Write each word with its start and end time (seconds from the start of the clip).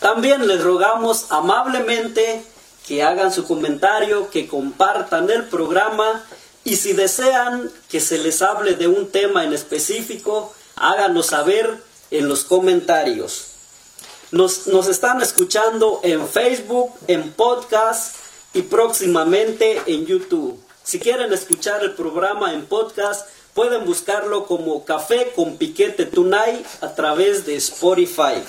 También 0.00 0.48
les 0.48 0.62
rogamos 0.64 1.26
amablemente 1.30 2.42
que 2.86 3.02
hagan 3.02 3.32
su 3.32 3.44
comentario, 3.44 4.30
que 4.30 4.48
compartan 4.48 5.30
el 5.30 5.44
programa 5.44 6.24
y 6.64 6.76
si 6.76 6.94
desean 6.94 7.70
que 7.88 8.00
se 8.00 8.18
les 8.18 8.42
hable 8.42 8.74
de 8.74 8.88
un 8.88 9.10
tema 9.10 9.44
en 9.44 9.52
específico, 9.52 10.52
háganlo 10.76 11.22
saber 11.22 11.78
en 12.10 12.28
los 12.28 12.44
comentarios. 12.44 13.46
Nos, 14.30 14.66
nos 14.68 14.88
están 14.88 15.20
escuchando 15.20 16.00
en 16.02 16.26
Facebook, 16.26 16.92
en 17.06 17.32
podcast 17.32 18.16
y 18.54 18.62
próximamente 18.62 19.82
en 19.86 20.06
YouTube. 20.06 20.58
Si 20.82 20.98
quieren 20.98 21.32
escuchar 21.32 21.82
el 21.82 21.92
programa 21.92 22.54
en 22.54 22.66
podcast, 22.66 23.28
pueden 23.54 23.84
buscarlo 23.84 24.46
como 24.46 24.84
Café 24.84 25.32
con 25.36 25.56
Piquete 25.56 26.06
Tonight 26.06 26.66
a 26.80 26.94
través 26.94 27.44
de 27.44 27.56
Spotify. 27.56 28.42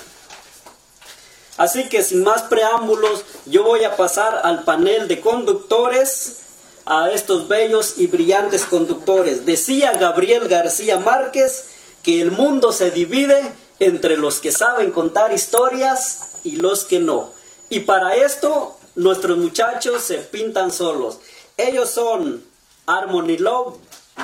Así 1.56 1.88
que 1.88 2.02
sin 2.02 2.24
más 2.24 2.42
preámbulos, 2.42 3.24
yo 3.46 3.64
voy 3.64 3.84
a 3.84 3.96
pasar 3.96 4.40
al 4.44 4.64
panel 4.64 5.08
de 5.08 5.20
conductores, 5.20 6.38
a 6.84 7.10
estos 7.10 7.48
bellos 7.48 7.94
y 7.98 8.06
brillantes 8.06 8.64
conductores. 8.64 9.46
Decía 9.46 9.92
Gabriel 9.92 10.48
García 10.48 10.98
Márquez 10.98 11.66
que 12.02 12.20
el 12.20 12.32
mundo 12.32 12.72
se 12.72 12.90
divide 12.90 13.40
entre 13.78 14.16
los 14.16 14.40
que 14.40 14.52
saben 14.52 14.90
contar 14.90 15.32
historias 15.32 16.32
y 16.44 16.56
los 16.56 16.84
que 16.84 16.98
no. 16.98 17.30
Y 17.68 17.80
para 17.80 18.14
esto, 18.16 18.76
nuestros 18.94 19.38
muchachos 19.38 20.02
se 20.02 20.18
pintan 20.18 20.70
solos. 20.72 21.18
Ellos 21.56 21.90
son 21.90 22.44
Harmony 22.86 23.38
Love, 23.38 23.76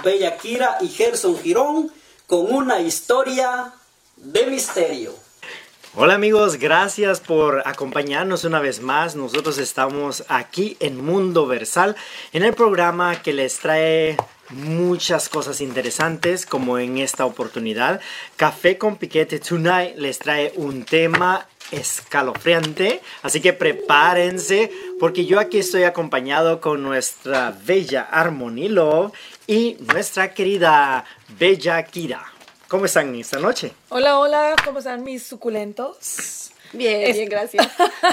Bella 0.02 0.36
Kira 0.36 0.78
y 0.80 0.88
Gerson 0.88 1.38
Girón 1.38 1.92
con 2.26 2.52
una 2.52 2.80
historia 2.80 3.72
de 4.16 4.46
misterio. 4.46 5.27
Hola 5.94 6.14
amigos, 6.14 6.56
gracias 6.58 7.18
por 7.18 7.62
acompañarnos 7.66 8.44
una 8.44 8.60
vez 8.60 8.82
más. 8.82 9.16
Nosotros 9.16 9.56
estamos 9.56 10.22
aquí 10.28 10.76
en 10.80 11.02
Mundo 11.02 11.46
Versal, 11.46 11.96
en 12.34 12.42
el 12.44 12.52
programa 12.52 13.22
que 13.22 13.32
les 13.32 13.58
trae 13.58 14.18
muchas 14.50 15.30
cosas 15.30 15.62
interesantes 15.62 16.44
como 16.44 16.78
en 16.78 16.98
esta 16.98 17.24
oportunidad. 17.24 18.00
Café 18.36 18.76
con 18.76 18.96
Piquete 18.96 19.40
Tonight 19.40 19.96
les 19.96 20.18
trae 20.18 20.52
un 20.56 20.84
tema 20.84 21.46
escalofriante, 21.72 23.00
así 23.22 23.40
que 23.40 23.54
prepárense 23.54 24.70
porque 25.00 25.24
yo 25.24 25.40
aquí 25.40 25.58
estoy 25.58 25.84
acompañado 25.84 26.60
con 26.60 26.82
nuestra 26.82 27.56
bella 27.64 28.02
Harmony 28.02 28.68
Love 28.68 29.12
y 29.46 29.78
nuestra 29.80 30.34
querida 30.34 31.06
Bella 31.38 31.82
Kira. 31.84 32.37
¿Cómo 32.68 32.84
están 32.84 33.14
esta 33.14 33.38
noche? 33.38 33.72
Hola, 33.88 34.18
hola, 34.18 34.54
¿cómo 34.62 34.80
están 34.80 35.02
mis 35.02 35.22
suculentos? 35.22 36.50
Bien, 36.74 37.14
bien, 37.14 37.26
gracias. 37.30 37.66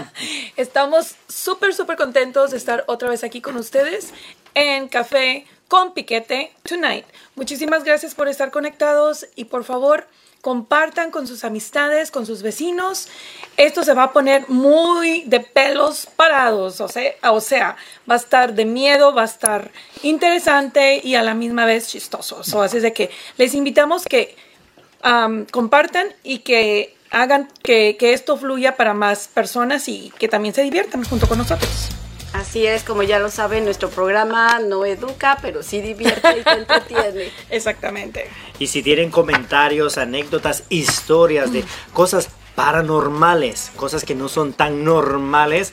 Estamos 0.56 1.16
súper, 1.28 1.74
súper 1.74 1.98
contentos 1.98 2.52
de 2.52 2.58
estar 2.58 2.86
otra 2.88 3.10
vez 3.10 3.26
aquí 3.26 3.42
con 3.42 3.58
ustedes 3.58 4.14
en 4.54 4.88
Café 4.88 5.46
con 5.68 5.94
Piquete 5.94 6.54
Tonight. 6.64 7.06
Muchísimas 7.36 7.84
gracias 7.84 8.16
por 8.16 8.30
estar 8.30 8.50
conectados 8.50 9.28
y 9.36 9.46
por 9.46 9.66
favor 9.66 10.08
compartan 10.46 11.10
con 11.10 11.26
sus 11.26 11.44
amistades, 11.44 12.12
con 12.12 12.28
sus 12.28 12.44
vecinos. 12.44 13.08
Esto 13.58 13.84
se 13.84 13.96
va 13.96 14.04
a 14.04 14.14
poner 14.14 14.48
muy 14.48 15.24
de 15.26 15.40
pelos 15.40 16.08
parados, 16.16 16.82
o 16.82 16.88
sea, 16.88 17.16
o 17.24 17.42
sea 17.42 17.78
va 18.08 18.14
a 18.14 18.18
estar 18.18 18.54
de 18.54 18.64
miedo, 18.66 19.12
va 19.12 19.24
a 19.24 19.26
estar 19.26 19.72
interesante 20.04 21.02
y 21.04 21.16
a 21.16 21.24
la 21.24 21.34
misma 21.34 21.66
vez 21.66 21.88
chistoso. 21.88 22.44
So, 22.44 22.62
así 22.62 22.78
es 22.78 22.84
de 22.84 22.94
que 22.94 23.10
les 23.38 23.56
invitamos 23.56 24.06
que 24.06 24.36
um, 25.04 25.46
compartan 25.46 26.10
y 26.22 26.40
que 26.40 26.96
hagan 27.10 27.50
que, 27.64 27.98
que 27.98 28.14
esto 28.14 28.38
fluya 28.38 28.78
para 28.78 28.94
más 28.94 29.28
personas 29.28 29.90
y 29.90 30.14
que 30.20 30.28
también 30.28 30.54
se 30.54 30.62
diviertan 30.62 31.04
junto 31.06 31.28
con 31.28 31.40
nosotros. 31.40 31.90
Así 32.36 32.68
es, 32.68 32.84
como 32.84 33.02
ya 33.02 33.18
lo 33.20 33.32
saben, 33.32 33.64
nuestro 33.64 33.90
programa 33.90 34.60
no 34.60 34.86
educa, 34.86 35.38
pero 35.42 35.64
sí 35.64 35.80
divierte 35.80 36.40
y 36.40 36.44
te 36.44 36.52
entretiene. 36.52 37.32
Exactamente. 37.50 38.30
Y 38.60 38.68
si 38.68 38.84
tienen 38.84 39.10
comentarios, 39.10 39.98
anécdotas, 39.98 40.64
historias 40.68 41.54
de 41.54 41.64
cosas 41.94 42.28
paranormales, 42.56 43.72
cosas 43.78 44.04
que 44.04 44.16
no 44.16 44.28
son 44.28 44.52
tan 44.52 44.84
normales, 44.84 45.72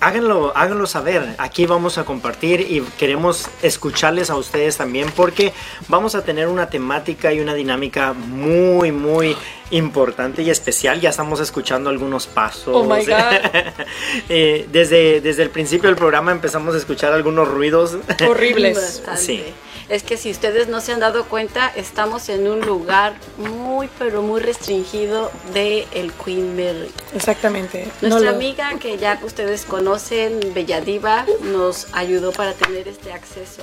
háganlo, 0.00 0.52
háganlo 0.56 0.86
saber. 0.86 1.34
Aquí 1.38 1.66
vamos 1.66 1.98
a 1.98 2.04
compartir 2.04 2.60
y 2.60 2.80
queremos 2.98 3.48
escucharles 3.62 4.30
a 4.30 4.36
ustedes 4.36 4.76
también 4.76 5.08
porque 5.14 5.52
vamos 5.88 6.14
a 6.14 6.22
tener 6.22 6.48
una 6.48 6.68
temática 6.68 7.32
y 7.32 7.40
una 7.40 7.54
dinámica 7.54 8.12
muy, 8.12 8.92
muy 8.92 9.36
importante 9.70 10.42
y 10.42 10.50
especial. 10.50 11.00
Ya 11.00 11.10
estamos 11.10 11.40
escuchando 11.40 11.90
algunos 11.90 12.26
pasos. 12.26 12.74
Oh 12.74 12.84
my 12.84 13.04
God. 13.04 13.16
Eh, 14.28 14.66
desde, 14.72 15.20
desde 15.20 15.42
el 15.42 15.50
principio 15.50 15.88
del 15.88 15.96
programa 15.96 16.32
empezamos 16.32 16.74
a 16.74 16.78
escuchar 16.78 17.12
algunos 17.12 17.48
ruidos. 17.48 17.96
Horribles. 18.28 19.02
Bastante. 19.06 19.20
Sí. 19.20 19.44
Es 19.88 20.02
que 20.02 20.16
si 20.16 20.32
ustedes 20.32 20.66
no 20.66 20.80
se 20.80 20.92
han 20.92 20.98
dado 21.00 21.26
cuenta, 21.26 21.68
estamos 21.76 22.28
en 22.28 22.48
un 22.48 22.60
lugar 22.60 23.14
muy, 23.38 23.88
pero 23.98 24.20
muy 24.20 24.40
restringido 24.40 25.30
de 25.54 25.86
el 25.92 26.12
Queen 26.12 26.56
Mary. 26.56 26.90
Exactamente. 27.14 27.86
No 28.02 28.08
Nuestra 28.08 28.30
lo- 28.32 28.36
amiga 28.36 28.70
que 28.80 28.98
ya 28.98 29.20
ustedes 29.22 29.64
conocen, 29.64 30.40
Bella 30.54 30.80
Diva, 30.80 31.24
nos 31.42 31.86
ayudó 31.92 32.32
para 32.32 32.52
tener 32.54 32.88
este 32.88 33.12
acceso. 33.12 33.62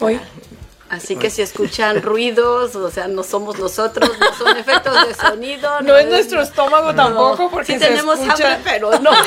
Hoy. 0.00 0.18
Así 0.88 1.16
que 1.16 1.28
si 1.30 1.42
escuchan 1.42 2.00
ruidos, 2.00 2.74
o 2.76 2.90
sea, 2.90 3.06
no 3.08 3.22
somos 3.22 3.58
nosotros, 3.58 4.08
no 4.18 4.32
son 4.34 4.56
efectos 4.56 5.08
de 5.08 5.14
sonido. 5.14 5.82
No 5.82 5.96
es 5.96 6.06
nuestro 6.06 6.40
estómago 6.40 6.94
tampoco 6.94 7.50
porque 7.50 7.74
sí 7.74 7.78
se 7.78 7.86
tenemos 7.88 8.18
escucha- 8.18 8.54
hambre, 8.54 8.70
pero 8.72 8.98
no. 9.00 9.10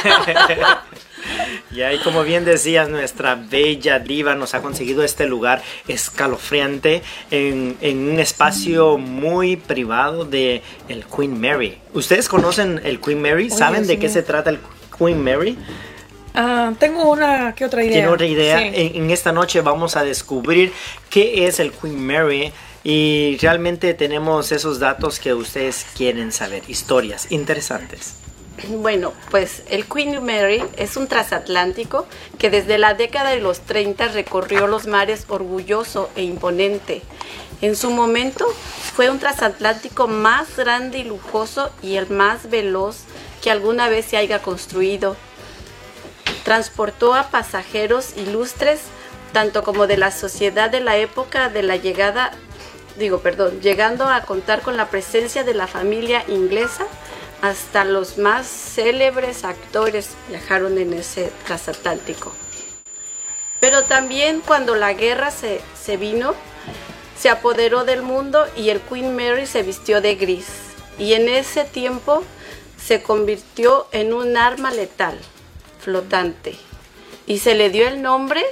Y 1.71 1.83
ahí, 1.83 1.99
como 1.99 2.23
bien 2.23 2.45
decías, 2.45 2.89
nuestra 2.89 3.35
bella 3.35 3.99
diva 3.99 4.33
nos 4.33 4.55
ha 4.55 4.61
conseguido 4.61 5.03
este 5.03 5.27
lugar 5.27 5.61
escalofriante 5.87 7.03
en, 7.29 7.77
en 7.81 8.09
un 8.09 8.19
espacio 8.19 8.97
muy 8.97 9.55
privado 9.55 10.25
de 10.25 10.63
el 10.87 11.05
Queen 11.05 11.39
Mary. 11.39 11.77
¿Ustedes 11.93 12.27
conocen 12.27 12.81
el 12.83 12.99
Queen 12.99 13.21
Mary? 13.21 13.51
¿Saben 13.51 13.85
de 13.85 13.99
qué 13.99 14.09
se 14.09 14.23
trata 14.23 14.49
el 14.49 14.59
Queen 14.97 15.23
Mary? 15.23 15.57
Ah, 16.33 16.73
tengo 16.79 17.11
una 17.11 17.53
que 17.53 17.65
otra 17.65 17.83
idea. 17.83 17.93
¿Tiene 17.93 18.07
otra 18.07 18.25
idea? 18.25 18.57
Sí. 18.59 18.71
En, 18.73 19.03
en 19.03 19.11
esta 19.11 19.31
noche 19.31 19.61
vamos 19.61 19.95
a 19.95 20.03
descubrir 20.03 20.73
qué 21.09 21.47
es 21.47 21.59
el 21.59 21.71
Queen 21.71 22.05
Mary 22.05 22.51
y 22.83 23.37
realmente 23.41 23.93
tenemos 23.93 24.51
esos 24.51 24.79
datos 24.79 25.19
que 25.19 25.33
ustedes 25.33 25.85
quieren 25.95 26.31
saber, 26.31 26.63
historias 26.67 27.31
interesantes. 27.31 28.18
Bueno, 28.67 29.13
pues 29.31 29.63
el 29.69 29.85
Queen 29.85 30.23
Mary 30.23 30.63
es 30.75 30.97
un 30.97 31.07
transatlántico 31.07 32.05
que 32.37 32.49
desde 32.49 32.77
la 32.77 32.93
década 32.93 33.29
de 33.29 33.39
los 33.39 33.61
30 33.61 34.09
recorrió 34.09 34.67
los 34.67 34.85
mares 34.85 35.25
orgulloso 35.29 36.09
e 36.15 36.23
imponente. 36.23 37.01
En 37.61 37.75
su 37.75 37.89
momento 37.89 38.45
fue 38.95 39.09
un 39.09 39.19
transatlántico 39.19 40.07
más 40.07 40.57
grande 40.57 40.99
y 40.99 41.03
lujoso 41.03 41.71
y 41.81 41.95
el 41.95 42.09
más 42.09 42.49
veloz 42.49 42.99
que 43.41 43.51
alguna 43.51 43.87
vez 43.89 44.05
se 44.05 44.17
haya 44.17 44.41
construido. 44.41 45.15
Transportó 46.43 47.13
a 47.13 47.29
pasajeros 47.29 48.17
ilustres, 48.17 48.81
tanto 49.33 49.63
como 49.63 49.87
de 49.87 49.97
la 49.97 50.11
sociedad 50.11 50.69
de 50.69 50.79
la 50.79 50.97
época 50.97 51.49
de 51.49 51.63
la 51.63 51.75
llegada, 51.75 52.31
digo, 52.97 53.19
perdón, 53.19 53.61
llegando 53.61 54.05
a 54.05 54.21
contar 54.21 54.61
con 54.61 54.75
la 54.75 54.89
presencia 54.89 55.43
de 55.43 55.53
la 55.53 55.67
familia 55.67 56.23
inglesa, 56.27 56.87
hasta 57.41 57.85
los 57.85 58.17
más 58.17 58.47
célebres 58.47 59.43
actores 59.43 60.09
viajaron 60.27 60.77
en 60.77 60.93
ese 60.93 61.31
transatlántico. 61.45 62.33
Pero 63.59 63.83
también 63.83 64.41
cuando 64.45 64.75
la 64.75 64.93
guerra 64.93 65.31
se, 65.31 65.61
se 65.81 65.97
vino, 65.97 66.33
se 67.19 67.29
apoderó 67.29 67.83
del 67.83 68.01
mundo 68.01 68.45
y 68.55 68.69
el 68.69 68.79
Queen 68.81 69.15
Mary 69.15 69.45
se 69.45 69.63
vistió 69.63 70.01
de 70.01 70.15
gris. 70.15 70.47
Y 70.97 71.13
en 71.13 71.29
ese 71.29 71.65
tiempo 71.65 72.23
se 72.77 73.01
convirtió 73.01 73.87
en 73.91 74.13
un 74.13 74.37
arma 74.37 74.71
letal, 74.71 75.17
flotante. 75.79 76.55
Y 77.27 77.39
se 77.39 77.55
le 77.55 77.69
dio 77.69 77.87
el 77.87 78.01
nombre 78.01 78.43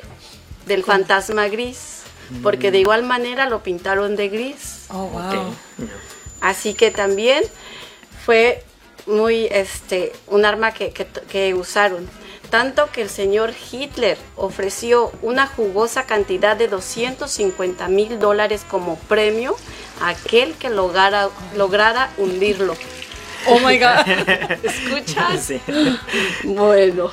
del 0.66 0.84
fantasma 0.84 1.48
gris, 1.48 2.02
porque 2.44 2.72
de 2.72 2.80
igual 2.80 3.04
manera 3.04 3.50
lo 3.50 3.64
pintaron 3.64 4.16
de 4.16 4.30
gris. 4.30 4.86
Oh, 4.90 5.08
wow. 5.08 5.54
Así 6.42 6.74
que 6.74 6.92
también 6.92 7.44
fue 8.26 8.64
muy 9.08 9.48
este 9.52 10.12
un 10.28 10.46
arma 10.46 10.74
que, 10.74 10.92
que- 10.92 11.08
que 11.30 11.54
usaron. 11.54 12.08
Tanto 12.50 12.90
que 12.94 13.02
el 13.02 13.10
señor 13.10 13.54
Hitler 13.72 14.18
ofreció 14.38 15.12
una 15.22 15.48
jugosa 15.48 16.04
cantidad 16.06 16.56
de 16.56 16.70
250 16.70 17.90
mil 17.90 18.20
dólares 18.20 18.62
como 18.70 18.96
premio 18.98 19.56
a 20.02 20.10
aquel 20.10 20.54
que 20.54 20.70
lograra, 20.70 21.28
lograra 21.58 22.10
hundirlo. 22.18 22.76
Oh 23.48 23.60
my 23.60 23.78
God. 23.78 24.08
¿Escuchas? 24.64 25.42
Sí. 25.44 25.62
Bueno, 26.44 27.12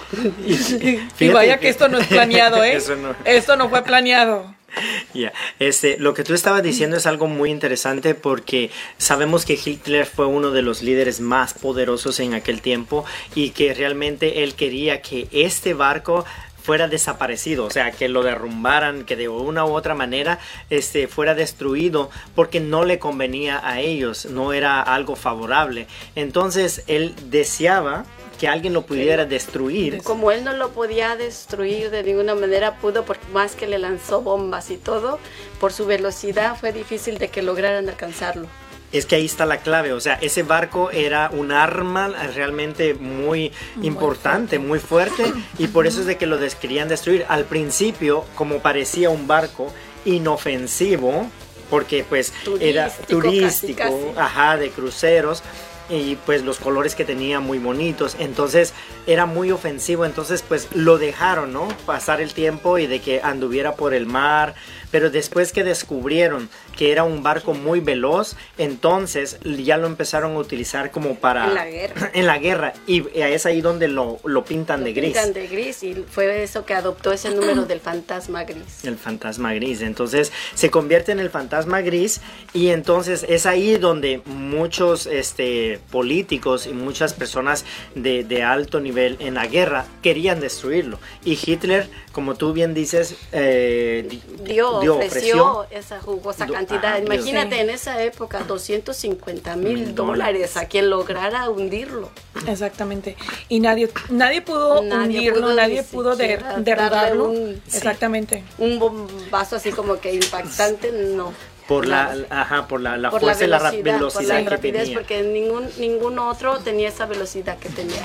y 1.18 1.28
vaya 1.28 1.58
que 1.58 1.68
esto 1.68 1.88
no 1.88 1.98
es 1.98 2.06
planeado, 2.06 2.62
¿eh? 2.64 2.76
Eso 2.76 2.94
no. 2.96 3.14
Esto 3.24 3.56
no 3.56 3.68
fue 3.68 3.82
planeado. 3.82 4.54
Ya, 5.14 5.32
este, 5.58 5.96
lo 5.98 6.14
que 6.14 6.24
tú 6.24 6.34
estabas 6.34 6.62
diciendo 6.62 6.96
es 6.96 7.06
algo 7.06 7.26
muy 7.26 7.50
interesante 7.50 8.14
porque 8.14 8.70
sabemos 8.98 9.44
que 9.44 9.58
Hitler 9.62 10.06
fue 10.06 10.26
uno 10.26 10.50
de 10.50 10.62
los 10.62 10.82
líderes 10.82 11.20
más 11.20 11.54
poderosos 11.54 12.20
en 12.20 12.34
aquel 12.34 12.60
tiempo 12.60 13.04
y 13.34 13.50
que 13.50 13.74
realmente 13.74 14.42
él 14.42 14.54
quería 14.54 15.02
que 15.02 15.28
este 15.30 15.74
barco 15.74 16.24
fuera 16.64 16.88
desaparecido, 16.88 17.66
o 17.66 17.70
sea, 17.70 17.90
que 17.90 18.08
lo 18.08 18.22
derrumbaran, 18.22 19.04
que 19.04 19.16
de 19.16 19.28
una 19.28 19.66
u 19.66 19.74
otra 19.74 19.94
manera 19.94 20.38
este, 20.70 21.08
fuera 21.08 21.34
destruido, 21.34 22.10
porque 22.34 22.58
no 22.58 22.86
le 22.86 22.98
convenía 22.98 23.60
a 23.62 23.80
ellos, 23.80 24.24
no 24.24 24.54
era 24.54 24.80
algo 24.80 25.14
favorable. 25.14 25.86
Entonces 26.14 26.82
él 26.86 27.14
deseaba 27.26 28.06
que 28.38 28.48
alguien 28.48 28.72
lo 28.72 28.82
pudiera 28.82 29.24
destruir. 29.24 30.02
Como 30.02 30.30
él 30.30 30.44
no 30.44 30.52
lo 30.52 30.70
podía 30.70 31.16
destruir 31.16 31.90
de 31.90 32.02
ninguna 32.02 32.34
manera, 32.34 32.78
pudo, 32.78 33.04
por 33.04 33.18
más 33.32 33.54
que 33.54 33.66
le 33.66 33.78
lanzó 33.78 34.22
bombas 34.22 34.70
y 34.70 34.76
todo, 34.76 35.18
por 35.60 35.72
su 35.72 35.86
velocidad 35.86 36.56
fue 36.58 36.72
difícil 36.72 37.18
de 37.18 37.28
que 37.28 37.42
lograran 37.42 37.88
alcanzarlo. 37.88 38.48
Es 38.92 39.06
que 39.06 39.16
ahí 39.16 39.24
está 39.24 39.44
la 39.44 39.58
clave, 39.58 39.92
o 39.92 40.00
sea, 40.00 40.14
ese 40.20 40.44
barco 40.44 40.92
era 40.92 41.28
un 41.32 41.50
arma 41.50 42.08
realmente 42.32 42.94
muy, 42.94 43.50
importante, 43.82 44.60
muy 44.60 44.78
fuerte, 44.78 45.24
y 45.58 45.66
por 45.66 45.88
eso 45.88 46.00
es 46.00 46.06
de 46.06 46.16
que 46.16 46.26
lo 46.26 46.38
querían 46.60 46.88
destruir. 46.88 47.26
Al 47.28 47.44
principio, 47.44 48.24
como 48.36 48.60
parecía 48.60 49.10
un 49.10 49.26
barco 49.26 49.72
inofensivo, 50.04 51.28
porque 51.70 52.04
pues 52.08 52.32
era 52.60 52.88
turístico, 52.88 54.14
ajá, 54.16 54.56
de 54.56 54.70
cruceros, 54.70 55.42
y 55.88 56.16
pues 56.16 56.42
los 56.42 56.58
colores 56.58 56.94
que 56.94 57.04
tenía 57.04 57.40
muy 57.40 57.58
bonitos, 57.58 58.16
entonces 58.18 58.72
era 59.06 59.26
muy 59.26 59.50
ofensivo, 59.50 60.04
entonces 60.04 60.42
pues 60.42 60.68
lo 60.74 60.98
dejaron, 60.98 61.52
¿no? 61.52 61.68
Pasar 61.86 62.20
el 62.20 62.32
tiempo 62.32 62.78
y 62.78 62.86
de 62.86 63.00
que 63.00 63.20
anduviera 63.22 63.74
por 63.74 63.94
el 63.94 64.06
mar, 64.06 64.54
pero 64.94 65.10
después 65.10 65.52
que 65.52 65.64
descubrieron 65.64 66.48
que 66.76 66.92
era 66.92 67.02
un 67.02 67.24
barco 67.24 67.52
muy 67.52 67.80
veloz, 67.80 68.36
entonces 68.58 69.40
ya 69.42 69.76
lo 69.76 69.88
empezaron 69.88 70.36
a 70.36 70.38
utilizar 70.38 70.92
como 70.92 71.16
para... 71.16 71.48
En 71.48 71.54
la 71.54 71.66
guerra. 71.66 72.10
En 72.14 72.26
la 72.26 72.38
guerra, 72.38 72.74
y 72.86 73.04
es 73.12 73.44
ahí 73.44 73.60
donde 73.60 73.88
lo, 73.88 74.20
lo 74.22 74.44
pintan 74.44 74.84
de 74.84 74.92
gris. 74.92 75.14
Pintan 75.14 75.32
de 75.32 75.48
gris, 75.48 75.82
y 75.82 75.94
fue 76.08 76.44
eso 76.44 76.64
que 76.64 76.74
adoptó 76.74 77.10
ese 77.10 77.30
número 77.30 77.64
del 77.64 77.80
fantasma 77.80 78.44
gris. 78.44 78.84
El 78.84 78.96
fantasma 78.96 79.52
gris, 79.54 79.82
entonces 79.82 80.30
se 80.54 80.70
convierte 80.70 81.10
en 81.10 81.18
el 81.18 81.30
fantasma 81.30 81.80
gris, 81.80 82.20
y 82.52 82.68
entonces 82.68 83.26
es 83.28 83.46
ahí 83.46 83.76
donde 83.78 84.22
muchos 84.26 85.06
este, 85.06 85.80
políticos 85.90 86.68
y 86.68 86.72
muchas 86.72 87.14
personas 87.14 87.64
de, 87.96 88.22
de 88.22 88.44
alto 88.44 88.78
nivel 88.78 89.16
en 89.18 89.34
la 89.34 89.48
guerra 89.48 89.86
querían 90.02 90.38
destruirlo. 90.38 91.00
Y 91.24 91.36
Hitler, 91.44 91.88
como 92.12 92.36
tú 92.36 92.52
bien 92.52 92.74
dices, 92.74 93.16
eh, 93.32 94.20
dio 94.44 94.83
ofreció, 94.88 95.66
esa 95.70 96.00
jugosa 96.00 96.46
cantidad. 96.46 96.98
Imagínate 97.00 97.60
en 97.60 97.70
esa 97.70 98.02
época 98.02 98.40
250 98.44 99.56
mil 99.56 99.94
dólares 99.94 100.56
a 100.56 100.66
quien 100.66 100.90
lograra 100.90 101.48
hundirlo. 101.50 102.10
Exactamente. 102.46 103.16
Y 103.48 103.60
nadie 103.60 103.90
nadie 104.10 104.42
pudo 104.42 104.80
hundirlo, 104.80 105.54
nadie 105.54 105.82
pudo 105.82 106.16
derribarlo. 106.16 107.32
Exactamente. 107.66 108.44
Un 108.58 108.78
bombazo 108.78 109.56
así 109.56 109.72
como 109.72 110.00
que 110.00 110.14
impactante, 110.14 110.92
no 110.92 111.32
por 111.66 111.86
la, 111.86 112.14
ajá, 112.28 112.68
por 112.68 112.80
la, 112.80 113.10
fuerza 113.10 113.44
y 113.44 113.48
la 113.48 113.70
velocidad 113.70 114.42
que 114.42 114.50
rapidez, 114.50 114.90
porque 114.90 115.22
ningún 115.22 115.68
ningún 115.78 116.18
otro 116.18 116.58
tenía 116.58 116.88
esa 116.88 117.06
velocidad 117.06 117.58
que 117.58 117.70
tenía 117.70 118.02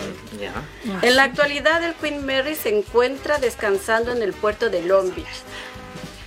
En 1.02 1.16
la 1.16 1.24
actualidad 1.24 1.84
el 1.84 1.94
Queen 1.96 2.26
Mary 2.26 2.56
se 2.56 2.78
encuentra 2.78 3.38
descansando 3.38 4.12
en 4.12 4.22
el 4.22 4.34
puerto 4.34 4.70
de 4.70 4.82
Long 4.84 5.14
Beach 5.14 5.44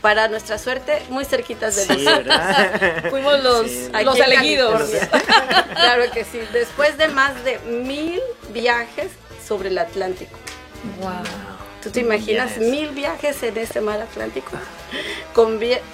para 0.02 0.28
nuestra 0.28 0.58
suerte, 0.58 1.00
muy 1.08 1.24
cerquitas 1.24 1.76
de 1.76 1.94
sí, 1.94 2.06
Fuimos 3.10 3.42
los, 3.42 3.66
los 4.04 4.18
elegidos. 4.18 4.82
claro 5.74 6.10
que 6.12 6.24
sí. 6.24 6.40
Después 6.52 6.98
de 6.98 7.08
más 7.08 7.42
de 7.44 7.58
mil 7.60 8.20
viajes 8.52 9.12
sobre 9.46 9.68
el 9.68 9.78
Atlántico. 9.78 10.36
Wow. 11.00 11.22
¿Tú 11.82 11.90
te 11.90 12.00
imaginas 12.00 12.58
mil 12.58 12.90
viajes 12.90 13.42
en 13.42 13.56
ese 13.56 13.80
mar 13.80 14.00
Atlántico? 14.00 14.50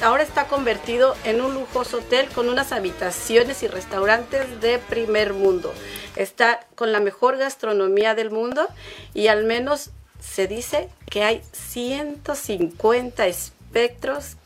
Ahora 0.02 0.22
está 0.22 0.46
convertido 0.46 1.14
en 1.25 1.40
un 1.40 1.55
lujoso 1.55 1.99
hotel 1.99 2.28
con 2.34 2.49
unas 2.49 2.72
habitaciones 2.72 3.62
y 3.62 3.69
restaurantes 3.69 4.60
de 4.60 4.78
primer 4.78 5.34
mundo. 5.34 5.72
Está 6.16 6.60
con 6.75 6.93
la 6.93 7.00
mejor 7.00 7.37
gastronomía 7.37 8.14
del 8.14 8.31
mundo 8.31 8.69
y 9.14 9.28
al 9.28 9.44
menos 9.44 9.90
se 10.20 10.46
dice 10.46 10.88
que 11.08 11.22
hay 11.25 11.43
150 11.52 13.26
especies 13.26 13.57
espectros 13.69 14.37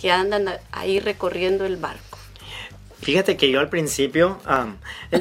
que 0.00 0.12
andan 0.12 0.48
ahí 0.72 1.00
recorriendo 1.00 1.64
el 1.64 1.76
barco. 1.76 2.18
Fíjate 3.00 3.36
que 3.36 3.50
yo 3.50 3.60
al 3.60 3.68
principio, 3.68 4.40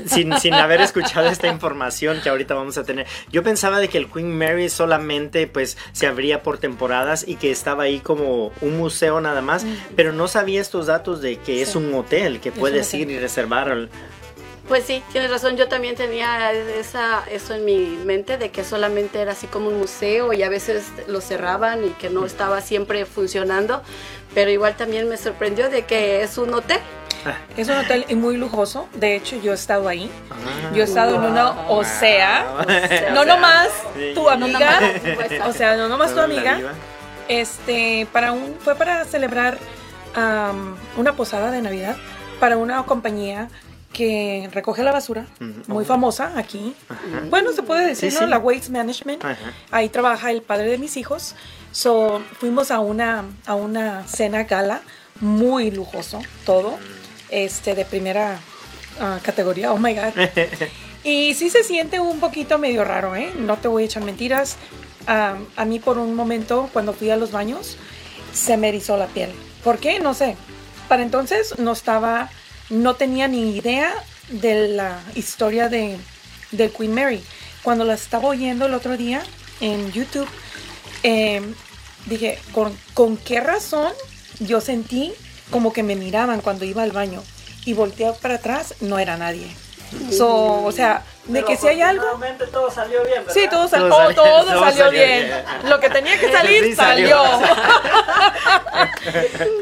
sin, 0.05 0.37
sin, 0.39 0.53
haber 0.53 0.81
escuchado 0.81 1.27
esta 1.27 1.47
información 1.47 2.19
que 2.21 2.29
ahorita 2.29 2.55
vamos 2.55 2.77
a 2.77 2.83
tener, 2.83 3.05
yo 3.31 3.43
pensaba 3.43 3.79
de 3.79 3.89
que 3.89 3.97
el 3.97 4.09
Queen 4.09 4.35
Mary 4.35 4.69
solamente 4.69 5.45
pues 5.45 5.77
se 5.91 6.07
abría 6.07 6.41
por 6.41 6.57
temporadas 6.57 7.25
y 7.27 7.35
que 7.35 7.51
estaba 7.51 7.83
ahí 7.83 7.99
como 7.99 8.51
un 8.61 8.77
museo 8.77 9.19
nada 9.21 9.41
más, 9.41 9.65
pero 9.95 10.13
no 10.13 10.27
sabía 10.27 10.61
estos 10.61 10.87
datos 10.87 11.21
de 11.21 11.37
que 11.37 11.61
es 11.61 11.75
un 11.75 11.93
hotel, 11.93 12.39
que 12.39 12.51
puedes 12.51 12.93
ir 12.93 13.11
y 13.11 13.19
reservar 13.19 13.89
pues 14.67 14.85
sí, 14.85 15.03
tienes 15.11 15.29
razón. 15.29 15.57
Yo 15.57 15.67
también 15.67 15.95
tenía 15.95 16.51
esa, 16.51 17.23
eso 17.29 17.53
en 17.53 17.65
mi 17.65 17.97
mente 18.05 18.37
de 18.37 18.49
que 18.49 18.63
solamente 18.63 19.21
era 19.21 19.33
así 19.33 19.47
como 19.47 19.69
un 19.69 19.77
museo 19.77 20.33
y 20.33 20.43
a 20.43 20.49
veces 20.49 20.85
lo 21.07 21.21
cerraban 21.21 21.85
y 21.85 21.89
que 21.91 22.09
no 22.09 22.25
estaba 22.25 22.61
siempre 22.61 23.05
funcionando. 23.05 23.81
Pero 24.33 24.49
igual 24.49 24.75
también 24.75 25.07
me 25.07 25.17
sorprendió 25.17 25.69
de 25.69 25.85
que 25.85 26.23
es 26.23 26.37
un 26.37 26.53
hotel. 26.53 26.79
Ah. 27.25 27.37
Es 27.57 27.69
un 27.69 27.77
hotel 27.77 28.05
muy 28.15 28.37
lujoso. 28.37 28.87
De 28.93 29.15
hecho, 29.15 29.35
yo 29.41 29.51
he 29.51 29.55
estado 29.55 29.87
ahí. 29.87 30.09
Yo 30.73 30.81
he 30.81 30.85
estado 30.85 31.15
en 31.15 31.31
una 31.31 31.51
OSEA. 31.69 32.45
No 33.13 33.25
nomás 33.25 33.69
tu 34.13 34.29
amiga. 34.29 34.79
o 35.45 35.53
sea, 35.53 35.77
no 35.77 35.87
nomás 35.87 36.13
tu 36.13 36.19
amiga. 36.19 36.59
Este, 37.27 38.07
para 38.11 38.31
un, 38.31 38.55
fue 38.59 38.75
para 38.75 39.05
celebrar 39.05 39.57
una 40.97 41.13
posada 41.13 41.51
de 41.51 41.61
Navidad 41.61 41.97
para 42.39 42.57
una 42.57 42.83
compañía 42.83 43.49
que 43.95 44.49
recoge 44.51 44.83
la 44.83 44.91
basura, 44.91 45.25
muy 45.67 45.85
famosa 45.85 46.33
aquí. 46.35 46.75
Bueno, 47.29 47.53
se 47.53 47.63
puede 47.63 47.87
decir, 47.87 48.13
¿no? 48.13 48.27
La 48.27 48.37
Waste 48.39 48.69
Management. 48.69 49.23
Ahí 49.71 49.87
trabaja 49.87 50.31
el 50.31 50.41
padre 50.41 50.67
de 50.67 50.77
mis 50.77 50.97
hijos. 50.97 51.33
So, 51.71 52.21
fuimos 52.39 52.71
a 52.71 52.79
una, 52.79 53.23
a 53.45 53.55
una 53.55 54.05
cena 54.05 54.43
gala, 54.43 54.81
muy 55.21 55.71
lujoso, 55.71 56.21
todo, 56.45 56.77
este, 57.29 57.73
de 57.73 57.85
primera 57.85 58.37
ah, 58.99 59.19
categoría, 59.23 59.71
oh 59.71 59.77
my 59.77 59.93
God. 59.93 60.13
y 61.03 61.33
sí 61.33 61.49
se 61.49 61.63
siente 61.63 62.01
un 62.01 62.19
poquito 62.19 62.57
medio 62.57 62.83
raro, 62.83 63.15
¿eh? 63.15 63.31
No 63.37 63.57
te 63.57 63.69
voy 63.69 63.83
a 63.83 63.85
echar 63.85 64.03
mentiras. 64.03 64.57
a 65.07 65.65
mí 65.65 65.79
por 65.79 65.97
un 65.97 66.15
momento, 66.15 66.69
cuando 66.73 66.91
fui 66.91 67.09
a 67.11 67.15
los 67.15 67.31
baños, 67.31 67.77
se 68.33 68.57
me 68.57 68.67
erizó 68.67 68.97
la 68.97 69.07
piel. 69.07 69.31
¿Por 69.63 69.79
qué? 69.79 70.01
No 70.01 70.13
sé. 70.13 70.35
Para 70.89 71.01
entonces 71.01 71.57
no 71.59 71.71
estaba 71.71 72.29
no 72.69 72.95
tenía 72.95 73.27
ni 73.27 73.55
idea 73.55 73.93
de 74.29 74.69
la 74.69 75.01
historia 75.15 75.69
de, 75.69 75.97
Queen 76.51 76.93
Mary. 76.93 77.23
Cuando 77.63 77.83
la 77.85 77.93
estaba 77.93 78.27
oyendo 78.27 78.65
el 78.65 78.73
otro 78.73 78.97
día 78.97 79.23
en 79.59 79.91
YouTube, 79.91 80.27
em, 81.03 81.53
dije, 82.05 82.39
¿con, 82.93 83.17
qué 83.17 83.41
razón 83.41 83.91
yo 84.39 84.61
sentí 84.61 85.13
como 85.51 85.73
que 85.73 85.83
me 85.83 85.95
miraban 85.95 86.41
cuando 86.41 86.65
iba 86.65 86.83
al 86.83 86.91
baño? 86.91 87.23
Y 87.65 87.73
volteé 87.73 88.11
para 88.13 88.35
atrás, 88.35 88.75
no 88.81 88.99
era 88.99 89.17
nadie. 89.17 89.47
o 90.19 90.71
sea, 90.71 91.03
de 91.27 91.43
que 91.43 91.57
si 91.57 91.67
hay 91.67 91.81
algo. 91.81 92.05
todo 92.51 92.69
salió 92.69 93.03
bien. 93.03 93.23
Sí, 93.29 93.47
todo, 93.49 93.67
todo, 93.69 94.71
salió, 94.71 94.91
bien. 94.91 95.31
Lo 95.67 95.79
que 95.79 95.89
tenía 95.89 96.19
que 96.19 96.31
salir 96.31 96.75
salió. 96.75 97.19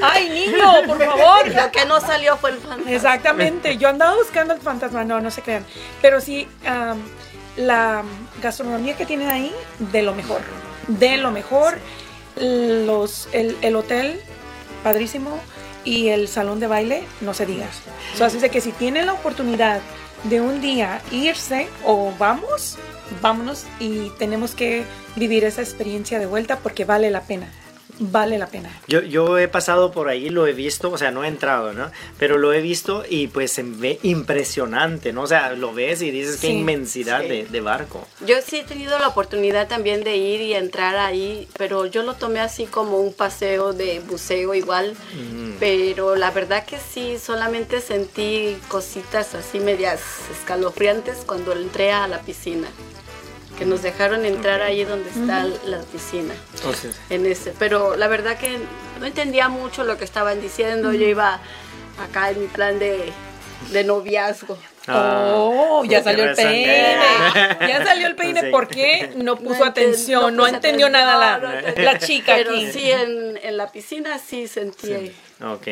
Ay, 0.02 0.30
niño, 0.30 0.74
por 0.86 0.98
favor. 1.04 1.48
Lo 1.48 1.72
que 1.72 1.86
no 1.86 2.02
salió 2.02 2.36
fue 2.38 2.52
el 2.52 2.58
fantasma. 2.58 2.92
Exactamente. 2.92 3.78
Yo 3.78 3.88
andaba 3.88 4.16
buscando 4.16 4.54
el 4.54 4.60
fantasma. 4.60 5.06
No, 5.06 5.22
no 5.22 5.32
se 5.32 5.42
crean. 5.42 5.66
Pero 6.02 6.20
sí, 6.20 6.48
la 7.56 8.04
gastronomía 8.42 8.98
que 8.98 9.06
tienen 9.06 9.30
ahí, 9.30 9.54
de 9.80 10.02
lo 10.02 10.14
mejor. 10.14 10.42
De 10.88 11.18
lo 11.18 11.32
mejor. 11.32 11.78
Los, 12.36 13.30
el, 13.32 13.58
el 13.62 13.76
hotel, 13.76 14.20
padrísimo. 14.84 15.40
Y 15.86 16.10
el 16.10 16.28
salón 16.30 16.60
de 16.62 16.68
baile, 16.68 17.04
no 17.20 17.34
se 17.34 17.46
diga. 17.46 17.68
así 18.22 18.38
es 18.38 18.52
que 18.52 18.62
si 18.62 18.72
tienen 18.72 19.06
la 19.06 19.14
oportunidad 19.14 19.82
de 20.24 20.42
un 20.42 20.62
día 20.62 21.02
irse 21.12 21.68
o 21.86 22.14
vamos, 22.18 22.78
vámonos 23.22 23.66
y 23.80 24.10
tenemos 24.18 24.56
que 24.56 24.84
vivir 25.16 25.44
esa 25.44 25.62
experiencia 25.62 26.20
de 26.20 26.26
vuelta 26.26 26.60
porque 26.60 26.86
vale 26.86 27.10
la 27.12 27.22
pena. 27.22 27.48
Vale 28.00 28.38
la 28.38 28.48
pena. 28.48 28.70
Yo, 28.88 29.02
yo 29.02 29.38
he 29.38 29.48
pasado 29.48 29.92
por 29.92 30.10
ahí, 30.10 30.30
lo 30.30 30.48
he 30.48 30.54
visto, 30.54 30.92
o 30.92 30.98
sea, 30.98 31.12
no 31.12 31.24
he 31.24 31.28
entrado, 31.28 31.74
¿no? 31.74 31.92
Pero 32.18 32.38
lo 32.38 32.52
he 32.54 32.62
visto 32.62 33.04
y 33.10 33.28
pues 33.28 33.52
se 33.52 33.64
ve 33.64 34.00
impresionante, 34.04 35.14
¿no? 35.14 35.22
O 35.24 35.28
sea, 35.28 35.54
lo 35.54 35.74
ves 35.74 36.02
y 36.02 36.12
dices 36.12 36.38
qué 36.38 36.48
Sí, 36.48 36.54
inmensidad 36.54 37.22
sí. 37.22 37.28
de, 37.28 37.46
de 37.46 37.62
barco. 37.62 38.08
Yo 38.26 38.36
sí 38.46 38.60
he 38.60 38.64
tenido 38.64 38.98
la 39.00 39.08
oportunidad 39.08 39.68
también 39.68 40.04
de 40.04 40.18
ir 40.18 40.42
y 40.42 40.54
entrar 40.54 40.96
ahí, 40.98 41.48
pero 41.58 41.86
yo 41.86 42.04
lo 42.04 42.16
tomé 42.16 42.40
así 42.40 42.66
como 42.66 43.00
un 43.00 43.14
paseo 43.14 43.74
de 43.74 44.00
buceo 44.00 44.54
igual, 44.54 44.96
pero 45.60 46.16
la 46.16 46.32
verdad 46.32 46.66
que 46.66 46.78
sí, 46.78 47.18
solamente 47.24 47.80
sentí 47.82 48.58
cositas 48.68 49.36
así 49.36 49.60
medias 49.60 50.02
escalofriantes 50.32 51.20
cuando 51.26 51.54
entré 51.54 51.92
a 51.92 52.08
la 52.08 52.20
piscina, 52.22 52.68
que 53.58 53.66
nos 53.66 53.82
dejaron 53.82 54.26
entrar 54.26 54.62
ahí 54.62 54.84
donde 54.84 55.10
está 55.10 55.46
la 55.66 55.80
piscina. 55.92 56.34
En 57.10 57.26
ese, 57.26 57.54
pero 57.60 57.96
la 57.96 58.08
verdad 58.08 58.38
que 58.38 58.58
no 59.00 59.06
entendía 59.06 59.48
mucho 59.50 59.84
lo 59.84 59.98
que 59.98 60.04
estaban 60.06 60.42
diciendo, 60.42 60.92
yo 60.94 61.06
iba 61.08 61.40
acá 62.02 62.32
en 62.32 62.42
mi 62.42 62.48
plan 62.48 62.80
de, 62.80 63.12
de 63.72 63.84
noviazgo. 63.84 64.58
ah, 64.88 65.34
Oh, 65.36 65.84
ya 65.86 66.04
salió 66.04 66.26
el 66.26 66.36
peine. 66.36 66.96
Ya 67.68 67.84
salió 67.86 68.08
el 68.08 68.16
peine. 68.16 68.44
¿Por 68.52 68.68
qué? 68.68 69.12
No 69.16 69.38
puso 69.38 69.64
atención, 69.66 70.36
no, 70.36 70.48
entendió 70.48 70.88
atención, 70.88 70.92
nada 70.92 71.38
no 71.38 71.52
la, 71.84 71.94
la 71.94 72.00
chica 72.00 72.34
Pero 72.36 72.52
aquí. 72.52 72.72
sí, 72.72 72.92
en, 72.92 73.38
en 73.42 73.58
la 73.58 73.72
piscina 73.72 74.20
sí 74.20 74.48
sentí 74.48 75.12
Ok, 75.44 75.68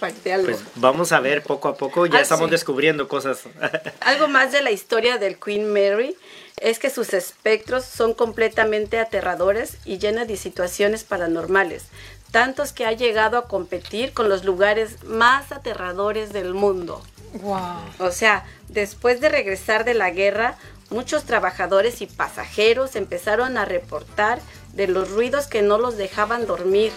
parte 0.00 0.32
algo. 0.32 0.46
pues 0.48 0.60
vamos 0.74 1.12
a 1.12 1.20
ver 1.20 1.42
poco 1.44 1.68
a 1.68 1.76
poco, 1.76 2.06
ya 2.06 2.18
Ah, 2.18 2.22
estamos 2.22 2.46
sí. 2.46 2.50
descubriendo 2.50 3.06
cosas. 3.06 3.42
Algo 4.00 4.26
más 4.26 4.50
de 4.50 4.60
la 4.60 4.72
historia 4.72 5.18
del 5.18 5.38
Queen 5.38 5.72
Mary 5.72 6.16
es 6.56 6.80
que 6.80 6.90
sus 6.90 7.14
espectros 7.14 7.84
son 7.84 8.12
completamente 8.12 8.98
aterradores 8.98 9.76
y 9.84 9.98
llenos 9.98 10.26
de 10.26 10.36
situaciones 10.36 11.04
paranormales, 11.04 11.84
tantos 12.32 12.72
que 12.72 12.86
ha 12.86 12.92
llegado 12.92 13.38
a 13.38 13.46
competir 13.46 14.12
con 14.12 14.28
los 14.28 14.44
lugares 14.44 15.04
más 15.04 15.52
aterradores 15.52 16.32
del 16.32 16.52
mundo. 16.52 17.00
Wow. 17.34 17.60
O 18.00 18.10
sea, 18.10 18.46
después 18.68 19.20
de 19.20 19.28
regresar 19.28 19.84
de 19.84 19.94
la 19.94 20.10
guerra, 20.10 20.56
muchos 20.90 21.22
trabajadores 21.22 22.00
y 22.02 22.06
pasajeros 22.06 22.96
empezaron 22.96 23.58
a 23.58 23.64
reportar 23.64 24.40
de 24.72 24.88
los 24.88 25.10
ruidos 25.10 25.46
que 25.46 25.62
no 25.62 25.78
los 25.78 25.96
dejaban 25.96 26.46
dormir. 26.46 26.90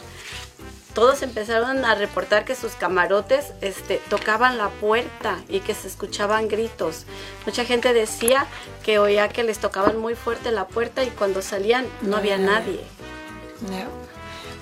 Todos 0.94 1.22
empezaron 1.22 1.86
a 1.86 1.96
reportar 1.96 2.44
que 2.44 2.54
sus 2.56 2.74
camarotes 2.74 3.54
este, 3.62 4.02
tocaban 4.10 4.58
la 4.58 4.70
puerta 4.70 5.40
y 5.48 5.62
que 5.62 5.74
se 5.74 5.88
escuchaban 5.88 6.48
gritos. 6.50 7.06
Mucha 7.46 7.64
gente 7.64 7.94
decía 7.94 8.46
que 8.84 9.00
oía 9.00 9.30
que 9.30 9.44
les 9.44 9.60
tocaban 9.60 9.98
muy 9.98 10.16
fuerte 10.16 10.52
la 10.52 10.68
puerta 10.68 11.04
y 11.04 11.08
cuando 11.10 11.42
salían 11.42 11.86
no 12.02 12.18
había 12.18 12.38
nadie. 12.38 12.82
Ya. 13.70 13.88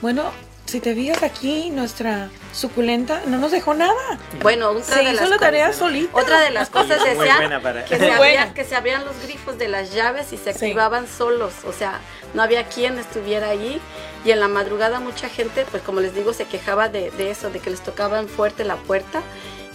Bueno, 0.01 0.23
si 0.65 0.79
te 0.79 0.93
fijas 0.93 1.23
aquí, 1.23 1.71
nuestra 1.71 2.29
suculenta 2.53 3.23
no 3.25 3.39
nos 3.39 3.51
dejó 3.51 3.73
nada. 3.73 4.19
Bueno, 4.43 4.69
otra 4.69 4.83
Se 4.83 4.95
de 5.03 5.11
hizo 5.13 5.21
las 5.21 5.29
la 5.31 5.37
tarea 5.39 5.65
cosas- 5.67 5.79
solita. 5.79 6.15
Otra 6.19 6.41
de 6.41 6.51
las 6.51 6.69
cosas 6.77 6.99
Muy 6.99 7.09
decía 7.09 7.37
buena 7.37 7.59
para- 7.59 7.85
que, 7.85 7.97
se 7.97 8.11
abrían, 8.11 8.53
que 8.53 8.63
se 8.65 8.75
abrían 8.75 9.03
los 9.03 9.19
grifos 9.23 9.57
de 9.57 9.67
las 9.67 9.93
llaves 9.95 10.31
y 10.31 10.37
se 10.37 10.43
Sí. 10.53 10.65
activaban 10.65 11.07
solos. 11.07 11.53
O 11.65 11.73
sea, 11.73 11.99
no 12.33 12.41
había 12.41 12.65
quien 12.67 12.97
estuviera 12.99 13.49
allí. 13.49 13.79
Y 14.25 14.31
en 14.31 14.39
la 14.39 14.47
madrugada 14.47 14.99
mucha 14.99 15.29
gente, 15.29 15.65
pues 15.71 15.81
como 15.83 16.01
les 16.01 16.13
digo, 16.13 16.33
se 16.33 16.45
quejaba 16.45 16.89
de, 16.89 17.09
de 17.11 17.31
eso, 17.31 17.49
de 17.49 17.59
que 17.59 17.69
les 17.69 17.81
tocaban 17.81 18.27
fuerte 18.27 18.65
la 18.65 18.75
puerta 18.75 19.21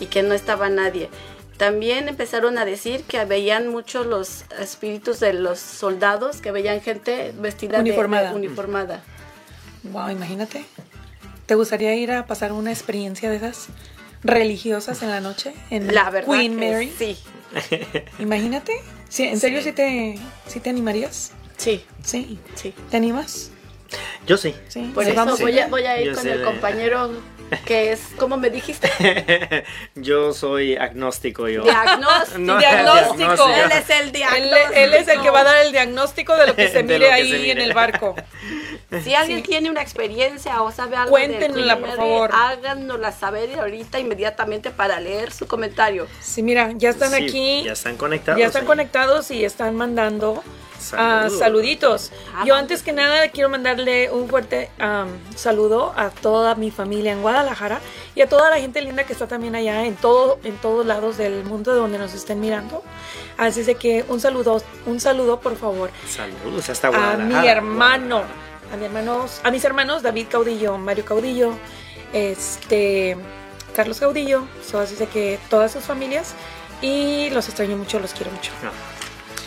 y 0.00 0.06
que 0.06 0.22
no 0.22 0.34
estaba 0.34 0.68
nadie. 0.68 1.08
También 1.56 2.08
empezaron 2.08 2.58
a 2.58 2.64
decir 2.64 3.04
que 3.04 3.24
veían 3.24 3.68
mucho 3.68 4.02
los 4.04 4.44
espíritus 4.60 5.20
de 5.20 5.32
los 5.32 5.58
soldados, 5.60 6.40
que 6.40 6.50
veían 6.50 6.80
gente 6.80 7.32
vestida 7.38 7.78
Uniformada. 7.78 8.30
de 8.30 8.36
uniformada. 8.36 9.02
Wow, 9.84 10.10
imagínate. 10.10 10.64
¿Te 11.46 11.54
gustaría 11.54 11.94
ir 11.94 12.10
a 12.10 12.26
pasar 12.26 12.52
una 12.52 12.72
experiencia 12.72 13.30
de 13.30 13.36
esas 13.36 13.66
religiosas 14.24 15.02
en 15.02 15.10
la 15.10 15.20
noche? 15.20 15.54
En 15.70 15.94
La 15.94 16.10
verdad 16.10 16.32
Queen 16.34 16.58
que 16.58 16.72
Mary. 16.72 16.92
sí. 16.98 17.16
Imagínate. 18.18 18.72
Sí, 19.08 19.24
¿En 19.24 19.38
serio 19.38 19.62
sí 19.62 19.72
te, 19.72 20.18
sí 20.46 20.60
te 20.60 20.70
animarías? 20.70 21.32
Sí, 21.56 21.84
Sí. 22.02 22.38
sí. 22.54 22.74
¿Te 22.90 22.96
animas? 22.96 23.50
Yo 24.26 24.36
sí. 24.36 24.54
Sí. 24.68 24.90
Por 24.94 25.04
eso 25.04 25.14
vamos. 25.14 25.40
voy 25.40 25.58
a, 25.58 25.68
voy 25.68 25.84
a 25.84 26.00
ir 26.00 26.08
Yo 26.10 26.14
con 26.16 26.26
el 26.28 26.38
de- 26.38 26.44
compañero 26.44 27.12
que 27.66 27.92
es, 27.92 28.00
¿cómo 28.16 28.36
me 28.36 28.50
dijiste? 28.50 28.90
yo 29.94 30.32
soy 30.32 30.76
agnóstico 30.76 31.48
yo. 31.48 31.62
Diagnóstico. 31.62 32.38
No, 32.40 32.58
Diagnóstico. 32.58 33.48
Él 33.48 33.70
es 33.72 33.90
el 33.90 34.10
diagnóstico. 34.12 34.72
él 34.74 34.94
es 34.94 35.08
el 35.08 35.20
que 35.20 35.30
va 35.30 35.40
a 35.40 35.44
dar 35.44 35.64
el 35.66 35.70
diagnóstico 35.72 36.34
de 36.36 36.46
lo 36.48 36.56
que 36.56 36.68
se 36.68 36.82
mire 36.82 37.12
ahí 37.12 37.30
se 37.30 37.38
mire. 37.38 37.52
en 37.52 37.60
el 37.60 37.72
barco. 37.74 38.16
Si 39.04 39.14
alguien 39.14 39.42
tiene 39.42 39.70
una 39.70 39.82
experiencia 39.82 40.62
o 40.62 40.70
sabe 40.70 40.96
algo 40.96 41.10
Cuéntenla, 41.10 41.74
del 41.76 41.84
por 41.84 41.96
favor. 41.96 42.30
Háganosla 42.32 43.12
saber 43.12 43.58
ahorita 43.58 43.98
inmediatamente 43.98 44.70
para 44.70 45.00
leer 45.00 45.32
su 45.32 45.46
comentario. 45.46 46.06
Sí, 46.20 46.42
mira, 46.42 46.70
ya 46.74 46.90
están 46.90 47.10
Sí, 47.12 47.24
aquí. 47.24 47.62
Ya 47.64 47.72
están 47.72 47.96
conectados. 47.96 48.38
Ya 48.40 48.46
están 48.46 48.62
ahí. 48.62 48.66
conectados 48.66 49.30
y 49.30 49.44
están 49.44 49.74
mandando 49.76 50.42
Saludos. 50.78 51.38
saluditos. 51.38 52.12
Ah, 52.34 52.44
Yo 52.46 52.54
antes 52.54 52.82
que 52.82 52.92
nada 52.92 53.28
quiero 53.28 53.48
mandarle 53.48 54.10
un 54.10 54.28
fuerte 54.28 54.70
am, 54.78 55.08
saludo 55.34 55.94
a 55.96 56.10
toda 56.10 56.54
mi 56.56 56.70
familia 56.70 57.12
en 57.12 57.22
Guadalajara 57.22 57.80
y 58.14 58.20
a 58.20 58.28
toda 58.28 58.50
la 58.50 58.58
gente 58.58 58.82
linda 58.82 59.04
que 59.04 59.14
está 59.14 59.26
también 59.26 59.54
allá 59.54 59.84
en 59.86 59.96
todo 59.96 60.38
en 60.44 60.56
todos 60.58 60.84
lados 60.84 61.16
del 61.16 61.42
mundo 61.44 61.72
de 61.72 61.78
donde 61.78 61.96
nos 61.98 62.12
estén 62.12 62.38
mirando. 62.40 62.82
Así 63.38 63.60
es 63.60 63.66
de 63.66 63.76
que 63.76 64.04
un 64.08 64.20
saludo, 64.20 64.62
un 64.86 65.00
saludo 65.00 65.40
por 65.40 65.56
favor 65.56 65.90
Saludos 66.08 66.68
hasta 66.68 66.88
a 66.88 66.90
Guadalajara. 66.90 67.40
mi 67.40 67.48
hermano, 67.48 68.22
a 68.72 68.76
mi 68.76 68.84
hermanos, 68.84 69.40
a 69.44 69.50
mis 69.50 69.64
hermanos 69.64 70.02
David 70.02 70.26
Caudillo, 70.30 70.78
Mario 70.78 71.04
Caudillo, 71.04 71.54
este 72.12 73.16
Carlos 73.74 74.00
Caudillo, 74.00 74.44
so, 74.66 74.78
así 74.78 74.94
es 74.94 75.00
de 75.00 75.06
que 75.06 75.38
todas 75.50 75.72
sus 75.72 75.84
familias 75.84 76.34
y 76.80 77.30
los 77.30 77.48
extraño 77.48 77.76
mucho, 77.76 77.98
los 77.98 78.12
quiero 78.14 78.30
mucho. 78.30 78.52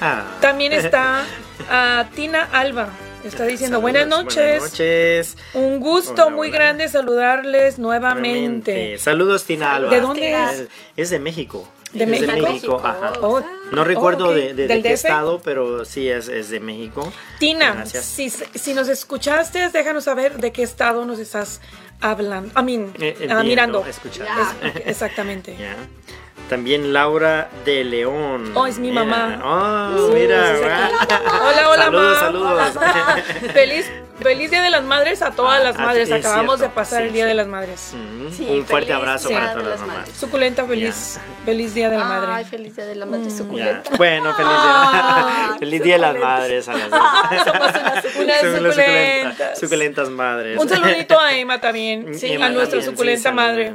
Ah. 0.01 0.23
También 0.41 0.73
está 0.73 1.25
ah, 1.69 2.05
Tina 2.15 2.47
Alba. 2.51 2.89
Está 3.23 3.43
diciendo 3.45 3.81
buenas 3.81 4.07
noches. 4.07 4.59
Buenas 4.59 4.71
noches. 4.71 5.37
Un 5.53 5.79
gusto 5.79 6.27
Hola, 6.27 6.35
muy 6.35 6.49
hola. 6.49 6.57
grande 6.57 6.87
saludarles 6.87 7.79
nuevamente. 7.79 8.97
Saludos, 8.97 9.45
Tina 9.45 9.75
Alba. 9.75 9.89
¿De 9.89 10.01
dónde 10.01 10.33
es? 10.33 10.67
Es 10.95 11.09
de 11.09 11.19
México. 11.19 11.67
¿De 11.93 12.03
Es 12.03 12.09
México? 12.09 12.47
México, 12.47 12.81
ajá. 12.83 13.13
Oh, 13.21 13.41
No 13.71 13.83
recuerdo 13.83 14.33
de, 14.33 14.53
de- 14.53 14.53
de 14.53 14.67
¿Del 14.67 14.83
qué 14.83 14.89
DF? 14.89 15.05
estado, 15.05 15.41
pero 15.43 15.85
sí 15.85 16.09
es, 16.09 16.27
es 16.27 16.49
de 16.49 16.59
México. 16.59 17.11
Tina, 17.39 17.73
Gracias. 17.73 18.03
si, 18.05 18.29
si 18.29 18.73
nos 18.73 18.87
escuchaste, 18.89 19.69
déjanos 19.69 20.03
saber 20.03 20.37
de 20.37 20.51
qué 20.51 20.63
estado 20.63 21.05
nos 21.05 21.17
estás 21.19 21.61
hablando. 22.01 22.49
I 22.59 22.63
mean, 22.63 22.93
Eh, 22.99 23.15
eh, 23.21 23.27
ah, 23.31 23.41
mirando. 23.43 23.85
escuchando. 23.85 24.31
Es- 24.63 24.85
exactamente. 24.85 25.55
También 26.49 26.93
Laura 26.93 27.49
de 27.65 27.83
León. 27.83 28.51
Oh, 28.55 28.65
es 28.67 28.79
mi 28.79 28.89
mamá. 28.91 29.41
Oh, 29.43 30.09
mira. 30.13 30.55
guau. 30.57 31.41
Hola, 31.49 31.69
hola, 31.69 31.83
Saludos, 31.83 32.13
ma. 32.13 32.71
saludos. 32.71 33.23
Feliz, 33.53 33.85
feliz 34.21 34.49
Día 34.51 34.61
de 34.61 34.69
las 34.69 34.83
Madres 34.83 35.21
a 35.21 35.31
todas 35.31 35.59
Ah, 35.59 35.63
las 35.63 35.75
ah, 35.77 35.81
madres. 35.85 36.09
es 36.09 36.25
Acabamos 36.25 36.59
de 36.59 36.69
pasar 36.69 37.01
Sí, 37.01 37.07
el 37.07 37.13
Día 37.13 37.23
sí. 37.25 37.27
de 37.29 37.33
las 37.35 37.47
Madres. 37.47 37.91
Mm, 37.93 38.31
Sí, 38.31 38.45
Un 38.49 38.65
fuerte 38.65 38.93
abrazo 38.93 39.29
para 39.29 39.53
todas 39.53 39.67
las 39.67 39.79
mamás. 39.79 39.97
Madres. 39.99 40.15
Suculenta, 40.17 40.65
feliz, 40.65 41.19
feliz 41.45 41.73
Día 41.73 41.89
de 41.89 41.97
la 41.97 42.03
Ay, 42.03 42.09
Madre. 42.09 42.45
feliz 42.45 42.75
día 42.75 42.85
de 42.85 42.95
la 42.95 43.05
madre 43.05 43.29
Ya. 43.29 43.37
suculenta. 43.37 43.89
Bueno, 43.97 44.33
feliz 44.35 44.51
día, 44.51 45.55
feliz 45.59 45.83
día 45.83 45.93
de 45.95 45.99
las 46.01 46.17
madres 46.17 46.67
a 46.67 46.73
las 46.73 46.89
dos. 46.89 47.01
Unas 47.01 48.41
Son 48.41 48.63
las 48.63 48.75
suculentas. 48.75 48.75
suculentas, 48.75 49.59
suculentas 49.59 50.09
madres. 50.09 50.59
Un 50.59 50.69
saludito 50.69 51.19
a 51.19 51.33
Emma 51.35 51.59
también, 51.61 52.13
Sí, 52.19 52.33
a 52.35 52.49
nuestra 52.49 52.79
también, 52.79 52.81
sí, 52.81 52.89
suculenta 52.89 53.31
madre. 53.31 53.73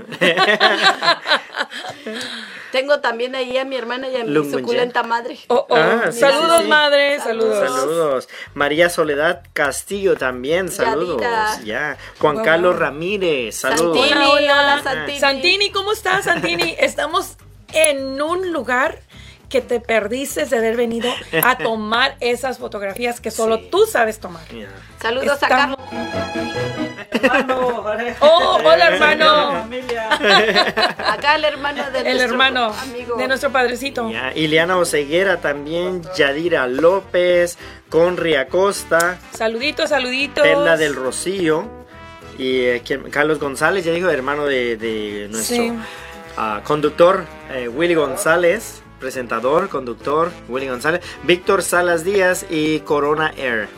Tengo 2.73 2.99
también 3.01 3.35
ahí 3.37 3.57
a 3.59 3.65
mi 3.65 3.77
hermana 3.77 4.09
y 4.09 4.17
a 4.17 4.25
mi 4.25 4.51
suculenta 4.51 5.03
madre. 5.05 5.39
Oh, 5.49 5.67
oh. 5.69 5.77
Ah, 5.77 6.09
sí, 6.11 6.19
saludos, 6.21 6.57
sí, 6.57 6.63
sí. 6.65 6.69
madre, 6.69 7.21
saludos. 7.21 7.59
Saludos. 7.69 8.29
María 8.55 8.89
Soledad 8.89 9.43
Castillo 9.53 10.17
también, 10.17 10.71
saludos. 10.71 11.21
Yadira. 11.21 11.61
Ya. 11.65 11.99
Juan 12.19 12.37
Wow. 12.37 12.45
Carlos 12.45 12.79
Ramírez, 12.79 13.57
saludos. 13.57 13.99
Santini, 13.99 14.21
Hola, 14.25 14.31
hola. 14.31 14.63
hola, 14.75 14.83
Santini. 14.83 15.21
Santini, 15.21 15.71
¿cómo 15.71 15.93
estás, 15.93 16.25
Santini? 16.25 16.75
Estamos 16.81 17.37
en 17.75 18.21
un 18.21 18.53
lugar 18.53 18.99
que 19.51 19.61
te 19.61 19.79
perdiste 19.81 20.47
de 20.47 20.57
haber 20.57 20.77
venido 20.77 21.11
a 21.45 21.59
tomar 21.63 22.17
esas 22.21 22.57
fotografías 22.59 23.21
que 23.21 23.31
solo 23.31 23.59
Sí. 23.59 23.69
tú 23.71 23.85
sabes 23.85 24.19
tomar. 24.19 24.43
Saludos 25.01 25.29
a 25.29 25.47
Estamos- 25.47 25.77
Carlos. 25.91 26.82
Hermano, 27.23 27.85
Oh, 28.21 28.59
hola, 28.65 28.89
hermano. 28.89 29.53
familia. 29.53 30.09
Acá 31.13 31.37
el 31.37 31.45
hermano 31.45 31.91
de 31.91 32.01
El 32.11 32.21
hermano 32.21 32.73
amigo. 32.83 33.17
de 33.17 33.29
nuestro 33.29 33.51
padrecito. 33.51 34.11
Ya. 34.11 34.33
Ileana 34.35 34.77
Oseguera 34.77 35.41
también, 35.41 36.03
Yadira 36.17 36.67
López, 36.67 37.59
Conri 37.89 38.35
Acosta, 38.35 39.19
Saluditos, 39.33 39.91
saluditos. 39.91 40.43
Perla 40.45 40.77
del 40.77 40.95
Rocío 40.95 41.67
y 42.39 42.61
eh. 42.65 42.83
Carlos 43.11 43.39
González, 43.39 43.85
ya 43.85 43.93
dijo, 43.93 44.09
hermano 44.09 44.47
de, 44.47 44.77
de 44.77 45.29
nuestro 45.31 45.57
Sí. 45.57 45.73
ah, 46.37 46.61
conductor 46.65 47.25
eh, 47.53 47.69
Willy 47.69 47.95
González, 47.95 48.83
presentador, 48.99 49.69
conductor 49.69 50.31
Willy 50.49 50.69
González, 50.69 51.03
Víctor 51.25 51.63
Salas 51.63 52.05
Díaz 52.05 52.47
y 52.49 52.81
Corona 52.81 53.33
Air. 53.37 53.69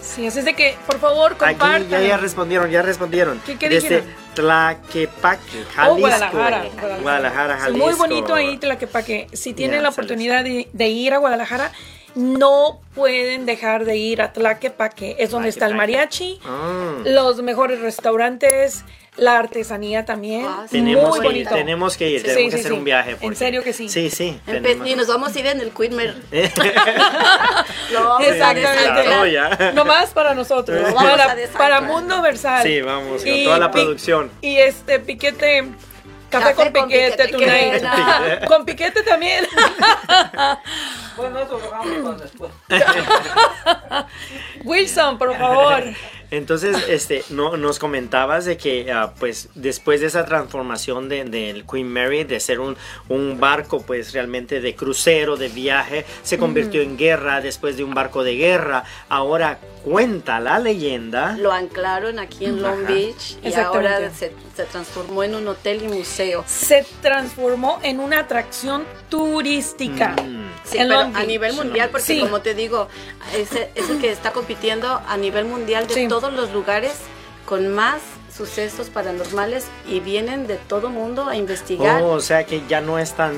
Sí, 0.00 0.26
así 0.26 0.38
es 0.38 0.44
de 0.44 0.54
que, 0.54 0.76
por 0.86 0.98
favor, 1.00 1.32
Aquí 1.32 1.54
compartan. 1.54 1.88
ya, 1.88 2.00
ya 2.00 2.16
respondieron, 2.16 2.70
ya 2.70 2.82
respondieron. 2.82 3.40
¿Qué- 3.44 3.56
qué 3.58 3.68
Desde? 3.68 4.04
Tlaquepaque, 4.34 5.64
Jalisco. 5.74 5.94
Oh, 5.94 5.98
Guadalajara. 5.98 6.64
Guadalajara, 7.02 7.56
Sí, 7.56 7.62
Jalisco. 7.62 7.86
muy 7.86 7.94
bonito 7.94 8.34
ahí, 8.34 8.56
Tlaquepaque. 8.58 9.26
Si 9.32 9.52
tienen 9.54 9.82
la 9.82 9.88
oportunidad 9.90 10.44
de, 10.44 10.68
de 10.72 10.88
ir 10.88 11.12
a 11.14 11.18
Guadalajara, 11.18 11.72
no 12.14 12.80
pueden 12.94 13.46
dejar 13.46 13.84
de 13.84 13.96
ir 13.96 14.22
a 14.22 14.32
Tlaquepaque. 14.32 15.16
Es 15.18 15.30
donde 15.30 15.48
está 15.48 15.66
el 15.66 15.74
mariachi, 15.74 16.40
Ah. 16.44 16.94
los 17.04 17.42
mejores 17.42 17.80
restaurantes, 17.80 18.84
la 19.18 19.38
artesanía 19.38 20.04
también. 20.04 20.46
Ah, 20.48 20.64
sí. 20.70 20.78
Tenemos 20.78 21.10
muy 21.10 21.18
que 21.20 21.26
ir, 21.26 21.32
bonito. 21.32 21.54
tenemos 21.54 21.96
que 21.96 22.10
ir, 22.10 22.20
Sí, 22.20 22.26
tenemos 22.26 22.44
sí, 22.44 22.50
que 22.50 22.56
hacer 22.56 22.72
sí. 22.72 22.78
un 22.78 22.84
viaje. 22.84 23.16
En 23.20 23.36
serio 23.36 23.62
que 23.62 23.72
sí. 23.72 23.88
Sí, 23.88 24.10
sí. 24.10 24.40
Tenemos- 24.46 24.86
y 24.88 24.94
nos 24.94 25.06
vamos 25.08 25.34
a 25.34 25.38
ir 25.38 25.46
en 25.46 25.60
el 25.60 25.72
vamos 28.04 28.20
a 28.20 28.26
Exactamente. 28.26 29.02
Claro, 29.04 29.26
ya. 29.26 29.72
No 29.74 29.84
más 29.84 30.10
para 30.10 30.34
nosotros, 30.34 30.80
vamos 30.94 31.02
a 31.04 31.16
para, 31.16 31.36
para 31.58 31.80
Mundo 31.80 32.22
Versal. 32.22 32.62
Sí, 32.62 32.80
vamos, 32.80 33.22
con 33.24 33.44
toda 33.44 33.58
la 33.58 33.70
producción. 33.70 34.30
Y 34.40 34.56
este 34.56 35.00
piquete, 35.00 35.64
café, 36.30 36.54
Café 36.54 36.54
con, 36.54 36.72
con 36.72 36.88
piquete, 36.88 37.28
piquete, 37.28 37.80
tonight. 37.80 38.44
con 38.46 38.64
piquete 38.64 39.02
también. 39.02 39.44
Bueno, 41.16 41.40
eso 41.40 41.58
lo 41.58 41.70
para 41.70 42.12
después. 42.18 42.52
Wilson, 44.64 45.18
por 45.18 45.36
favor. 45.36 45.82
Entonces, 46.30 46.76
este, 46.88 47.24
no, 47.30 47.56
nos 47.56 47.78
comentabas 47.78 48.44
de 48.44 48.56
que, 48.56 48.92
ah, 48.92 49.14
pues, 49.18 49.48
después 49.54 50.00
de 50.00 50.08
esa 50.08 50.24
transformación 50.26 51.08
de- 51.08 51.24
del 51.24 51.64
Queen 51.64 51.90
Mary, 51.90 52.24
de 52.24 52.38
ser 52.40 52.60
un, 52.60 52.76
un 53.08 53.40
barco, 53.40 53.80
pues, 53.82 54.12
realmente 54.12 54.60
de 54.60 54.74
crucero, 54.74 55.36
de 55.36 55.48
viaje, 55.48 56.04
se 56.22 56.36
convirtió 56.38 56.82
en 56.82 56.96
guerra, 56.98 57.40
después 57.40 57.76
de 57.76 57.84
un 57.84 57.94
barco 57.94 58.24
de 58.24 58.36
guerra. 58.36 58.84
Ahora 59.08 59.58
cuenta 59.84 60.38
la 60.40 60.58
leyenda. 60.58 61.36
Lo 61.38 61.50
anclaron 61.52 62.18
aquí 62.18 62.44
en 62.44 62.60
Long 62.60 62.84
Ajá. 62.84 62.92
Beach 62.92 63.36
y 63.42 63.54
ahora 63.54 64.10
se, 64.10 64.32
se 64.54 64.64
transformó 64.64 65.22
en 65.22 65.34
un 65.34 65.48
hotel 65.48 65.82
y 65.82 65.88
museo. 65.88 66.44
Se 66.46 66.84
transformó 67.00 67.78
en 67.82 68.00
una 68.00 68.20
atracción 68.20 68.84
turística. 69.08 70.14
Mm. 70.22 70.47
Sí, 70.64 70.78
En 70.78 70.88
pero 70.88 71.00
Long 71.02 71.16
a 71.16 71.22
nivel 71.24 71.54
mundial, 71.54 71.88
porque 71.90 72.04
Sí. 72.06 72.20
como 72.20 72.40
te 72.40 72.54
digo, 72.54 72.88
es, 73.34 73.48
es 73.52 73.88
el 73.90 74.00
que 74.00 74.10
está 74.10 74.32
compitiendo 74.32 75.00
a 75.06 75.16
nivel 75.16 75.44
mundial 75.46 75.86
de 75.86 75.94
Sí. 75.94 76.08
todos 76.08 76.32
los 76.32 76.52
lugares 76.52 76.92
con 77.46 77.68
más 77.74 78.00
sucesos 78.38 78.88
paranormales 78.88 79.66
y 79.88 79.98
vienen 80.00 80.46
de 80.46 80.54
todo 80.56 80.90
mundo 80.90 81.26
a 81.28 81.34
investigar. 81.36 82.02
Oh, 82.02 82.12
o 82.12 82.20
sea 82.20 82.46
que 82.46 82.62
ya 82.68 82.80
no 82.80 82.98
es 83.00 83.14
tan, 83.14 83.34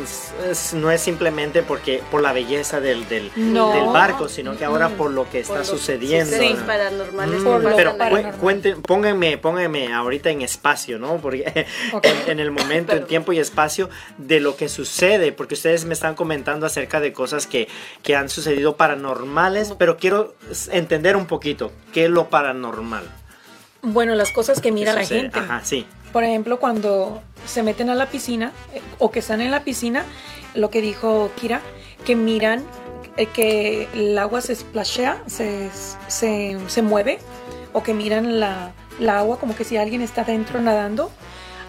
es- 0.50 0.74
no 0.74 0.90
es 0.90 1.00
simplemente 1.00 1.62
porque 1.62 2.02
por 2.10 2.20
la 2.22 2.32
belleza 2.34 2.80
del, 2.80 3.08
del, 3.08 3.30
No. 3.34 3.72
del 3.72 3.86
barco, 3.86 4.28
sino 4.28 4.56
que 4.58 4.64
ahora 4.66 4.90
por 4.90 5.10
lo 5.10 5.24
que 5.30 5.42
por 5.42 5.56
está 5.58 5.64
sucediendo. 5.64 6.30
sucesos 6.36 6.60
¿no? 6.60 6.66
paranormales 6.66 7.40
Mm, 7.40 7.44
Por 7.44 7.62
lo 7.62 7.76
pero 7.76 7.96
paranormal. 7.96 8.34
cuenten, 8.36 8.82
pónganme, 8.82 9.38
pónganme 9.38 9.92
ahorita 9.92 10.28
en 10.30 10.42
espacio, 10.42 10.98
¿no? 10.98 11.16
Porque 11.16 11.44
en, 12.02 12.30
en 12.30 12.38
el 12.40 12.50
momento, 12.50 12.92
en 12.94 13.06
tiempo 13.06 13.32
y 13.32 13.38
espacio 13.38 13.88
de 14.18 14.38
lo 14.40 14.54
que 14.56 14.68
sucede, 14.68 15.32
porque 15.32 15.54
ustedes 15.54 15.86
me 15.86 15.94
están 15.94 16.14
comentando 16.14 16.66
acerca 16.66 17.00
de 17.00 17.12
cosas 17.14 17.46
que, 17.46 17.68
que 18.02 18.16
han 18.16 18.28
sucedido 18.28 18.76
paranormales, 18.76 19.72
pero 19.78 19.96
quiero 19.96 20.34
entender 20.70 21.16
un 21.16 21.26
poquito 21.26 21.72
qué 21.94 22.04
es 22.04 22.10
lo 22.10 22.28
paranormal. 22.28 23.04
Bueno, 23.82 24.14
las 24.14 24.30
cosas 24.30 24.60
que 24.60 24.72
mira 24.72 24.92
la 24.92 25.04
gente. 25.04 25.38
Ajá, 25.38 25.62
sí. 25.64 25.86
Por 26.12 26.24
ejemplo, 26.24 26.58
cuando 26.58 27.22
se 27.46 27.62
meten 27.62 27.88
a 27.88 27.94
la 27.94 28.06
piscina 28.06 28.52
eh, 28.74 28.82
o 28.98 29.10
que 29.10 29.20
están 29.20 29.40
en 29.40 29.50
la 29.50 29.64
piscina, 29.64 30.04
lo 30.54 30.70
que 30.70 30.80
dijo 30.80 31.30
Kira, 31.40 31.60
que 32.04 32.16
miran 32.16 32.64
eh, 33.16 33.26
que 33.26 33.88
el 33.94 34.18
agua 34.18 34.40
se 34.40 34.54
splashea, 34.54 35.22
se, 35.26 35.70
se, 36.08 36.58
se 36.66 36.82
mueve, 36.82 37.18
o 37.72 37.82
que 37.82 37.94
miran 37.94 38.40
la, 38.40 38.72
la 38.98 39.18
agua 39.18 39.38
como 39.38 39.54
que 39.54 39.64
si 39.64 39.76
alguien 39.76 40.02
está 40.02 40.24
dentro 40.24 40.60
nadando 40.60 41.10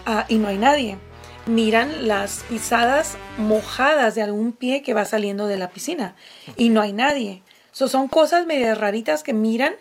ah, 0.06 0.26
y 0.28 0.36
no 0.36 0.48
hay 0.48 0.58
nadie. 0.58 0.98
Miran 1.46 2.06
las 2.06 2.44
pisadas 2.48 3.16
mojadas 3.36 4.14
de 4.14 4.22
algún 4.22 4.52
pie 4.52 4.82
que 4.82 4.94
va 4.94 5.04
saliendo 5.04 5.46
de 5.46 5.56
la 5.56 5.70
piscina 5.70 6.14
y 6.56 6.68
no 6.68 6.80
hay 6.80 6.92
nadie. 6.92 7.42
So, 7.72 7.88
son 7.88 8.06
cosas 8.06 8.46
medio 8.46 8.74
raritas 8.74 9.22
que 9.22 9.32
miran 9.32 9.74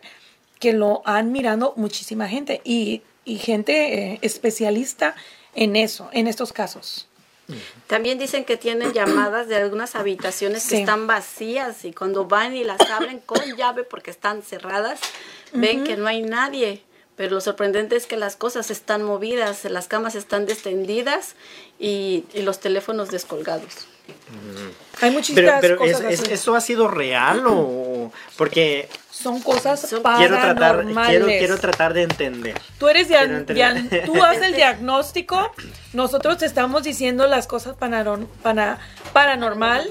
que 0.62 0.72
lo 0.72 1.02
han 1.06 1.34
mirando 1.34 1.74
muchísima 1.76 2.30
gente 2.30 2.62
y, 2.64 3.02
y 3.26 3.38
gente 3.40 4.14
eh, 4.14 4.20
especialista 4.22 5.16
en 5.56 5.76
eso, 5.76 6.08
en 6.14 6.28
estos 6.28 6.54
casos. 6.54 7.08
También 7.88 8.18
dicen 8.18 8.46
que 8.46 8.56
tienen 8.56 8.94
llamadas 8.94 9.50
de 9.50 9.58
algunas 9.58 9.96
habitaciones 9.96 10.64
que 10.64 10.70
Sí. 10.78 10.78
están 10.78 11.08
vacías 11.08 11.84
y 11.84 11.92
cuando 11.92 12.26
van 12.26 12.56
y 12.56 12.64
las 12.64 12.80
abren 12.90 13.20
con 13.20 13.40
llave 13.58 13.84
porque 13.84 14.12
están 14.12 14.42
cerradas, 14.44 15.00
ven 15.52 15.84
que 15.84 15.98
no 15.98 16.08
hay 16.08 16.22
nadie. 16.22 16.84
Pero 17.18 17.36
lo 17.36 17.42
sorprendente 17.42 17.98
es 17.98 18.08
que 18.08 18.16
las 18.18 18.36
cosas 18.38 18.72
están 18.72 19.04
movidas, 19.04 19.66
las 19.66 19.88
camas 19.88 20.16
están 20.16 20.46
descendidas 20.46 21.36
y, 21.78 22.24
y 22.34 22.42
los 22.44 22.60
teléfonos 22.62 23.12
descolgados. 23.12 23.86
Hay 25.02 25.10
Pero, 25.10 25.12
muchísimas 25.12 25.62
pero 25.62 25.84
¿es- 25.84 25.94
cosas 25.98 26.14
es- 26.14 26.22
así. 26.22 26.34
¿esto 26.34 26.56
ha 26.56 26.62
sido 26.62 26.88
real 26.88 27.46
o...? 27.48 27.91
Porque 28.38 28.88
Son 29.12 29.40
cosas 29.42 29.86
quiero 30.18 30.36
tratar, 30.40 30.86
quiero, 31.10 31.26
quiero 31.40 31.58
tratar 31.60 31.94
de 31.94 32.04
entender. 32.04 32.60
Tú 32.80 32.88
eres 32.90 33.10
entender. 33.12 33.56
dian- 33.56 33.90
tú 34.06 34.24
haces 34.24 34.42
el 34.44 34.56
diagnóstico, 34.56 35.52
nosotros 35.94 36.38
te 36.38 36.46
estamos 36.46 36.84
diciendo 36.84 37.28
las 37.28 37.46
cosas 37.48 37.76
pana- 37.76 38.80
paranormal 39.14 39.88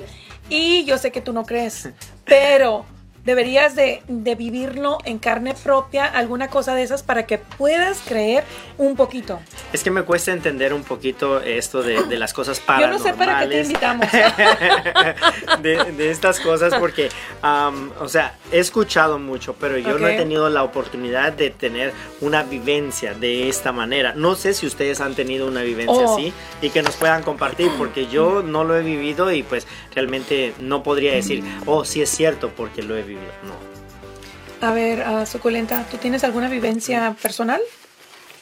y 0.48 0.84
yo 0.84 0.98
sé 0.98 1.12
que 1.12 1.20
tú 1.20 1.32
no 1.32 1.44
crees, 1.44 1.90
pero 2.24 2.84
deberías 3.24 3.74
de, 3.76 4.02
de 4.08 4.34
vivirlo 4.34 4.98
en 5.04 5.18
carne 5.18 5.54
propia, 5.54 6.04
alguna 6.06 6.48
cosa 6.48 6.74
de 6.74 6.82
esas 6.82 7.02
para 7.02 7.26
que 7.26 7.38
puedas 7.38 8.00
creer 8.06 8.44
un 8.78 8.96
poquito. 8.96 9.38
Es 9.72 9.82
que 9.82 9.90
me 9.90 10.02
cuesta 10.02 10.32
entender 10.32 10.72
un 10.72 10.82
poquito 10.84 11.40
esto 11.40 11.82
de, 11.82 12.04
de 12.04 12.18
las 12.18 12.32
cosas 12.32 12.58
Yo 12.60 12.66
paranormales. 12.66 13.02
no 13.02 13.08
sé 13.10 13.14
para 13.14 13.40
qué 13.40 13.46
te 13.48 13.60
invitamos. 13.62 14.06
de, 15.62 15.84
de 15.92 16.10
estas 16.10 16.40
cosas 16.40 16.74
porque, 16.78 17.08
am, 17.42 17.90
o 18.00 18.08
sea, 18.08 18.34
he 18.52 18.58
escuchado 18.58 19.18
mucho, 19.18 19.54
pero 19.54 19.78
yo 19.78 19.98
no 19.98 20.08
he 20.08 20.16
tenido 20.16 20.48
la 20.50 20.62
oportunidad 20.62 21.32
de 21.32 21.50
tener 21.50 21.92
una 22.20 22.42
vivencia 22.42 23.14
de 23.14 23.48
esta 23.48 23.72
manera. 23.72 24.14
No 24.14 24.34
sé 24.34 24.54
si 24.54 24.66
ustedes 24.66 25.00
han 25.00 25.14
tenido 25.14 25.46
una 25.46 25.62
vivencia 25.62 25.90
Oh. 25.90 26.14
así 26.14 26.32
y 26.62 26.70
que 26.70 26.82
nos 26.82 26.94
puedan 26.96 27.22
compartir 27.22 27.68
porque 27.76 28.06
yo 28.06 28.42
no 28.42 28.62
lo 28.64 28.76
he 28.76 28.82
vivido 28.82 29.32
y 29.32 29.42
pues 29.42 29.66
realmente 29.94 30.54
no 30.60 30.82
podría 30.84 31.12
decir, 31.12 31.42
oh, 31.66 31.84
sí 31.84 32.00
es 32.00 32.10
cierto 32.10 32.50
porque 32.56 32.82
lo 32.82 32.96
he 32.96 33.02
vivido. 33.02 33.09
No. 33.14 34.66
A 34.66 34.72
ver, 34.72 35.02
ah, 35.02 35.24
Suculenta, 35.26 35.84
¿tú 35.90 35.96
tienes 35.96 36.22
alguna 36.24 36.48
vivencia 36.48 37.16
personal? 37.22 37.60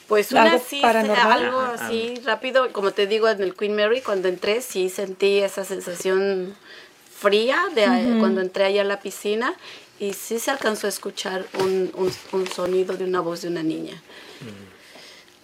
Pues 0.09 0.33
¿Algo 0.33 0.57
una 0.57 0.59
sí, 0.65 0.81
paranormal? 0.83 1.45
algo 1.45 1.61
así 1.61 2.15
rápido, 2.25 2.73
como 2.73 2.93
te 2.93 3.07
digo, 3.07 3.29
en 3.29 3.43
el 3.43 3.55
Queen 3.55 3.77
Mary, 3.77 4.01
cuando 4.01 4.29
entré, 4.29 4.63
sí 4.63 4.89
sentí 4.89 5.39
esa 5.39 5.65
sensación 5.65 6.55
fría 7.21 7.59
de 7.75 8.17
cuando 8.19 8.41
entré 8.41 8.65
allá 8.65 8.83
a 8.83 8.85
la 8.85 9.01
piscina 9.01 9.55
y 10.01 10.15
sí 10.15 10.39
se 10.39 10.51
alcanzó 10.51 10.87
a 10.87 10.91
escuchar 10.91 11.45
un, 11.61 11.91
un- 11.95 12.13
un 12.33 12.47
sonido 12.49 12.97
de 12.97 13.05
una 13.05 13.21
voz 13.21 13.43
de 13.43 13.49
una 13.49 13.63
niña. 13.63 14.01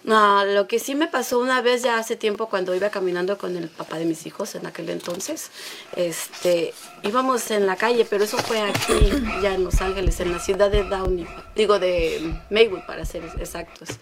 No, 0.05 0.45
lo 0.45 0.67
que 0.67 0.77
sí 0.77 0.93
me 0.93 1.07
pasó 1.07 1.39
una 1.39 1.61
vez 1.61 1.81
ya 1.81 1.97
hace 1.97 2.15
tiempo 2.15 2.47
cuando 2.47 2.75
iba 2.75 2.91
caminando 2.91 3.39
con 3.39 3.57
el 3.57 3.69
papá 3.69 3.97
de 3.97 4.05
mis 4.05 4.27
hijos 4.27 4.53
en 4.53 4.67
aquel 4.67 4.91
entonces, 4.91 5.49
este, 5.95 6.75
íbamos 7.01 7.49
en 7.49 7.65
la 7.65 7.75
calle, 7.75 8.05
pero 8.07 8.23
eso 8.23 8.37
fue 8.37 8.61
aquí, 8.61 9.11
ya 9.41 9.55
en 9.55 9.63
Los 9.63 9.81
Ángeles, 9.81 10.19
en 10.19 10.31
la 10.31 10.37
ciudad 10.37 10.69
de 10.69 10.83
Downey, 10.83 11.25
digo 11.55 11.79
de 11.79 12.35
Maywood 12.51 12.81
para 12.85 13.03
ser 13.03 13.23
exactos. 13.39 13.97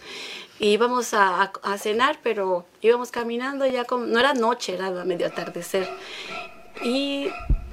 Íbamos 0.58 1.14
a, 1.14 1.50
cenar, 1.78 2.18
pero 2.22 2.66
íbamos 2.82 3.10
caminando 3.10 3.64
ya 3.64 3.86
como, 3.86 4.04
no 4.04 4.20
era 4.20 4.34
noche, 4.34 4.74
era 4.74 4.90
medio 5.06 5.26
atardecer. 5.26 5.88
Y 6.82 7.30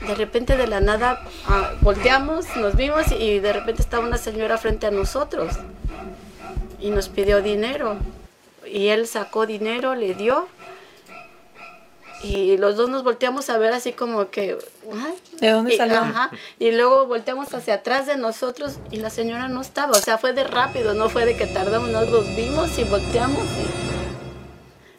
de 0.08 0.16
repente 0.16 0.56
de 0.56 0.68
la 0.68 0.80
nada 0.80 1.22
ah, 1.48 1.74
volteamos, 1.82 2.46
nos 2.56 2.78
vimos 2.78 3.12
y 3.12 3.40
de 3.40 3.52
repente 3.52 3.82
estaba 3.82 4.08
una 4.08 4.18
señora 4.18 4.58
frente 4.58 4.88
a 4.88 4.92
nosotros 4.92 5.56
y 6.80 6.92
nos 6.92 7.10
pidió 7.10 7.42
dinero. 7.42 7.98
Y 8.72 8.88
él 8.90 9.08
sacó 9.08 9.46
dinero, 9.46 9.96
le 9.96 10.14
dio. 10.16 10.48
Y 12.24 12.58
los 12.58 12.76
dos 12.76 12.88
nos 12.90 13.04
volteamos 13.04 13.50
a 13.50 13.58
ver 13.58 13.74
así 13.74 13.94
como 13.94 14.30
que... 14.30 14.56
¿De 15.40 15.50
dónde 15.50 15.74
Y- 15.74 15.78
salió? 15.78 15.98
ajá, 16.00 16.30
y 16.60 16.70
luego 16.72 17.08
volteamos 17.08 17.52
hacia 17.54 17.76
atrás 17.76 18.06
de 18.06 18.16
nosotros 18.16 18.76
y 18.92 18.98
la 18.98 19.10
señora 19.10 19.48
no 19.48 19.60
estaba. 19.62 19.92
O 19.94 20.02
sea, 20.02 20.20
fue 20.20 20.32
de 20.34 20.44
rápido, 20.44 20.94
no 20.94 21.10
fue 21.10 21.26
de 21.26 21.36
que 21.36 21.48
tardamos, 21.48 21.90
nos 21.90 22.10
los 22.10 22.28
vimos 22.36 22.78
y 22.78 22.84
volteamos. 22.84 23.44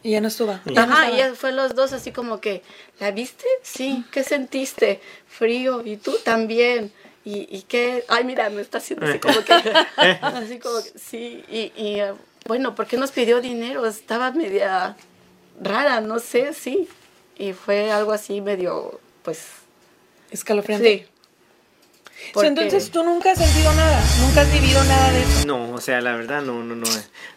Y, 0.03 0.09
Y 0.09 0.11
ya 0.11 0.19
no 0.21 0.27
estuvo. 0.27 0.59
ya 0.65 0.83
Ajá, 0.83 1.05
estaba. 1.05 1.11
y 1.11 1.17
ya 1.17 1.33
fue 1.33 1.53
los 1.53 1.75
dos 1.75 1.93
así 1.93 2.11
como 2.11 2.41
que, 2.41 2.61
¿la 2.99 3.11
viste? 3.11 3.45
Sí, 3.61 4.03
¿qué 4.11 4.23
sentiste? 4.23 4.99
Frío, 5.25 5.81
y 5.85 5.95
tú 5.95 6.13
también. 6.25 6.91
Y, 7.23 7.47
y 7.49 7.61
qué, 7.61 8.03
ay, 8.09 8.25
mira, 8.25 8.49
me 8.49 8.59
está 8.61 8.79
haciendo 8.79 9.05
así 9.05 9.19
como 9.19 9.39
que, 9.45 9.53
así 10.21 10.59
como 10.59 10.83
que, 10.83 10.99
sí, 10.99 11.41
y, 11.49 11.71
y 11.81 12.01
bueno, 12.45 12.75
¿por 12.75 12.87
qué 12.87 12.97
nos 12.97 13.11
pidió 13.11 13.41
dinero? 13.41 13.85
Estaba 13.85 14.31
media 14.31 14.95
rara, 15.61 16.01
no 16.01 16.19
sé, 16.19 16.53
sí. 16.53 16.87
Y 17.37 17.53
fue 17.53 17.91
algo 17.91 18.11
así 18.13 18.41
medio, 18.41 18.99
pues, 19.23 19.45
Escalofriante. 20.31 20.99
sí. 20.99 21.05
Porque- 22.33 22.47
entonces 22.47 22.89
tú 22.89 23.03
nunca 23.03 23.31
has 23.31 23.39
sentido 23.39 23.73
nada, 23.73 24.01
nunca 24.21 24.41
has 24.41 24.53
vivido 24.53 24.81
nada 24.85 25.11
de 25.11 25.23
eso. 25.23 25.45
No, 25.47 25.71
o 25.71 25.81
sea, 25.81 25.99
la 25.99 26.15
verdad 26.15 26.41
no, 26.41 26.63
no, 26.63 26.75
no. 26.75 26.87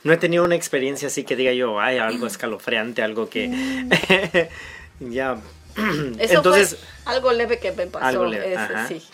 No 0.05 0.13
he 0.13 0.17
tenido 0.17 0.45
una 0.45 0.55
experiencia 0.55 1.09
así 1.09 1.25
que 1.25 1.35
diga 1.35 1.53
yo, 1.53 1.81
ay, 1.81 1.99
algo 1.99 2.27
escalofriante, 2.27 3.03
algo 3.03 3.29
que... 3.29 3.51
ya. 5.01 5.39
Eso 6.19 6.35
Entonces, 6.35 6.77
fue 7.05 7.15
algo 7.15 7.33
leve 7.33 7.59
que 7.59 7.73
me 7.73 7.87
pasó. 7.87 8.05
Algo 8.07 8.27
leve, 8.27 8.55
ese, 8.55 9.01
sí. 9.01 9.07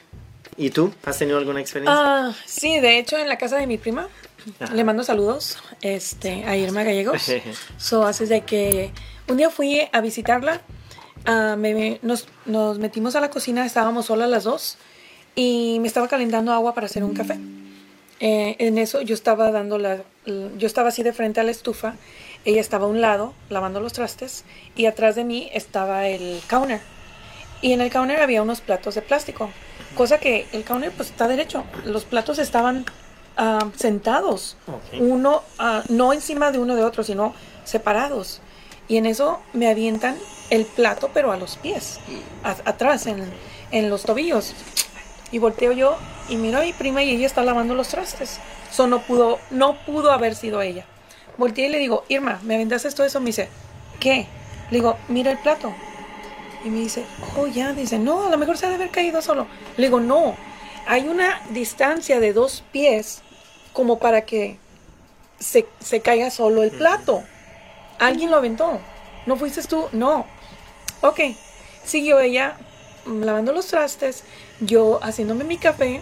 ¿y 0.57 0.71
tú? 0.71 0.93
¿Has 1.05 1.19
tenido 1.19 1.39
alguna 1.39 1.61
experiencia? 1.61 1.99
Ah, 1.99 2.35
sí, 2.45 2.79
de 2.81 2.99
hecho 2.99 3.17
en 3.17 3.29
la 3.29 3.39
casa 3.39 3.57
de 3.57 3.67
mi 3.67 3.79
prima 3.79 4.09
Ajá. 4.61 4.75
le 4.75 4.85
mando 4.85 5.05
saludos 5.05 5.59
este, 5.81 6.45
a 6.45 6.57
Irma 6.57 6.83
Gallegos. 6.83 7.23
so, 7.79 8.07
de 8.13 8.41
que 8.43 8.91
un 9.29 9.37
día 9.37 9.51
fui 9.51 9.81
a 9.93 10.01
visitarla, 10.01 10.61
ah, 11.27 11.57
me- 11.59 11.75
me- 11.75 11.99
nos, 12.03 12.27
nos 12.47 12.79
metimos 12.79 13.17
a 13.17 13.21
la 13.21 13.31
cocina, 13.31 13.65
estábamos 13.67 14.07
solas 14.07 14.29
las 14.31 14.45
dos 14.45 14.79
y 15.35 15.79
me 15.81 15.89
estaba 15.89 16.09
calentando 16.09 16.53
agua 16.53 16.75
para 16.75 16.87
hacer 16.87 17.05
un 17.05 17.15
café. 17.15 17.39
Eh, 18.21 18.55
en 18.59 18.79
eso 18.79 19.01
yo 19.01 19.15
estaba 19.15 19.51
dando 19.51 19.79
la, 19.79 20.03
yo 20.27 20.67
estaba 20.67 20.91
así 20.91 21.03
de 21.03 21.13
frente 21.13 21.41
a 21.41 21.43
la 21.45 21.51
estufa, 21.51 21.95
ella 22.45 22.61
estaba 22.61 22.87
a 22.87 22.89
un 22.89 23.01
lado 23.01 23.35
lavando 23.51 23.81
los 23.81 23.93
trastes 23.93 24.45
y 24.77 24.87
atrás 24.87 25.17
de 25.17 25.25
mí 25.25 25.51
estaba 25.53 26.07
el 26.07 26.41
counter. 26.49 26.81
Y 27.63 27.73
en 27.73 27.81
el 27.81 27.91
counter 27.91 28.21
había 28.21 28.43
unos 28.43 28.61
platos 28.61 28.95
de 28.97 29.03
plástico, 29.03 29.51
cosa 29.97 30.19
que 30.19 30.47
el 30.53 30.63
counter 30.65 30.91
pues 30.93 31.11
está 31.11 31.27
derecho. 31.29 31.65
Los 31.85 32.05
platos 32.05 32.39
estaban 32.39 32.85
ah, 33.37 33.69
sentados, 33.77 34.57
uno 35.01 35.43
ah, 35.59 35.83
no 35.89 36.13
encima 36.13 36.51
de 36.53 36.59
uno 36.59 36.75
de 36.77 36.85
otro, 36.85 37.03
sino 37.05 37.35
separados. 37.65 38.41
Y 38.89 38.97
en 38.97 39.07
eso 39.07 39.41
me 39.53 39.69
avientan 39.71 40.17
el 40.51 40.65
plato, 40.67 41.11
pero 41.15 41.33
a 41.33 41.37
los 41.37 41.57
pies, 41.57 41.99
a- 42.45 42.69
atrás, 42.69 43.07
en, 43.07 43.25
en 43.71 43.89
los 43.91 44.03
tobillos. 44.03 44.55
Y 45.31 45.39
volteo 45.39 45.73
yo 45.73 45.97
y 46.29 46.37
miro 46.37 46.59
a 46.59 46.63
mi 46.63 46.73
prima 46.75 47.03
y 47.03 47.11
ella 47.11 47.27
está 47.27 47.43
lavando 47.43 47.75
los 47.75 47.89
trastes. 47.89 48.39
Eso 48.71 48.87
no 48.87 49.01
pudo, 49.01 49.39
no 49.51 49.77
pudo 49.87 50.13
haber 50.13 50.35
sido 50.35 50.61
ella. 50.61 50.85
Volteé 51.39 51.67
y 51.67 51.71
le 51.71 51.79
digo, 51.79 52.05
Irma, 52.09 52.39
¿me 52.43 52.55
aventaste 52.57 52.91
todo 52.91 53.07
eso? 53.07 53.19
Me 53.21 53.27
dice, 53.27 53.49
¿qué? 53.99 54.27
Le 54.71 54.79
digo, 54.79 54.99
mira 55.09 55.31
el 55.31 55.39
plato. 55.39 55.73
Y 56.65 56.69
me 56.69 56.81
dice, 56.81 57.05
oh, 57.39 57.47
ya, 57.47 57.73
dice, 57.73 57.99
no, 57.99 58.27
a 58.27 58.31
lo 58.31 58.37
mejor 58.37 58.59
se 58.59 58.67
ha 58.67 58.69
de 58.69 58.75
haber 58.75 58.91
caído 58.91 59.23
solo. 59.23 59.47
Le 59.79 59.87
digo, 59.87 60.01
no, 60.01 60.37
hay 60.87 61.09
una 61.09 61.41
distancia 61.51 62.21
de 62.21 62.33
dos 62.33 62.65
pies 62.73 63.23
como 63.73 63.99
para 63.99 64.23
que 64.23 64.59
se, 65.39 65.67
se 65.81 66.01
caiga 66.01 66.31
solo 66.31 66.63
el 66.63 66.71
plato. 66.71 67.23
Alguien 67.99 68.31
lo 68.31 68.37
aventó. 68.37 68.81
¿No 69.27 69.37
fuiste 69.37 69.63
tú? 69.63 69.89
No. 69.93 70.27
Ok. 71.01 71.21
Siguió 71.85 72.21
ella 72.21 72.57
lavando 73.07 73.53
los 73.53 73.67
trastes, 73.67 74.25
yo 74.61 75.01
haciéndome 75.03 75.45
mi 75.45 75.59
café, 75.59 76.01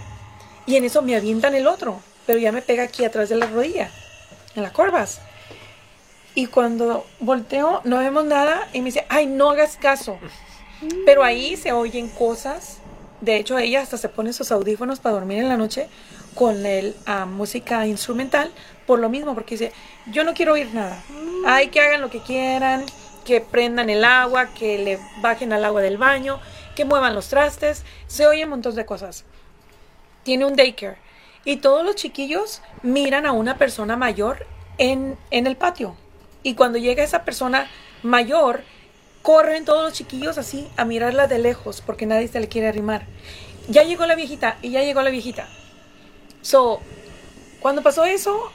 y 0.67 0.77
en 0.77 0.85
eso 0.85 1.03
me 1.03 1.17
avientan 1.17 1.55
el 1.55 1.67
otro, 1.67 2.01
pero 2.27 2.39
ya 2.39 2.53
me 2.53 2.63
pega 2.63 2.85
aquí 2.85 3.05
atrás 3.05 3.29
de 3.29 3.37
la 3.37 3.47
rodilla, 3.47 3.91
en 4.55 4.63
las 4.63 4.73
corvas. 4.73 5.21
Y 6.35 6.47
cuando 6.47 7.07
volteo, 7.19 7.81
no 7.85 7.99
vemos 7.99 8.25
nada, 8.25 8.69
y 8.73 8.81
me 8.81 8.87
dice, 8.87 9.07
ay, 9.09 9.27
no 9.27 9.51
hagas 9.51 9.77
caso. 9.77 10.19
Pero 11.05 11.25
ahí 11.25 11.57
se 11.57 11.73
oyen 11.73 12.09
cosas. 12.09 12.79
De 13.21 13.37
hecho, 13.37 13.59
ella 13.59 13.83
hasta 13.83 13.99
se 13.99 14.09
pone 14.09 14.33
sus 14.33 14.51
audífonos 14.51 15.01
para 15.01 15.15
dormir 15.15 15.39
en 15.39 15.49
la 15.49 15.57
noche 15.57 15.89
con 16.35 16.65
el, 16.65 16.97
ah, 17.07 17.27
música 17.27 17.87
instrumental, 17.87 18.51
por 18.87 18.99
lo 18.99 19.09
mismo, 19.09 19.35
porque 19.35 19.57
dice, 19.57 19.73
yo 20.11 20.25
no 20.25 20.33
quiero 20.33 20.55
oír 20.55 20.73
nada. 20.73 21.03
Ay, 21.47 21.69
que 21.69 21.81
hagan 21.81 22.01
lo 22.01 22.11
que 22.11 22.21
quieran, 22.21 22.85
que 23.25 23.41
prendan 23.41 23.91
el 23.91 24.05
agua, 24.05 24.47
que 24.55 24.79
le 24.79 24.99
bajen 25.21 25.53
al 25.53 25.65
agua 25.65 25.83
del 25.83 25.99
baño, 25.99 26.41
que 26.75 26.85
muevan 26.85 27.15
los 27.15 27.29
trastes. 27.29 27.85
Se 28.07 28.27
oyen 28.27 28.45
un 28.45 28.51
montón 28.51 28.75
de 28.75 28.87
cosas. 28.87 29.25
Tiene 30.23 30.47
un 30.47 30.57
daycare. 30.57 30.97
Y 31.45 31.57
todos 31.57 31.85
los 31.85 31.97
chiquillos 31.97 32.63
miran 32.83 33.27
a 33.27 33.33
una 33.33 33.59
persona 33.59 33.97
mayor 33.97 34.47
en, 34.79 35.19
en 35.31 35.47
el 35.47 35.57
patio. 35.57 35.95
Y 36.43 36.55
cuando 36.55 36.79
llega 36.79 37.03
esa 37.03 37.25
persona 37.25 37.69
mayor, 38.03 38.63
corren 39.23 39.65
todos 39.65 39.83
los 39.83 39.93
chiquillos 39.93 40.39
así 40.39 40.69
a 40.77 40.85
mirarla 40.85 41.27
de 41.27 41.39
lejos 41.39 41.83
porque 41.85 42.07
nadie 42.07 42.29
se 42.29 42.41
le 42.41 42.49
quiere 42.49 42.69
arrimar. 42.69 43.07
Ya 43.69 43.83
llegó 43.83 44.07
la 44.07 44.15
viejita 44.15 44.57
y 44.63 44.71
ya 44.71 44.83
llegó 44.83 45.03
la 45.03 45.11
viejita. 45.11 45.49
So, 46.43 46.81
cuando 47.61 47.83
pasó 47.83 48.05
eso, 48.05 48.51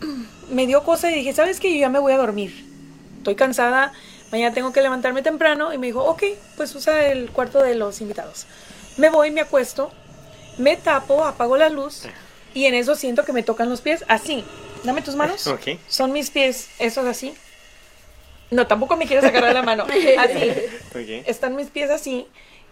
me 0.50 0.66
dio 0.66 0.84
cosa 0.84 1.10
y 1.10 1.14
dije, 1.14 1.32
¿sabes 1.32 1.60
qué? 1.60 1.72
Yo 1.72 1.80
ya 1.80 1.88
me 1.88 1.98
voy 1.98 2.12
a 2.12 2.18
dormir. 2.18 2.66
Estoy 3.18 3.34
cansada, 3.34 3.92
mañana 4.30 4.54
tengo 4.54 4.72
que 4.72 4.82
levantarme 4.82 5.22
temprano. 5.22 5.72
Y 5.72 5.78
me 5.78 5.88
dijo, 5.88 6.04
ok, 6.04 6.22
pues 6.56 6.74
usa 6.74 7.06
el 7.06 7.30
cuarto 7.30 7.62
de 7.62 7.74
los 7.74 8.00
invitados. 8.00 8.46
Me 8.96 9.08
voy, 9.10 9.30
me 9.30 9.40
acuesto, 9.40 9.90
me 10.58 10.76
tapo, 10.76 11.24
apago 11.24 11.56
la 11.56 11.70
luz 11.70 12.06
y 12.54 12.66
en 12.66 12.74
eso 12.74 12.94
siento 12.96 13.24
que 13.24 13.32
me 13.32 13.42
tocan 13.42 13.68
los 13.68 13.80
pies 13.80 14.04
así. 14.08 14.44
Dame 14.84 15.02
tus 15.02 15.14
manos. 15.14 15.46
Ok. 15.46 15.78
Son 15.88 16.12
mis 16.12 16.30
pies, 16.30 16.68
esos 16.78 17.06
así. 17.06 17.34
No, 18.50 18.66
tampoco 18.66 18.96
me 18.96 19.06
quieres 19.06 19.24
agarrar 19.24 19.54
la 19.54 19.62
mano. 19.62 19.86
Así. 20.18 20.52
Están 21.26 21.56
mis 21.56 21.68
pies 21.68 21.90
así 21.90 22.26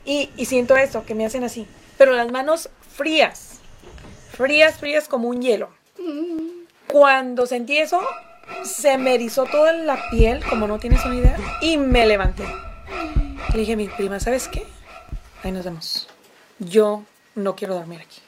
y, 0.05 0.31
y 0.37 0.47
siento 0.47 0.77
eso, 0.77 1.05
que 1.05 1.15
me 1.15 1.25
hacen 1.25 1.45
así. 1.45 1.67
Pero 1.97 2.13
las 2.13 2.31
manos 2.31 2.71
frías. 2.97 3.61
Frías, 4.33 4.79
frías 4.79 5.09
como 5.09 5.29
un 5.29 5.43
hielo. 5.43 5.71
Cuando 6.87 7.47
sentí 7.47 7.79
eso, 7.79 8.01
se 8.65 8.99
me 8.99 9.15
erizó 9.15 9.45
toda 9.45 9.73
la 9.73 10.09
piel, 10.11 10.45
como 10.49 10.67
no 10.67 10.79
tienes 10.79 11.05
una 11.05 11.17
idea, 11.17 11.37
y 11.61 11.77
me 11.77 12.07
levanté. 12.07 12.45
Le 13.53 13.61
dije 13.61 13.75
a 13.75 13.77
mi 13.77 13.89
prima, 13.89 14.21
¿sabes 14.21 14.49
qué? 14.49 14.65
Ahí 15.43 15.53
nos 15.53 15.65
vemos. 15.65 16.09
Yo 16.59 17.03
no 17.35 17.55
quiero 17.57 17.75
dormir 17.75 18.01
aquí. 18.01 18.21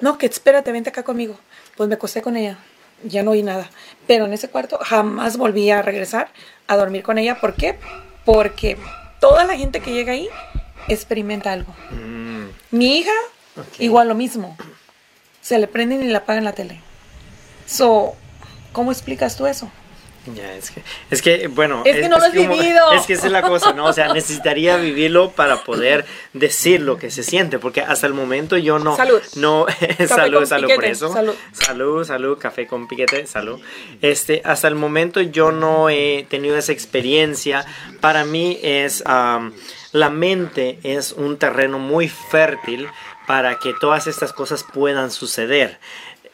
No, 0.00 0.18
que 0.18 0.26
espérate, 0.26 0.72
vente 0.72 0.90
acá 0.90 1.02
conmigo. 1.02 1.36
Pues 1.76 1.88
me 1.88 1.94
acosté 1.94 2.22
con 2.22 2.36
ella. 2.36 2.58
Ya 3.02 3.22
no 3.22 3.32
oí 3.32 3.42
nada. 3.42 3.68
Pero 4.06 4.24
en 4.26 4.32
ese 4.32 4.48
cuarto 4.48 4.78
jamás 4.82 5.36
volví 5.36 5.70
a 5.70 5.82
regresar 5.82 6.28
a 6.66 6.76
dormir 6.76 7.02
con 7.02 7.18
ella. 7.18 7.40
¿Por 7.40 7.54
qué? 7.54 7.78
Porque 8.24 8.76
toda 9.20 9.44
la 9.44 9.56
gente 9.56 9.80
que 9.80 9.92
llega 9.92 10.12
ahí 10.12 10.28
experimenta 10.88 11.52
algo. 11.52 11.74
Mm, 11.90 12.44
Mi 12.70 12.98
hija, 12.98 13.12
igual 13.78 14.08
lo 14.08 14.14
mismo. 14.14 14.56
Se 15.40 15.58
le 15.58 15.66
prenden 15.66 16.02
y 16.02 16.06
le 16.06 16.16
apagan 16.16 16.44
la 16.44 16.52
tele. 16.52 16.80
So, 17.66 18.14
¿cómo 18.72 18.92
explicas 18.92 19.36
tú 19.36 19.46
eso? 19.46 19.70
Ya, 20.34 20.54
es 20.54 20.70
que, 20.70 20.82
es 21.10 21.22
que, 21.22 21.46
bueno. 21.48 21.82
Es 21.84 21.96
que 21.96 22.08
no 22.08 22.18
lo 22.18 22.24
has 22.24 22.32
como- 22.34 22.48
vivido. 22.56 22.92
Es 22.92 23.06
que 23.06 23.12
esa 23.12 23.26
es 23.26 23.32
la 23.32 23.42
cosa, 23.42 23.72
¿no? 23.72 23.84
O 23.86 23.92
sea, 23.92 24.12
necesitaría 24.12 24.76
vivirlo 24.76 25.32
para 25.32 25.64
poder 25.64 26.06
decir 26.32 26.80
lo 26.80 26.96
que 26.96 27.10
se 27.10 27.22
siente, 27.22 27.58
porque 27.58 27.82
hasta 27.82 28.06
el 28.06 28.14
momento 28.14 28.56
yo 28.56 28.78
no. 28.78 28.96
Salud. 28.96 29.20
No, 29.36 29.66
salud, 30.08 30.46
salud 30.46 30.70
por 30.74 30.84
eso. 30.84 31.12
salud. 31.12 31.34
Salud, 31.52 32.04
salud, 32.04 32.38
café 32.38 32.66
con 32.66 32.88
piquete, 32.88 33.26
salud. 33.26 33.60
Este, 34.00 34.40
hasta 34.44 34.68
el 34.68 34.74
momento 34.76 35.20
yo 35.20 35.52
no 35.52 35.90
he 35.90 36.26
tenido 36.30 36.56
esa 36.56 36.72
experiencia. 36.72 37.66
Para 38.00 38.24
mí 38.24 38.58
es, 38.62 39.02
am, 39.06 39.52
la 39.92 40.10
mente 40.10 40.78
es 40.82 41.12
un 41.12 41.36
terreno 41.36 41.78
muy 41.78 42.08
fértil 42.08 42.88
para 43.26 43.58
que 43.58 43.72
todas 43.80 44.06
estas 44.06 44.32
cosas 44.32 44.64
puedan 44.64 45.10
suceder. 45.10 45.78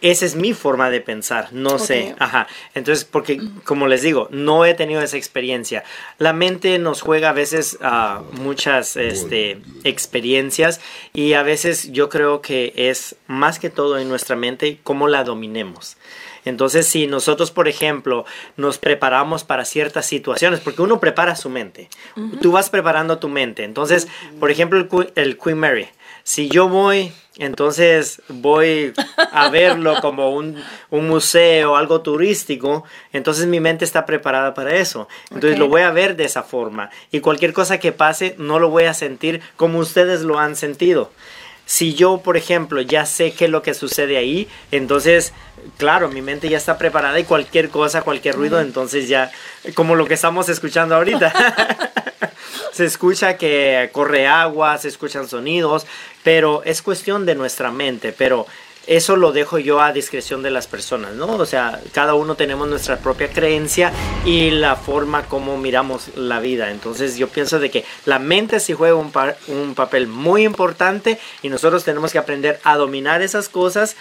Esa 0.00 0.24
es 0.24 0.34
mi 0.34 0.54
forma 0.54 0.88
de 0.88 1.00
pensar, 1.00 1.48
no 1.52 1.78
sé, 1.78 2.14
ajá. 2.18 2.46
Entonces, 2.74 3.04
porque 3.04 3.40
como 3.64 3.86
les 3.86 4.00
digo, 4.00 4.28
no 4.30 4.64
he 4.64 4.72
tenido 4.72 5.02
esa 5.02 5.18
experiencia. 5.18 5.84
La 6.18 6.32
mente 6.32 6.78
nos 6.78 7.02
juega 7.02 7.30
a 7.30 7.32
veces 7.34 7.76
ah, 7.82 8.22
muchas 8.32 8.96
este, 8.96 9.60
experiencias 9.84 10.80
y 11.12 11.34
a 11.34 11.42
veces 11.42 11.92
yo 11.92 12.08
creo 12.08 12.40
que 12.40 12.72
es 12.76 13.16
más 13.26 13.58
que 13.58 13.68
todo 13.68 13.98
en 13.98 14.08
nuestra 14.08 14.36
mente 14.36 14.78
cómo 14.82 15.06
la 15.06 15.22
dominemos. 15.22 15.98
Entonces, 16.44 16.86
si 16.86 17.06
nosotros, 17.06 17.50
por 17.50 17.68
ejemplo, 17.68 18.24
nos 18.56 18.78
preparamos 18.78 19.44
para 19.44 19.64
ciertas 19.64 20.06
situaciones, 20.06 20.60
porque 20.60 20.82
uno 20.82 21.00
prepara 21.00 21.36
su 21.36 21.50
mente, 21.50 21.88
tú 22.40 22.52
vas 22.52 22.70
preparando 22.70 23.18
tu 23.18 23.28
mente. 23.28 23.64
Entonces, 23.64 24.08
por 24.38 24.50
ejemplo, 24.50 24.86
el 25.14 25.38
Queen 25.38 25.58
Mary, 25.58 25.88
si 26.22 26.48
yo 26.48 26.68
voy, 26.68 27.12
entonces 27.40 28.20
voy 28.28 28.92
a 29.32 29.48
verlo 29.48 29.96
como 30.02 30.30
un, 30.30 30.62
un 30.90 31.08
museo, 31.08 31.74
algo 31.74 32.02
turístico, 32.02 32.84
entonces 33.14 33.46
mi 33.46 33.60
mente 33.60 33.86
está 33.86 34.04
preparada 34.04 34.52
para 34.52 34.76
eso. 34.76 35.08
Entonces 35.30 35.58
lo 35.58 35.68
voy 35.68 35.80
a 35.80 35.90
ver 35.90 36.16
de 36.16 36.24
esa 36.24 36.42
forma. 36.42 36.90
Y 37.10 37.20
cualquier 37.20 37.54
cosa 37.54 37.80
que 37.80 37.92
pase, 37.92 38.34
no 38.36 38.58
lo 38.58 38.68
voy 38.68 38.84
a 38.84 38.94
sentir 38.94 39.40
como 39.56 39.78
ustedes 39.78 40.20
lo 40.20 40.38
han 40.38 40.54
sentido. 40.54 41.10
Si 41.70 41.94
yo, 41.94 42.18
por 42.18 42.36
ejemplo, 42.36 42.80
ya 42.80 43.06
sé 43.06 43.32
qué 43.32 43.44
es 43.44 43.50
lo 43.52 43.62
que 43.62 43.74
sucede 43.74 44.16
ahí, 44.16 44.48
entonces, 44.72 45.32
claro, 45.76 46.08
mi 46.08 46.20
mente 46.20 46.48
ya 46.48 46.56
está 46.56 46.78
preparada 46.78 47.20
y 47.20 47.22
cualquier 47.22 47.68
cosa, 47.68 48.02
cualquier 48.02 48.34
ruido, 48.34 48.60
entonces 48.60 49.08
ya, 49.08 49.30
como 49.74 49.94
lo 49.94 50.04
que 50.06 50.14
estamos 50.14 50.48
escuchando 50.48 50.96
ahorita. 50.96 51.32
se 52.72 52.84
escucha 52.84 53.36
que 53.36 53.88
corre 53.92 54.26
agua, 54.26 54.78
se 54.78 54.88
escuchan 54.88 55.28
sonidos, 55.28 55.86
pero 56.24 56.64
es 56.64 56.82
cuestión 56.82 57.24
de 57.24 57.36
nuestra 57.36 57.70
mente. 57.70 58.12
Pero 58.18 58.48
eso 58.86 59.16
lo 59.16 59.32
dejo 59.32 59.58
yo 59.58 59.80
a 59.80 59.92
discreción 59.92 60.42
de 60.42 60.50
las 60.50 60.66
personas, 60.66 61.14
¿no? 61.14 61.36
O 61.36 61.46
sea, 61.46 61.80
cada 61.92 62.14
uno 62.14 62.34
tenemos 62.34 62.68
nuestra 62.68 62.98
propia 62.98 63.30
creencia 63.30 63.92
y 64.24 64.50
la 64.50 64.76
forma 64.76 65.26
como 65.26 65.56
miramos 65.58 66.08
la 66.16 66.40
vida. 66.40 66.70
Entonces 66.70 67.16
yo 67.16 67.28
pienso 67.28 67.58
de 67.58 67.70
que 67.70 67.84
la 68.06 68.18
mente 68.18 68.58
sí 68.58 68.72
juega 68.72 68.96
un, 68.96 69.12
un 69.48 69.74
papel 69.74 70.06
muy 70.06 70.44
importante 70.44 71.18
y 71.42 71.48
nosotros 71.50 71.84
tenemos 71.84 72.12
que 72.12 72.18
aprender 72.18 72.58
a 72.64 72.76
dominar 72.76 73.22
esas 73.22 73.48
cosas, 73.48 73.96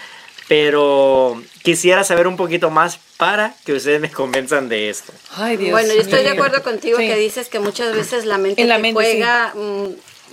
pero 0.48 1.40
quisiera 1.62 2.02
saber 2.02 2.26
un 2.26 2.36
poquito 2.36 2.70
más 2.70 2.98
para 3.16 3.54
que 3.64 3.74
ustedes 3.74 4.00
me 4.00 4.10
convenzan 4.10 4.68
de 4.68 4.90
esto. 4.90 5.12
Ay, 5.36 5.56
Dios 5.56 5.72
bueno, 5.72 5.92
yo 5.94 6.00
estoy 6.00 6.22
de 6.22 6.30
acuerdo 6.30 6.62
contigo 6.62 6.98
que 6.98 7.16
dices 7.16 7.48
que 7.48 7.60
muchas 7.60 7.94
veces 7.94 8.24
la 8.24 8.38
mente, 8.38 8.66
juega... 8.92 9.52
Mm, 9.54 9.84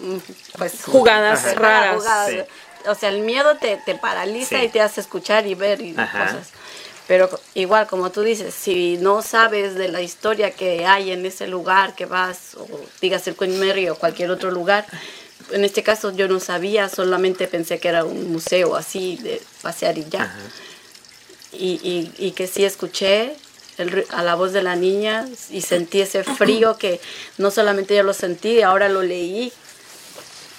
mm, 0.01 0.19
pues 0.57 0.83
jugadas 0.85 1.55
raras 1.55 2.03
o 2.87 2.95
sea, 2.95 3.09
el 3.09 3.21
miedo 3.21 3.57
te, 3.57 3.77
paraliza 3.95 4.63
y 4.63 4.69
te 4.69 4.81
hace 4.81 5.01
escuchar 5.01 5.47
y 5.47 5.55
ver 5.55 5.81
y 5.81 5.93
cosas. 5.93 6.51
Pero 7.07 7.29
igual, 7.53 7.87
como 7.87 8.11
tú 8.11 8.21
dices, 8.21 8.53
si 8.53 8.97
no 8.97 9.21
sabes 9.21 9.75
de 9.75 9.87
la 9.87 10.01
historia 10.01 10.51
que 10.51 10.85
hay 10.85 11.11
en 11.11 11.25
ese 11.25 11.47
lugar 11.47 11.95
que 11.95 12.05
vas, 12.05 12.55
o 12.55 12.67
digas 13.01 13.25
el 13.27 13.35
Queen 13.35 13.57
Mary 13.59 13.87
o 13.87 13.95
cualquier 13.95 14.29
otro 14.29 14.51
lugar, 14.51 14.85
en 15.51 15.63
este 15.63 15.83
caso 15.83 16.11
yo 16.11 16.27
no 16.27 16.41
sabía, 16.41 16.89
solamente 16.89 17.47
pensé 17.47 17.79
que 17.79 17.87
era 17.87 18.03
un 18.03 18.31
museo 18.31 18.75
así 18.75 19.17
de 19.17 19.41
pasear 19.61 19.97
y 19.97 20.05
ya. 20.09 20.35
Y, 21.53 22.11
y, 22.17 22.31
que 22.31 22.45
sí 22.45 22.65
escuché 22.65 23.35
a 24.09 24.21
la 24.21 24.35
voz 24.35 24.51
de 24.51 24.61
la 24.61 24.75
niña 24.75 25.25
y 25.49 25.61
sentí 25.61 26.01
ese 26.01 26.23
frío 26.23 26.77
que 26.77 26.99
no 27.37 27.51
solamente 27.51 27.95
yo 27.95 28.03
lo 28.03 28.13
sentí, 28.13 28.61
ahora 28.61 28.89
lo 28.89 29.01
leí 29.01 29.53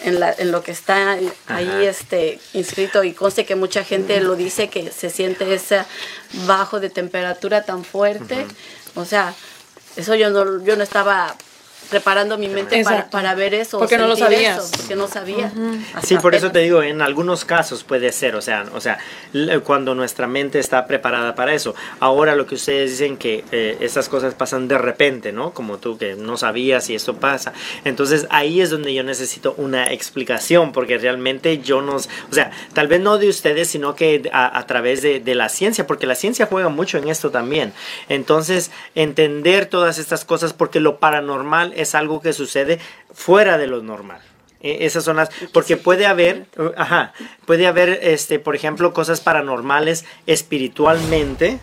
en, 0.01 0.21
la, 0.21 0.35
en 0.37 0.53
lo 0.53 0.63
que 0.63 0.73
está 0.73 1.19
ahí 1.47 1.85
este, 1.85 2.41
inscrito. 2.55 3.05
Y 3.05 3.13
conste 3.13 3.45
que 3.45 3.57
mucha 3.57 3.85
gente 3.85 4.21
lo 4.21 4.37
dice 4.37 4.69
que 4.69 4.91
se 4.91 5.11
siente 5.11 5.53
ese 5.55 5.85
bajo 6.47 6.81
de 6.81 6.91
temperatura 6.91 7.65
tan 7.65 7.85
fuerte. 7.85 8.47
O 8.95 9.05
sea, 9.05 9.35
eso 9.97 10.15
yo 10.15 10.31
no, 10.31 10.63
yo 10.65 10.77
no 10.77 10.83
estaba 10.83 11.37
preparando 11.89 12.39
mi 12.39 12.49
mente 12.49 12.83
para, 13.11 13.35
ver 13.35 13.55
eso. 13.55 13.79
Porque 13.79 13.99
no 13.99 14.07
lo 14.07 14.17
sabías. 14.17 14.71
porque 14.77 14.97
no 14.97 15.09
sabía. 15.09 15.53
Sí, 16.03 16.17
por 16.19 16.35
eso 16.35 16.51
te 16.51 16.61
digo, 16.61 16.83
en 16.83 17.03
algunos 17.03 17.45
casos 17.45 17.85
puede 17.85 18.13
ser, 18.13 18.37
o 18.37 18.43
sea, 18.43 18.67
o 18.75 18.81
sea, 18.81 18.99
cuando 19.65 19.95
nuestra 19.95 20.27
mente 20.27 20.59
está 20.59 20.87
preparada 20.87 21.35
para 21.35 21.53
eso. 21.55 21.75
Ahora 22.01 22.35
lo 22.35 22.47
que 22.47 22.55
ustedes 22.55 22.93
dicen 22.93 23.17
que 23.17 23.45
eh, 23.53 23.77
estas 23.81 24.09
cosas 24.09 24.35
pasan 24.35 24.69
de 24.69 24.79
repente, 24.79 25.33
¿no? 25.33 25.53
Como 25.53 25.79
tú 25.79 25.99
que 25.99 26.15
no 26.15 26.37
sabías 26.37 26.91
y 26.91 26.95
esto 26.95 27.15
pasa. 27.15 27.53
Entonces 27.85 28.27
ahí 28.31 28.61
es 28.61 28.71
donde 28.71 28.93
yo 28.93 29.03
necesito 29.03 29.55
una 29.57 29.93
explicación, 29.93 30.73
porque 30.73 30.99
realmente 30.99 31.59
yo 31.59 31.81
no, 31.81 31.97
o 31.97 32.01
sea, 32.31 32.51
tal 32.73 32.89
vez 32.89 33.01
no 33.01 33.19
de 33.19 33.29
ustedes, 33.29 33.69
sino 33.69 33.95
que 33.95 34.29
a, 34.33 34.67
través 34.67 35.03
de, 35.03 35.21
de 35.21 35.35
la 35.35 35.49
ciencia, 35.49 35.87
porque 35.87 36.07
la 36.07 36.15
ciencia 36.15 36.47
juega 36.47 36.69
mucho 36.69 36.99
en 36.99 37.09
esto 37.09 37.31
también. 37.31 37.73
Entonces, 38.09 38.71
entender 38.95 39.67
todas 39.67 39.99
estas 39.99 40.25
cosas, 40.25 40.53
porque 40.53 40.81
lo 40.81 40.99
paranormal 40.99 41.73
es 41.81 41.95
algo 41.95 42.21
que 42.21 42.33
sucede 42.33 42.79
fuera 43.13 43.59
de 43.59 43.67
lo 43.67 43.83
normal. 43.83 44.21
E, 44.61 44.87
esas 44.87 45.05
son 45.05 45.17
las 45.17 45.31
porque 45.53 45.77
puede 45.77 46.07
haber, 46.07 46.47
uh, 46.57 46.73
ajá, 46.77 47.13
puede 47.47 47.67
haber 47.67 48.01
este, 48.03 48.39
por 48.39 48.57
ejemplo, 48.57 48.93
cosas 48.93 49.21
paranormales 49.21 50.05
espiritualmente, 50.27 51.61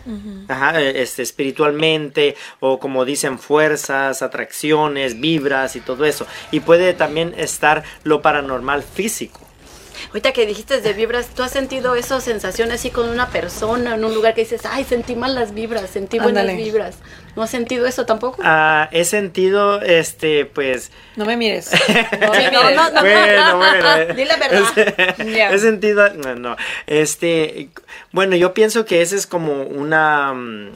ajá, 0.48 0.80
e, 0.80 1.02
este 1.02 1.22
espiritualmente 1.22 2.36
o 2.60 2.78
como 2.78 3.04
dicen 3.04 3.38
fuerzas, 3.38 4.22
atracciones, 4.22 5.20
vibras 5.20 5.76
y 5.76 5.80
todo 5.80 6.04
eso. 6.04 6.26
Y 6.50 6.60
puede 6.60 6.94
también 6.94 7.34
estar 7.36 7.84
lo 8.04 8.22
paranormal 8.22 8.82
físico. 8.82 9.45
Ahorita 10.08 10.32
que 10.32 10.46
dijiste 10.46 10.80
de 10.80 10.92
vibras, 10.92 11.28
¿tú 11.28 11.42
has 11.42 11.52
sentido 11.52 11.94
esa 11.94 12.20
sensación 12.20 12.70
así 12.72 12.90
con 12.90 13.08
una 13.08 13.28
persona 13.30 13.94
en 13.94 14.04
un 14.04 14.14
lugar 14.14 14.34
que 14.34 14.42
dices, 14.42 14.62
ay, 14.64 14.84
sentí 14.84 15.14
mal 15.16 15.34
las 15.34 15.54
vibras, 15.54 15.90
sentí 15.90 16.18
buenas 16.18 16.46
vibras? 16.46 16.96
¿No 17.34 17.42
has 17.42 17.50
sentido 17.50 17.86
eso 17.86 18.06
tampoco? 18.06 18.40
Ah, 18.44 18.88
he 18.92 19.04
sentido, 19.04 19.82
este, 19.82 20.46
pues... 20.46 20.90
No 21.16 21.24
me 21.24 21.36
mires. 21.36 21.70
No, 22.20 22.32
no, 22.50 22.70
no, 22.70 22.90
no, 22.90 23.00
bueno, 23.00 23.58
bueno, 23.58 24.14
Dile 24.14 24.26
la 24.26 24.36
verdad. 24.36 25.52
He 25.52 25.58
sentido, 25.58 26.08
no, 26.14 26.34
no, 26.34 26.56
este, 26.86 27.68
bueno, 28.12 28.36
yo 28.36 28.54
pienso 28.54 28.84
que 28.84 29.02
ese 29.02 29.16
es 29.16 29.26
como 29.26 29.62
una... 29.62 30.32
Mm, 30.32 30.72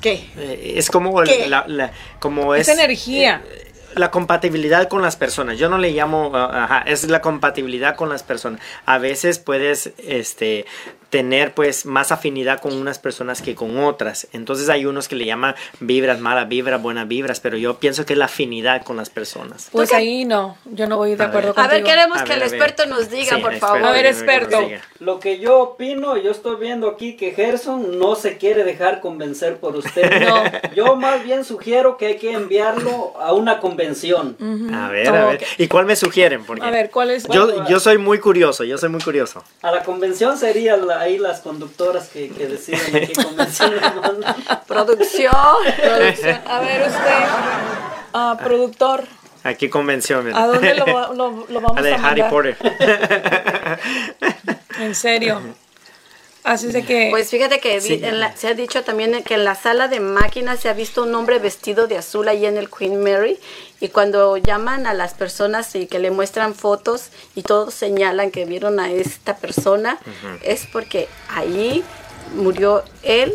¿Qué? 0.00 0.28
Eh, 0.36 0.74
es 0.76 0.90
como 0.90 1.22
La, 1.22 1.64
la, 1.66 1.92
como 2.18 2.54
es, 2.54 2.68
energía. 2.68 3.42
Eh, 3.50 3.63
la 3.96 4.10
compatibilidad 4.10 4.88
con 4.88 5.02
las 5.02 5.16
personas. 5.16 5.58
Yo 5.58 5.68
no 5.68 5.78
le 5.78 5.90
llamo, 5.90 6.30
ah, 6.34 6.64
ajá, 6.64 6.78
es 6.86 7.08
la 7.08 7.20
compatibilidad 7.20 7.96
con 7.96 8.08
las 8.08 8.22
personas. 8.22 8.60
A 8.86 8.98
veces 8.98 9.38
puedes, 9.38 9.92
este, 9.98 10.66
tener 11.10 11.54
pues 11.54 11.86
más 11.86 12.12
afinidad 12.12 12.60
con 12.60 12.74
unas 12.74 12.98
personas 12.98 13.42
que 13.42 13.54
con 13.54 13.78
otras. 13.78 14.28
Entonces 14.32 14.68
hay 14.68 14.86
unos 14.86 15.08
que 15.08 15.16
le 15.16 15.24
llaman 15.24 15.54
vibras, 15.80 16.20
mala 16.20 16.44
vibra, 16.44 16.78
buenas 16.78 17.08
vibras, 17.08 17.40
pero 17.40 17.56
yo 17.56 17.78
pienso 17.78 18.04
que 18.04 18.14
es 18.14 18.18
la 18.18 18.26
afinidad 18.26 18.82
con 18.82 18.96
las 18.96 19.10
personas. 19.10 19.68
Pues 19.72 19.92
ahí 19.92 20.24
no, 20.24 20.56
yo 20.64 20.86
no 20.86 20.96
voy 20.96 21.14
de 21.14 21.24
acuerdo 21.24 21.54
con 21.54 21.64
A 21.64 21.68
ver, 21.68 21.82
queremos 21.82 22.22
que 22.22 22.34
el 22.34 22.42
experto 22.42 22.86
nos 22.86 23.10
diga, 23.10 23.38
por 23.38 23.54
favor. 23.56 23.84
a 23.84 23.92
ver, 23.92 24.06
experto. 24.06 24.58
Lo 25.00 25.20
que 25.20 25.38
yo 25.38 25.60
opino, 25.60 26.16
yo 26.16 26.30
estoy 26.30 26.56
viendo 26.56 26.88
aquí 26.88 27.16
que 27.16 27.32
Gerson 27.32 27.98
no 27.98 28.14
se 28.14 28.36
quiere 28.38 28.64
dejar 28.64 29.00
convencer 29.00 29.58
por 29.58 29.76
usted. 29.76 30.04
No, 30.24 30.42
yo 30.74 30.96
más 30.96 31.22
bien 31.22 31.44
sugiero 31.44 31.98
que 31.98 32.06
hay 32.06 32.16
que 32.16 32.32
enviarlo 32.32 33.12
a 33.20 33.34
una 33.34 33.60
convención. 33.60 34.36
A 34.72 34.88
ver, 34.88 35.08
a 35.08 35.26
ver. 35.26 35.44
¿Y 35.58 35.68
cuál 35.68 35.84
me 35.86 35.96
sugieren? 35.96 36.44
Porque 36.44 36.64
a 36.64 36.70
ver, 36.70 36.90
¿cuál 36.90 37.10
es? 37.10 37.26
Yo, 37.28 37.66
yo 37.68 37.78
soy 37.80 37.98
muy 37.98 38.18
curioso, 38.20 38.64
yo 38.64 38.78
soy 38.78 38.88
muy 38.88 39.02
curioso. 39.02 39.42
A 39.60 39.70
la 39.70 39.82
convención 39.82 40.38
sería 40.38 40.76
la 40.76 41.03
ahí 41.04 41.18
las 41.18 41.40
conductoras 41.40 42.08
que, 42.08 42.30
que 42.30 42.46
deciden 42.46 43.06
qué 43.06 43.12
convención 43.12 43.72
Producción. 44.66 45.32
Producción. 45.82 46.40
A 46.46 46.60
ver 46.60 46.88
usted, 46.88 47.24
uh, 48.14 48.36
productor. 48.42 49.04
Aquí 49.44 49.68
convención. 49.68 50.34
¿A 50.34 50.46
dónde 50.46 50.74
lo, 50.74 51.14
lo, 51.14 51.46
lo 51.48 51.60
vamos 51.60 51.78
a, 51.78 51.82
de 51.82 51.94
Harry 51.94 52.22
Potter. 52.24 52.56
en 54.80 54.94
serio. 54.94 55.40
Así 56.44 56.66
es 56.66 56.74
de 56.74 56.84
que... 56.84 57.08
Pues 57.10 57.30
fíjate 57.30 57.58
que 57.58 57.80
se 57.80 58.48
ha 58.48 58.54
dicho 58.54 58.84
también 58.84 59.24
que 59.24 59.34
en 59.34 59.44
la 59.44 59.54
sala 59.54 59.88
de 59.88 59.98
máquinas 60.00 60.60
se 60.60 60.68
ha 60.68 60.74
visto 60.74 61.02
un 61.02 61.14
hombre 61.14 61.38
vestido 61.38 61.86
de 61.86 61.96
azul 61.96 62.28
ahí 62.28 62.44
en 62.44 62.58
el 62.58 62.68
Queen 62.68 63.02
Mary 63.02 63.38
y 63.80 63.88
cuando 63.88 64.36
llaman 64.36 64.86
a 64.86 64.92
las 64.92 65.14
personas 65.14 65.74
y 65.74 65.86
que 65.86 65.98
le 65.98 66.10
muestran 66.10 66.54
fotos 66.54 67.08
y 67.34 67.42
todos 67.42 67.72
señalan 67.72 68.30
que 68.30 68.44
vieron 68.44 68.78
a 68.78 68.90
esta 68.92 69.38
persona, 69.38 69.98
es 70.42 70.66
porque 70.70 71.08
ahí 71.30 71.82
murió 72.34 72.84
él 73.02 73.32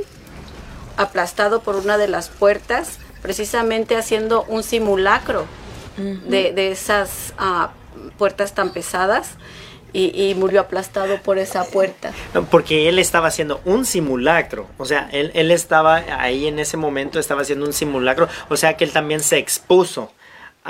aplastado 0.96 1.62
por 1.64 1.78
una 1.78 1.98
de 1.98 2.10
las 2.10 2.30
puertas, 2.30 3.00
precisamente 3.24 3.96
haciendo 3.96 4.44
un 4.44 4.62
simulacro 4.62 5.48
de, 5.98 6.72
esas 6.72 7.34
ah, 7.40 7.72
puertas 8.20 8.54
tan 8.54 8.72
pesadas 8.72 9.32
y, 9.94 10.34
murió 10.36 10.62
aplastado 10.62 11.18
por 11.22 11.38
esa 11.38 11.66
puerta. 11.66 12.12
Porque 12.50 12.90
él 12.90 13.00
estaba 13.00 13.28
haciendo 13.28 13.62
un 13.66 13.86
simulacro, 13.86 14.68
o 14.78 14.86
sea, 14.86 15.10
él, 15.12 15.32
él 15.34 15.52
estaba 15.52 16.04
ahí 16.20 16.48
en 16.48 16.60
ese 16.60 16.78
momento, 16.78 17.20
estaba 17.20 17.42
haciendo 17.42 17.66
un 17.66 17.74
simulacro, 17.74 18.28
o 18.50 18.58
sea 18.58 18.78
que 18.78 18.84
él 18.84 18.92
también 18.92 19.22
se 19.22 19.38
expuso 19.38 20.12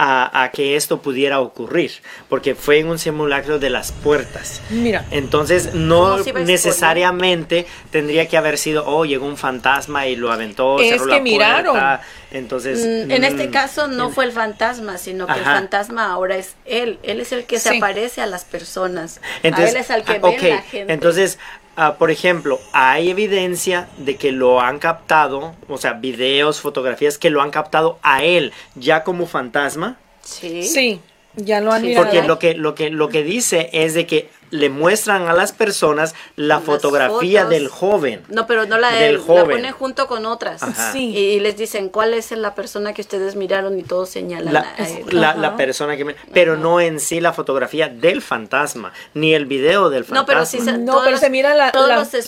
a, 0.01 0.49
que 0.53 0.77
esto 0.77 1.01
pudiera 1.01 1.41
ocurrir, 1.41 1.91
porque 2.29 2.55
fue 2.55 2.79
en 2.79 2.87
un 2.87 2.97
simulacro 2.97 3.59
de 3.59 3.69
las 3.69 3.91
puertas. 3.91 4.61
Mira. 4.69 5.05
Entonces 5.11 5.73
no, 5.73 6.17
necesariamente 6.17 7.67
tendría 7.91 8.27
que 8.27 8.37
haber 8.37 8.57
sido, 8.57 8.85
oh, 8.87 9.03
llegó 9.03 9.25
un 9.25 9.37
fantasma 9.37 10.07
y 10.07 10.15
lo 10.15 10.31
aventó, 10.31 10.79
es 10.79 11.01
que 11.01 11.21
miraron. 11.21 11.99
Entonces, 12.31 12.79
mm, 12.79 13.11
en 13.11 13.23
este 13.23 13.47
mm, 13.47 13.51
caso 13.51 13.87
no 13.87 14.11
fue 14.11 14.23
el 14.25 14.31
fantasma, 14.31 14.97
sino 14.97 15.25
que 15.27 15.33
el 15.33 15.43
fantasma 15.43 16.11
ahora 16.11 16.37
es 16.37 16.55
él. 16.65 16.99
Él 17.03 17.19
es 17.19 17.31
el 17.31 17.45
que 17.45 17.59
se 17.59 17.77
aparece 17.77 18.21
a 18.21 18.27
las 18.27 18.45
personas. 18.45 19.19
Entonces, 19.41 19.73
él 19.73 19.81
es 19.81 19.89
el 19.89 20.03
que 20.03 20.13
ah, 20.13 20.19
ve 20.21 20.49
la 20.49 20.61
gente. 20.61 20.93
Entonces, 20.93 21.39
Ah, 21.81 21.95
por 21.97 22.11
ejemplo, 22.11 22.59
hay 22.73 23.09
evidencia 23.09 23.87
de 23.97 24.17
que 24.17 24.33
lo 24.33 24.59
han 24.59 24.79
captado, 24.79 25.55
o 25.69 25.77
sea, 25.77 25.93
videos, 25.93 26.59
fotografías 26.59 27.17
que 27.17 27.29
lo 27.29 27.41
han 27.41 27.51
captado 27.51 27.99
a 28.01 28.21
él 28.21 28.51
ya 28.75 29.05
como 29.05 29.25
fantasma. 29.27 29.97
Sí. 30.21 30.63
Sí, 30.63 30.99
ya 31.37 31.61
lo 31.61 31.71
han 31.71 31.83
mirado. 31.83 32.03
Porque 32.03 32.21
lo 32.27 32.37
que, 32.37 32.53
lo 32.55 32.75
que, 32.75 32.89
lo 32.89 33.07
que 33.07 33.23
dice 33.23 33.69
es 33.71 33.93
de 33.93 34.05
que 34.05 34.29
le 34.51 34.69
muestran 34.69 35.27
a 35.27 35.33
las 35.33 35.51
personas 35.51 36.15
la 36.35 36.59
fotografía 36.59 37.45
del 37.45 37.67
joven. 37.67 38.23
No, 38.29 38.47
pero 38.47 38.65
no 38.65 38.77
la 38.77 38.91
del 38.91 39.17
joven. 39.17 39.47
La 39.47 39.55
ponen 39.55 39.71
junto 39.73 40.07
con 40.07 40.25
otras. 40.25 40.61
Sí. 40.91 41.15
Y 41.15 41.39
les 41.39 41.57
dicen 41.57 41.89
cuál 41.89 42.13
es 42.13 42.31
la 42.31 42.55
persona 42.55 42.93
que 42.93 43.01
ustedes 43.01 43.35
miraron 43.35 43.79
y 43.79 43.83
todos 43.83 44.09
señalan 44.09 44.53
la, 44.53 44.61
a 44.61 45.35
La, 45.35 45.55
persona 45.55 45.97
que 45.97 46.15
pero 46.33 46.57
no 46.57 46.79
en 46.79 46.99
sí 46.99 47.19
la 47.19 47.33
fotografía 47.33 47.89
del 47.89 48.21
fantasma 48.21 48.93
ni 49.13 49.33
el 49.33 49.45
video 49.45 49.89
del 49.89 50.05
fantasma. 50.05 50.21
No, 50.21 50.25
pero 50.25 50.45
sí 50.45 50.59
se, 50.59 50.77
no, 50.77 51.01
pero 51.03 51.17
se 51.17 51.29
mira 51.29 51.55
la, 51.55 51.71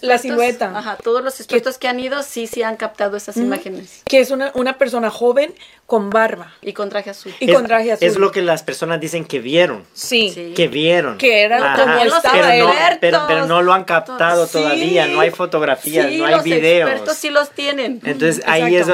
la, 0.02 0.18
silueta. 0.18 0.78
Ajá, 0.78 0.98
todos 1.04 1.24
los 1.24 1.40
expertos 1.40 1.78
que, 1.78 1.88
han 1.88 2.00
ido 2.00 2.24
sí 2.24 2.48
sí 2.48 2.64
han 2.64 2.78
captado 2.78 3.18
esas 3.18 3.38
imágenes. 3.38 4.02
Que 4.06 4.20
es 4.20 4.32
una, 4.32 4.52
una 4.56 4.78
persona 4.78 5.10
joven 5.10 5.54
con 5.86 6.10
barba 6.10 6.54
y 6.62 6.74
con 6.74 6.90
traje 6.90 7.10
azul. 7.10 7.34
Y 7.40 7.50
es, 7.50 7.56
con 7.56 7.68
traje 7.68 7.92
azul. 7.92 8.08
Es 8.08 8.18
lo 8.18 8.32
que 8.32 8.42
las 8.42 8.64
personas 8.64 9.02
dicen 9.02 9.26
que 9.26 9.40
vieron. 9.40 9.84
Sí. 9.94 10.54
Que 10.56 10.68
vieron. 10.68 11.18
Que 11.18 11.42
era 11.42 11.76
como 11.76 11.98
el 11.98 12.11
los 12.16 12.24
estaba 12.24 12.50
pero, 12.50 12.66
no, 12.68 12.74
pero, 13.00 13.22
pero 13.28 13.46
no 13.48 13.62
lo 13.62 13.74
han 13.74 13.84
captado 13.86 14.46
Sí. 14.46 14.54
todavía, 14.60 15.08
no 15.08 15.20
hay 15.22 15.32
fotografías, 15.32 16.08
Sí, 16.10 16.18
no 16.18 16.26
hay 16.26 16.36
los 16.36 16.44
videos. 16.44 16.90
expertos 16.90 17.18
sí 17.18 17.30
los 17.30 17.50
tienen. 17.52 18.02
Entonces 18.04 18.44
ahí 18.46 18.76
es, 18.76 18.88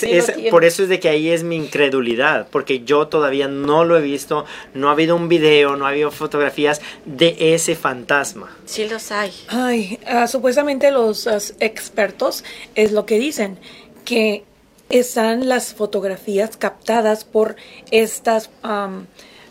Sí 0.00 0.48
por 0.50 0.64
eso 0.64 0.82
es 0.82 0.88
de 0.88 1.00
que 1.00 1.08
ahí 1.08 1.30
es 1.30 1.42
mi 1.42 1.56
incredulidad, 1.56 2.46
porque 2.50 2.84
yo 2.84 3.08
todavía 3.08 3.48
no 3.48 3.84
lo 3.84 3.96
he 3.96 4.00
visto, 4.02 4.44
no 4.74 4.88
ha 4.88 4.92
habido 4.92 5.16
un 5.16 5.28
video, 5.28 5.76
no 5.76 5.86
ha 5.86 5.90
habido 5.90 6.10
fotografías 6.10 6.80
de 7.04 7.36
ese 7.54 7.74
fantasma. 7.76 8.50
Sí 8.66 8.88
los 8.88 9.10
hay. 9.12 9.32
Ay, 9.48 9.98
ah, 10.06 10.26
supuestamente 10.26 10.90
los 10.90 11.26
expertos 11.60 12.44
es 12.74 12.92
lo 12.92 13.06
que 13.06 13.18
dicen, 13.18 13.58
que 14.04 14.44
están 14.90 15.48
las 15.48 15.74
fotografías 15.74 16.56
captadas 16.56 17.24
por 17.24 17.56
estas, 17.90 18.50
am, 18.62 19.06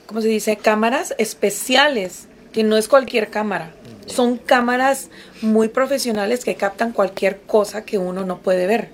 ¿cómo 0.05 0.21
se 0.21 0.27
dice? 0.27 0.57
Cámaras 0.57 1.15
especiales, 1.17 2.27
que 2.53 2.63
no 2.63 2.77
es 2.77 2.87
cualquier 2.87 3.29
cámara. 3.29 3.71
Son 4.05 4.37
cámaras 4.37 5.09
muy 5.41 5.69
profesionales 5.69 6.43
que 6.45 6.55
captan 6.55 6.91
cualquier 6.91 7.39
cosa 7.41 7.83
que 7.85 7.97
uno 7.97 8.25
no 8.25 8.37
puede 8.39 8.67
ver. 8.67 8.89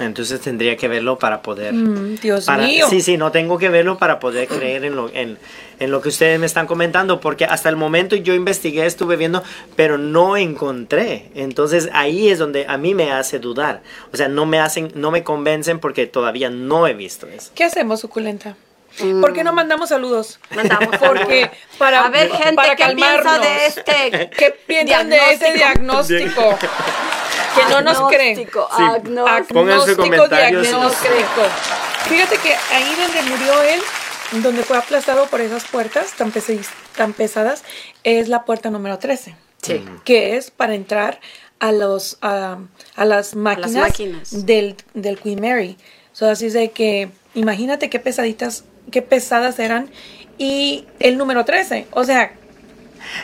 Entonces 0.00 0.40
tendría 0.40 0.76
que 0.78 0.88
verlo 0.88 1.18
para 1.18 1.42
poder... 1.42 1.74
Mm, 1.74 2.16
Dios 2.16 2.46
para- 2.46 2.64
mío. 2.64 2.86
Sí, 2.88 3.02
sí, 3.02 3.18
no 3.18 3.30
tengo 3.30 3.58
que 3.58 3.68
verlo 3.68 3.98
para 3.98 4.18
poder 4.20 4.48
creer 4.48 4.84
en 4.86 4.96
lo, 4.96 5.10
en, 5.12 5.36
en 5.80 5.90
lo 5.90 6.00
que 6.00 6.08
ustedes 6.08 6.40
me 6.40 6.46
están 6.46 6.66
comentando, 6.66 7.20
porque 7.20 7.44
hasta 7.44 7.68
el 7.68 7.76
momento 7.76 8.16
yo 8.16 8.32
investigué, 8.34 8.86
estuve 8.86 9.16
viendo, 9.16 9.42
pero 9.76 9.98
no 9.98 10.38
encontré. 10.38 11.30
Entonces 11.34 11.90
ahí 11.92 12.28
es 12.28 12.38
donde 12.38 12.64
a 12.66 12.78
mí 12.78 12.94
me 12.94 13.12
hace 13.12 13.38
dudar. 13.38 13.82
O 14.14 14.16
sea, 14.16 14.28
no 14.28 14.46
me 14.46 14.60
hacen, 14.60 14.90
no 14.94 15.10
me 15.10 15.24
convencen 15.24 15.78
porque 15.78 16.06
todavía 16.06 16.48
no 16.48 16.86
he 16.86 16.94
visto 16.94 17.26
eso. 17.26 17.50
¿Qué 17.54 17.64
hacemos, 17.64 18.00
suculenta? 18.00 18.56
¿Por 19.20 19.32
qué 19.32 19.42
no 19.44 19.52
mandamos 19.52 19.88
saludos? 19.88 20.38
Mandamos 20.54 20.96
Porque 20.98 21.50
para, 21.78 22.04
a 22.04 22.08
ver, 22.10 22.30
gente, 22.30 22.54
para 22.54 22.76
¿qué 22.76 22.84
piensa 22.94 23.22
calmarnos. 23.22 23.46
de 23.46 23.66
este? 23.66 24.30
¿Qué 24.36 24.50
piensan 24.66 25.08
de 25.10 25.32
ese 25.32 25.52
diagnóstico? 25.54 26.58
que 27.56 27.64
no 27.70 27.80
nos 27.82 28.08
creen. 28.08 28.38
Agnóstico, 28.38 28.68
Sí. 28.76 28.82
agnóstico. 28.82 29.54
Pongan 29.54 29.80
su 29.86 29.96
comentario 29.96 30.60
diagnóstico. 30.62 31.42
Fíjate 32.08 32.36
que 32.38 32.54
ahí 32.54 32.94
donde 32.96 33.22
murió 33.30 33.62
él, 33.62 33.80
donde 34.42 34.62
fue 34.62 34.76
aplastado 34.78 35.26
por 35.26 35.40
esas 35.40 35.64
puertas 35.64 36.12
tan, 36.14 36.32
pesi- 36.32 36.66
tan 36.96 37.12
pesadas, 37.12 37.62
es 38.04 38.28
la 38.28 38.44
puerta 38.44 38.70
número 38.70 38.98
13. 38.98 39.36
Sí. 39.62 39.84
Que 40.04 40.36
es 40.36 40.50
para 40.50 40.74
entrar 40.74 41.20
a 41.60 41.70
los 41.72 42.18
a, 42.22 42.58
a 42.96 43.04
las 43.04 43.36
máquinas, 43.36 43.72
máquinas. 43.72 44.44
Del, 44.46 44.76
del 44.94 45.18
Queen 45.18 45.40
Mary. 45.40 45.76
So, 46.12 46.28
así 46.28 46.46
es 46.46 46.52
de 46.54 46.70
que 46.72 47.08
imagínate 47.34 47.88
qué 47.88 47.98
pesaditas, 48.00 48.64
qué 48.90 49.02
pesadas 49.02 49.58
eran. 49.58 49.90
Y 50.38 50.86
el 50.98 51.18
número 51.18 51.44
13. 51.44 51.86
O 51.92 52.04
sea, 52.04 52.32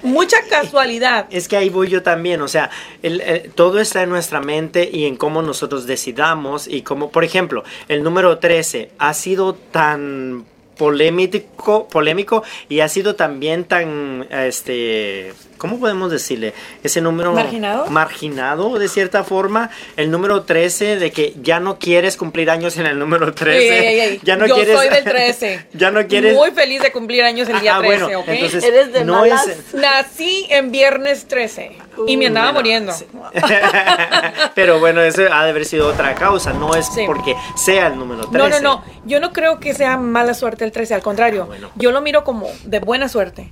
mucha 0.02 0.36
casualidad. 0.50 1.26
Es 1.30 1.48
que 1.48 1.56
ahí 1.56 1.68
voy 1.68 1.88
yo 1.88 2.02
también, 2.02 2.40
o 2.42 2.48
sea, 2.48 2.70
el- 3.02 3.20
el- 3.20 3.50
todo 3.52 3.80
está 3.80 4.02
en 4.02 4.10
nuestra 4.10 4.40
mente 4.40 4.88
y 4.92 5.06
en 5.06 5.16
cómo 5.16 5.42
nosotros 5.42 5.86
decidamos 5.86 6.68
y 6.68 6.82
cómo, 6.82 7.10
por 7.10 7.24
ejemplo, 7.24 7.64
el 7.88 8.02
número 8.02 8.38
13 8.38 8.90
ha 8.98 9.14
sido 9.14 9.54
tan 9.54 10.44
polémico, 10.76 11.88
polémico 11.88 12.42
y 12.68 12.80
ha 12.80 12.88
sido 12.88 13.14
también 13.16 13.64
tan, 13.64 14.26
este, 14.30 15.32
¿cómo 15.58 15.78
podemos 15.78 16.10
decirle? 16.10 16.54
Ese 16.82 17.00
número 17.00 17.32
¿Marginado? 17.32 17.86
marginado 17.86 18.78
de 18.78 18.88
cierta 18.88 19.24
forma, 19.24 19.70
el 19.96 20.10
número 20.10 20.42
13 20.44 20.96
de 20.96 21.10
que 21.10 21.34
ya 21.42 21.60
no 21.60 21.78
quieres 21.78 22.16
cumplir 22.16 22.50
años 22.50 22.76
en 22.78 22.86
el 22.86 22.98
número 22.98 23.34
13, 23.34 23.58
Ey, 23.58 23.86
ey, 23.86 24.00
ey. 24.12 24.20
ya 24.22 24.36
no 24.36 24.46
Yo 24.46 24.54
quieres 24.54 24.76
soy 24.76 24.88
del 24.88 25.04
13. 25.04 25.66
ya 25.74 25.90
no 25.90 26.06
quieres 26.06 26.34
Muy 26.34 26.50
feliz 26.52 26.80
de 26.82 26.92
cumplir 26.92 27.22
años 27.24 27.48
el 27.48 27.60
día 27.60 27.76
Ah, 27.76 27.80
13, 27.80 28.04
bueno, 28.04 28.20
¿ok? 28.20 28.28
entonces 28.28 28.64
Eres 28.64 28.92
de 28.92 29.04
no 29.04 29.20
malas. 29.20 29.46
es 29.48 29.74
Nací 29.74 30.46
en 30.50 30.70
viernes 30.70 31.26
13 31.28 31.76
y 32.06 32.16
me 32.16 32.26
andaba 32.28 32.52
Bueno, 32.52 32.60
muriendo. 32.60 32.92
sí. 32.92 33.06
Pero 34.54 34.78
bueno, 34.78 35.00
eso 35.02 35.22
ha 35.32 35.44
de 35.44 35.50
haber 35.50 35.64
sido 35.64 35.88
otra 35.88 36.14
causa, 36.14 36.52
no 36.52 36.74
es 36.74 36.86
Sí. 36.86 37.02
porque 37.06 37.34
sea 37.56 37.88
el 37.88 37.98
número 37.98 38.22
13. 38.28 38.38
No, 38.38 38.48
no, 38.48 38.60
no. 38.60 38.84
Yo 39.04 39.20
no 39.20 39.32
creo 39.32 39.58
que 39.60 39.74
sea 39.74 39.96
mala 39.96 40.34
suerte 40.34 40.64
el 40.64 40.72
13, 40.72 40.94
al 40.94 41.02
contrario. 41.02 41.46
bueno. 41.46 41.70
Yo 41.74 41.90
lo 41.92 42.00
miro 42.00 42.24
como 42.24 42.48
de 42.64 42.78
buena 42.80 43.08
suerte. 43.08 43.50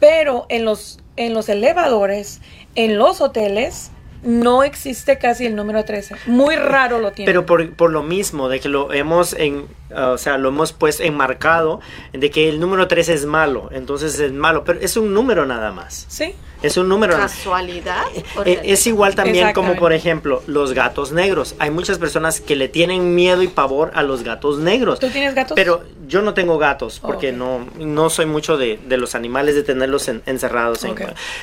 Pero 0.00 0.46
en 0.48 0.64
los, 0.64 0.98
en 1.16 1.34
los 1.34 1.48
elevadores, 1.48 2.40
en 2.74 2.98
los 2.98 3.20
hoteles, 3.20 3.90
no 4.22 4.62
existe 4.62 5.18
casi 5.18 5.46
el 5.46 5.54
número 5.54 5.84
13. 5.84 6.16
Muy 6.26 6.56
raro 6.56 6.98
lo 6.98 7.12
tiene. 7.12 7.28
Pero 7.28 7.46
por, 7.46 7.74
por 7.74 7.90
lo 7.90 8.02
mismo, 8.02 8.48
de 8.48 8.60
que 8.60 8.68
lo 8.68 8.92
hemos 8.92 9.34
en, 9.34 9.66
o 9.96 10.18
sea, 10.18 10.38
lo 10.38 10.48
hemos 10.50 10.72
pues 10.72 11.00
enmarcado 11.00 11.80
de 12.12 12.30
que 12.30 12.48
el 12.48 12.60
número 12.60 12.88
13 12.88 13.14
es 13.14 13.26
malo, 13.26 13.68
entonces 13.72 14.18
es 14.18 14.32
malo, 14.32 14.64
pero 14.64 14.80
es 14.80 14.96
un 14.96 15.12
número 15.14 15.46
nada 15.46 15.72
más. 15.72 16.06
¿Sí? 16.08 16.34
Es 16.62 16.78
un 16.78 16.88
número. 16.88 17.12
nada 17.12 17.24
más. 17.24 17.34
¿Casualidad? 17.36 18.04
Eh, 18.14 18.24
realidad? 18.34 18.62
Es 18.64 18.86
igual 18.86 19.14
también 19.14 19.52
como 19.52 19.76
por 19.76 19.92
ejemplo 19.92 20.42
los 20.46 20.72
gatos 20.72 21.12
negros. 21.12 21.54
Hay 21.58 21.70
muchas 21.70 21.98
personas 21.98 22.40
que 22.40 22.56
le 22.56 22.68
tienen 22.68 23.14
miedo 23.14 23.42
y 23.42 23.48
pavor 23.48 23.90
a 23.94 24.02
los 24.02 24.22
gatos 24.22 24.58
negros. 24.60 24.98
¿Tú 24.98 25.08
tienes 25.10 25.34
gatos? 25.34 25.54
Pero 25.56 25.84
yo 26.08 26.22
no 26.22 26.32
tengo 26.32 26.56
gatos 26.56 27.00
porque 27.00 27.30
Ok. 27.32 27.36
no, 27.36 27.66
no 27.78 28.08
soy 28.08 28.24
mucho 28.24 28.56
de, 28.56 28.78
de 28.86 28.96
los 28.96 29.14
animales, 29.14 29.54
de 29.56 29.62
tenerlos 29.62 30.08
en- 30.08 30.22
encerrados. 30.24 30.84
en- 30.84 30.94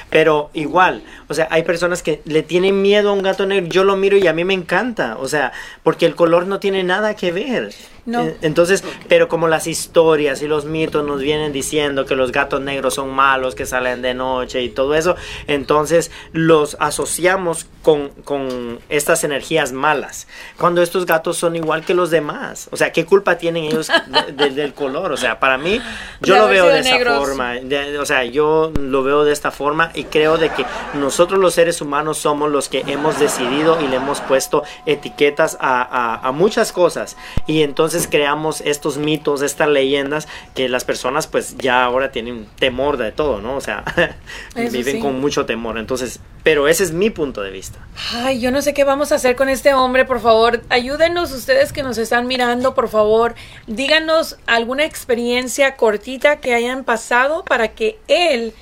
pero 0.10 0.50
igual, 0.54 1.04
o 1.28 1.34
sea, 1.36 1.48
hay 1.52 1.62
personas 1.64 2.02
que 2.02 2.22
le 2.26 2.42
tienen 2.42 2.82
miedo 2.82 3.10
a 3.12 3.14
un 3.14 3.22
gato 3.22 3.46
negro. 3.46 3.68
Yo 3.70 3.84
lo 3.84 3.96
miro 3.98 4.18
y 4.18 4.26
a 4.26 4.34
mí 4.34 4.44
me 4.44 4.56
encanta. 4.56 5.18
O 5.20 5.28
sea, 5.28 5.52
porque 5.84 6.08
el 6.08 6.16
color 6.16 6.48
no 6.48 6.60
tiene 6.60 6.84
nada 6.84 7.16
que 7.16 7.32
ver. 7.32 7.74
No. 8.06 8.22
Eh, 8.24 8.38
Entonces, 8.42 8.84
pero 9.08 9.28
como 9.28 9.48
las 9.48 9.68
historias 9.68 10.42
y 10.42 10.48
los 10.48 10.66
mitos 10.66 11.06
nos 11.06 11.22
vienen 11.22 11.54
diciendo 11.54 12.06
que 12.06 12.16
los 12.16 12.32
gatos 12.32 12.60
negros 12.62 12.96
son 12.96 13.12
malos, 13.12 13.54
que 13.54 13.66
salen 13.68 14.02
de 14.02 14.14
noche 14.16 14.62
y 14.64 14.70
todo 14.70 14.96
eso, 14.96 15.16
entonces 15.48 16.10
los 16.34 16.78
asociamos 16.80 17.68
con, 17.84 18.10
con 18.24 18.80
estas 18.90 19.24
energías 19.24 19.72
malas. 19.72 20.28
Cuando 20.58 20.82
estos 20.82 21.06
gatos 21.06 21.38
son 21.38 21.56
igual 21.56 21.84
que 21.86 21.94
los 21.94 22.10
demás. 22.10 22.70
O 22.72 22.78
sea, 22.78 22.92
¿qué 22.92 23.06
culpa 23.06 23.38
tienen 23.38 23.66
ellos 23.66 23.88
de- 24.08 24.32
de- 24.34 24.50
del 24.52 24.74
color? 24.74 25.12
O 25.12 25.18
sea, 25.18 25.40
para 25.40 25.58
mí, 25.58 25.80
yo 26.22 26.34
De 26.36 26.40
lo 26.40 26.48
veo 26.48 26.66
de 26.68 26.80
esa 26.80 26.90
negros. 26.92 27.20
forma. 27.28 27.54
O 28.00 28.06
sea, 28.06 28.24
yo 28.26 28.72
lo 28.80 29.04
veo 29.04 29.24
de 29.24 29.32
esta 29.34 29.52
forma 29.52 29.92
y 29.94 30.06
creo 30.06 30.38
de 30.38 30.50
que 30.50 30.66
nosotros 30.96 31.40
los 31.40 31.54
seres 31.54 31.82
humanos 31.82 32.18
somos 32.18 32.50
los 32.52 32.68
que 32.70 32.84
hemos 32.88 33.20
decidido 33.20 33.80
y 33.82 33.88
le 33.88 33.98
hemos 33.98 34.22
puesto 34.22 34.64
etiquetas 34.86 35.58
a, 35.60 35.82
a- 35.82 36.28
a 36.28 36.32
muchas 36.32 36.72
cosas. 36.72 37.16
Y 37.48 37.62
entonces 37.64 37.91
creamos 38.10 38.62
estos 38.62 38.98
mitos, 38.98 39.42
estas 39.42 39.70
leyendas 39.70 40.28
que 40.56 40.70
las 40.70 40.84
personas 40.84 41.28
pues 41.28 41.58
ya 41.58 41.84
ahora 41.84 42.12
tienen 42.12 42.48
temor 42.58 42.98
de 42.98 43.12
todo, 43.12 43.42
¿no? 43.42 43.56
O 43.56 43.62
sea, 43.62 43.84
viven 44.56 44.96
sí. 44.96 45.00
con 45.00 45.20
mucho 45.20 45.46
temor. 45.46 45.78
Entonces, 45.78 46.20
pero 46.44 46.68
ese 46.68 46.84
es 46.84 46.92
mi 46.92 47.10
punto 47.10 47.42
de 47.42 47.52
vista. 47.52 47.80
Ay, 48.14 48.40
yo 48.40 48.52
no 48.52 48.62
sé 48.62 48.74
qué 48.74 48.84
vamos 48.84 49.12
a 49.12 49.16
hacer 49.16 49.36
con 49.36 49.50
este 49.50 49.74
hombre, 49.74 50.06
por 50.06 50.20
favor. 50.20 50.62
Ayúdenos 50.70 51.32
ustedes 51.32 51.72
que 51.72 51.84
nos 51.84 51.98
están 51.98 52.28
mirando, 52.28 52.74
por 52.74 52.90
favor. 52.90 53.36
Díganos 53.68 54.38
alguna 54.48 54.86
experiencia 54.86 55.76
cortita 55.76 56.38
que 56.38 56.54
hayan 56.54 56.84
pasado 56.84 57.44
para 57.46 57.70
que 57.70 58.00
él 58.08 58.54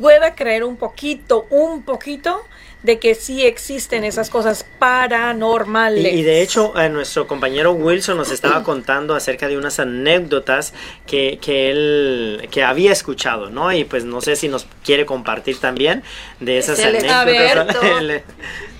pueda 0.00 0.34
creer 0.34 0.64
un 0.64 0.76
poquito, 0.76 1.46
un 1.50 1.82
poquito 1.84 2.40
de 2.82 2.98
que 2.98 3.14
sí 3.14 3.44
existen 3.44 4.04
esas 4.04 4.30
cosas 4.30 4.64
paranormales. 4.78 6.12
y 6.14 6.22
de 6.22 6.40
hecho, 6.42 6.72
eh, 6.80 6.88
nuestro 6.88 7.26
compañero 7.26 7.72
Wilson 7.72 8.16
nos 8.16 8.30
estaba 8.30 8.62
contando 8.64 9.14
acerca 9.14 9.48
de 9.48 9.58
unas 9.58 9.78
anécdotas 9.78 10.72
que, 11.06 11.38
que 11.42 11.70
él 11.70 12.48
que 12.50 12.62
había 12.62 12.92
escuchado, 12.92 13.50
¿no? 13.50 13.72
Y 13.72 13.84
pues 13.84 14.04
no 14.04 14.20
sé 14.20 14.36
si 14.36 14.48
nos 14.48 14.66
quiere 14.84 15.04
compartir 15.06 15.58
también 15.58 16.02
de 16.40 16.58
esas 16.58 16.78
Es 16.78 16.84
el 16.86 17.10
anécdotas. 17.10 17.76
El- 18.00 18.22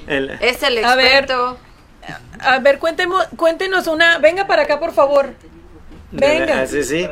el- 0.08 0.30
Es 0.40 0.62
el 0.62 0.84
A 0.84 0.96
ver. 0.96 1.06
experto. 1.06 1.58
A 2.40 2.58
ver, 2.58 2.78
cuéntemo- 2.80 3.26
cuéntenos 3.36 3.86
una. 3.86 4.18
Venga 4.18 4.46
para 4.46 4.62
acá, 4.62 4.80
por 4.80 4.92
favor. 4.92 5.34
Venga. 6.10 6.62
Ah, 6.62 6.66
Sí, 6.66 6.82
sí. 6.82 7.06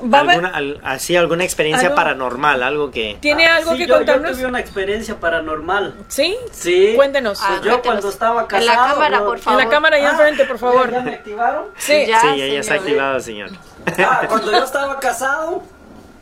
Alguna, 0.00 0.48
al- 0.48 0.80
así, 0.84 1.16
alguna 1.16 1.44
experiencia 1.44 1.88
Algo- 1.88 1.96
paranormal, 1.96 2.62
algo 2.62 2.90
que... 2.90 3.16
¿Tiene 3.20 3.46
algo 3.46 3.72
Sí, 3.72 3.78
que 3.78 3.86
yo, 3.86 3.94
yo 3.94 3.96
contarnos? 3.98 4.32
tuve 4.36 4.46
una 4.46 4.60
experiencia 4.60 5.18
paranormal. 5.20 5.94
¿Sí? 6.08 6.36
Sí. 6.52 6.92
Cuéntenos. 6.96 7.40
Ah, 7.42 7.46
Pues 7.48 7.60
yo 7.62 7.70
cuéntenos. 7.70 7.82
cuando 7.82 8.08
estaba 8.10 8.46
casado. 8.48 8.70
En 8.70 8.76
la 8.76 8.86
cámara, 8.88 9.18
yo- 9.18 9.24
por 9.26 9.36
en 9.36 9.42
favor. 9.42 9.62
la 9.64 9.68
cámara 9.68 9.96
allá 9.96 10.08
Ah, 10.08 10.12
enfrente, 10.12 10.44
por 10.44 10.58
favor. 10.58 10.90
¿Ya 10.90 11.00
me 11.00 11.14
activaron? 11.14 11.64
Sí. 11.76 12.04
Ya, 12.06 12.20
sí, 12.20 12.26
ella 12.40 12.60
está 12.60 12.74
señor. 12.74 12.86
activada, 12.88 13.20
señor. 13.20 13.50
Ah, 13.98 14.22
cuando 14.28 14.50
yo 14.52 14.64
estaba 14.64 14.98
casado, 15.00 15.62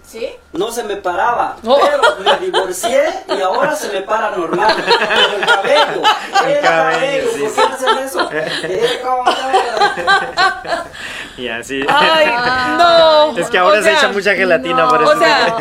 ¿Sí? 0.07 0.29
no 0.53 0.71
se 0.71 0.85
me 0.85 0.97
paraba. 0.97 1.57
Oh. 1.67 1.79
Pero 1.81 2.03
me 2.21 2.45
divorcié 2.47 3.05
y 3.37 3.41
ahora 3.41 3.75
se 3.75 3.89
me 3.91 4.03
para 4.03 4.31
normal. 4.31 4.75
Pero 4.77 5.37
el 5.39 5.47
cabello. 5.47 6.03
El 6.47 6.51
El 6.53 6.61
cabello, 6.63 6.63
cabello. 6.63 7.31
sí, 7.33 7.41
¿Por 7.41 7.51
sí. 7.51 7.55
qué 7.57 7.63
hacen 7.75 7.99
eso? 7.99 8.29
Eh, 8.33 9.01
¿cómo 9.03 9.25
se 9.33 9.43
llama? 9.43 10.85
Ya, 11.37 11.65
sí. 11.65 11.85
Ay, 11.89 12.27
no. 12.79 13.37
Es 13.37 13.51
que 13.51 13.59
ahora 13.59 13.81
O 13.81 13.83
se 13.83 13.89
sea, 13.91 13.99
echa 13.99 14.09
mucha 14.13 14.35
gelatina 14.35 14.85
no. 14.85 14.89
por 14.89 15.03
eso. 15.03 15.13
O 15.13 15.19
sea, 15.19 15.57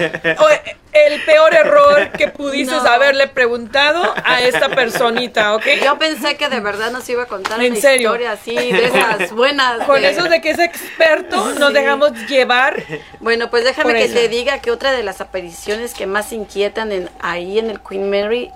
el 0.93 1.21
peor 1.23 1.53
error 1.53 2.11
que 2.11 2.27
pudiste 2.27 2.75
No. 2.75 2.81
haberle 2.85 3.27
preguntado 3.27 4.13
a 4.23 4.41
esta 4.41 4.69
personita, 4.69 5.55
¿ok? 5.55 5.63
Yo 5.83 5.97
pensé 5.97 6.37
que 6.37 6.49
de 6.49 6.59
verdad 6.59 6.91
nos 6.91 7.07
iba 7.09 7.23
a 7.23 7.25
contar 7.25 7.61
¿En 7.63 7.71
una 7.73 7.81
serio? 7.81 8.09
historia 8.09 8.31
así, 8.33 8.55
de 8.55 8.85
esas 8.85 9.31
buenas. 9.35 9.85
Con 9.85 10.01
de- 10.01 10.09
eso 10.11 10.23
de 10.23 10.41
que 10.41 10.51
es 10.51 10.59
experto, 10.59 11.53
nos 11.59 11.73
dejamos 11.73 12.11
llevar. 12.27 12.83
Bueno, 13.19 13.49
pues 13.49 13.63
déjame 13.63 13.93
que 13.93 14.03
ella. 14.05 14.13
te 14.13 14.27
diga 14.29 14.59
que 14.59 14.71
otra 14.71 14.91
de 14.91 15.03
las 15.03 15.19
apariciones 15.21 15.93
que 15.93 16.05
más 16.05 16.31
inquietan 16.31 16.91
en, 16.91 17.09
ahí 17.21 17.59
en 17.59 17.69
el 17.69 17.79
Queen 17.81 18.09
Mary 18.09 18.51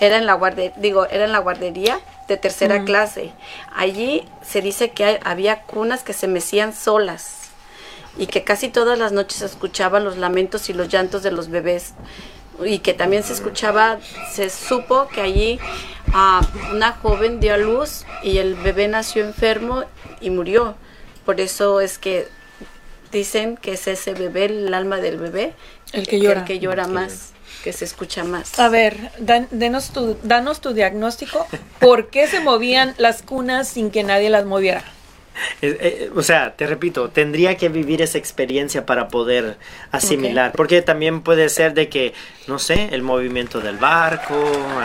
era 0.00 0.16
en 0.16 0.26
la 0.26 0.34
guardería, 0.34 0.72
digo, 0.76 1.06
era 1.10 1.24
en 1.24 1.32
la 1.32 1.38
guardería 1.38 2.00
de 2.26 2.36
tercera 2.36 2.84
clase. 2.84 3.32
Allí 3.74 4.26
se 4.42 4.60
dice 4.62 4.90
que 4.90 5.04
hay- 5.04 5.18
había 5.24 5.62
cunas 5.62 6.02
que 6.02 6.12
se 6.12 6.26
mecían 6.28 6.72
solas 6.74 7.47
y 8.18 8.26
que 8.26 8.42
casi 8.44 8.68
todas 8.68 8.98
las 8.98 9.12
noches 9.12 9.38
se 9.38 9.46
escuchaban 9.46 10.04
los 10.04 10.16
lamentos 10.16 10.68
y 10.68 10.72
los 10.74 10.88
llantos 10.88 11.22
de 11.22 11.30
los 11.30 11.48
bebés 11.48 11.94
y 12.64 12.80
que 12.80 12.92
también 12.92 13.22
se 13.22 13.32
escuchaba, 13.32 13.98
se 14.32 14.50
supo 14.50 15.06
que 15.08 15.20
allí 15.20 15.60
ah, 16.12 16.40
una 16.72 16.92
joven 16.92 17.38
dio 17.38 17.54
a 17.54 17.56
luz 17.56 18.04
y 18.24 18.38
el 18.38 18.56
bebé 18.56 18.88
nació 18.88 19.24
enfermo 19.24 19.84
y 20.20 20.30
murió. 20.30 20.74
Por 21.24 21.40
eso 21.40 21.80
es 21.80 21.98
que 21.98 22.26
dicen 23.12 23.56
que 23.56 23.72
es 23.74 23.86
ese 23.86 24.12
bebé, 24.14 24.46
el 24.46 24.74
alma 24.74 24.96
del 24.96 25.18
bebé, 25.18 25.54
El 25.92 26.08
que 26.08 26.18
llora. 26.18 26.40
el 26.40 26.46
que 26.46 26.58
llora 26.58 26.88
más, 26.88 27.32
que 27.62 27.72
se 27.72 27.84
escucha 27.84 28.24
más. 28.24 28.58
A 28.58 28.68
ver, 28.68 29.12
dan- 29.20 29.46
denos 29.52 29.90
tu, 29.90 30.16
danos 30.24 30.60
tu 30.60 30.72
diagnóstico. 30.74 31.46
¿Por 31.78 32.10
qué 32.10 32.26
se 32.26 32.40
movían 32.40 32.94
las 32.98 33.22
cunas 33.22 33.68
sin 33.68 33.90
que 33.92 34.02
nadie 34.02 34.30
las 34.30 34.44
moviera? 34.46 34.82
Eh, 35.62 35.76
eh, 35.80 36.10
o 36.14 36.22
sea, 36.22 36.54
te 36.56 36.66
repito, 36.66 37.08
tendría 37.10 37.56
que 37.56 37.68
vivir 37.68 38.02
esa 38.02 38.18
experiencia 38.18 38.86
para 38.86 39.08
poder 39.08 39.56
asimilar. 39.92 40.52
Porque 40.52 40.82
también 40.82 41.22
puede 41.22 41.48
ser 41.48 41.74
de 41.74 41.88
que, 41.88 42.14
no 42.46 42.58
sé, 42.58 42.88
el 42.92 43.02
movimiento 43.02 43.60
del 43.60 43.76
barco. 43.78 44.34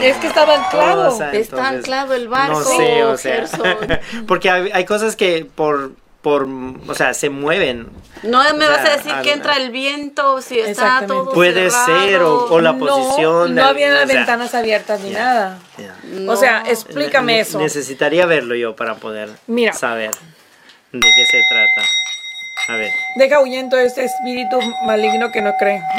Es 0.01 0.17
que 0.17 0.27
estaba 0.27 0.55
anclado. 0.65 1.09
cosa, 1.11 1.31
Está 1.33 1.55
entonces, 1.57 1.77
anclado 1.77 2.13
el 2.13 2.27
barco, 2.27 2.59
No 2.59 2.63
sé, 2.65 3.03
o 3.03 3.17
sea. 3.17 3.45
Porque 4.27 4.49
hay, 4.49 4.69
hay 4.73 4.85
cosas 4.85 5.15
que 5.15 5.45
por, 5.55 5.91
por, 6.21 6.47
o 6.87 6.95
sea, 6.95 7.13
se 7.13 7.29
mueven. 7.29 7.87
No 8.23 8.41
me 8.55 8.65
O 8.65 8.69
vas 8.69 8.81
sea, 8.81 8.93
a 8.93 8.97
decir 8.97 9.11
al- 9.11 9.21
que 9.23 9.33
entra 9.33 9.57
el 9.57 9.69
viento, 9.71 10.41
si 10.41 10.57
está 10.59 11.03
todo 11.05 11.31
Puede 11.33 11.69
cerrado. 11.69 11.85
ser, 12.05 12.21
o- 12.21 12.45
o 12.53 12.61
la 12.61 12.71
no, 12.71 12.79
posición 12.79 13.55
no 13.55 13.61
del- 13.61 13.65
había 13.65 13.93
o 13.93 13.97
sea, 13.97 14.05
ventanas 14.05 14.55
abiertas 14.55 15.01
ni 15.01 15.09
nada. 15.09 15.59
O 16.27 16.35
sea, 16.37 16.63
explícame 16.67 17.33
Ne- 17.33 17.39
eso. 17.41 17.59
Necesitaría 17.59 18.25
verlo 18.25 18.55
yo 18.55 18.75
para 18.77 18.95
poder 18.95 19.29
Mira. 19.47 19.73
saber 19.73 20.11
de 20.93 21.13
qué 21.15 21.25
se 21.25 21.43
trata. 21.49 21.81
A 22.69 22.75
ver. 22.77 22.91
Deja 23.15 23.41
huyendo 23.41 23.77
este 23.77 24.05
espíritu 24.05 24.59
maligno 24.85 25.31
que 25.31 25.41
no 25.41 25.55
cree. 25.57 25.81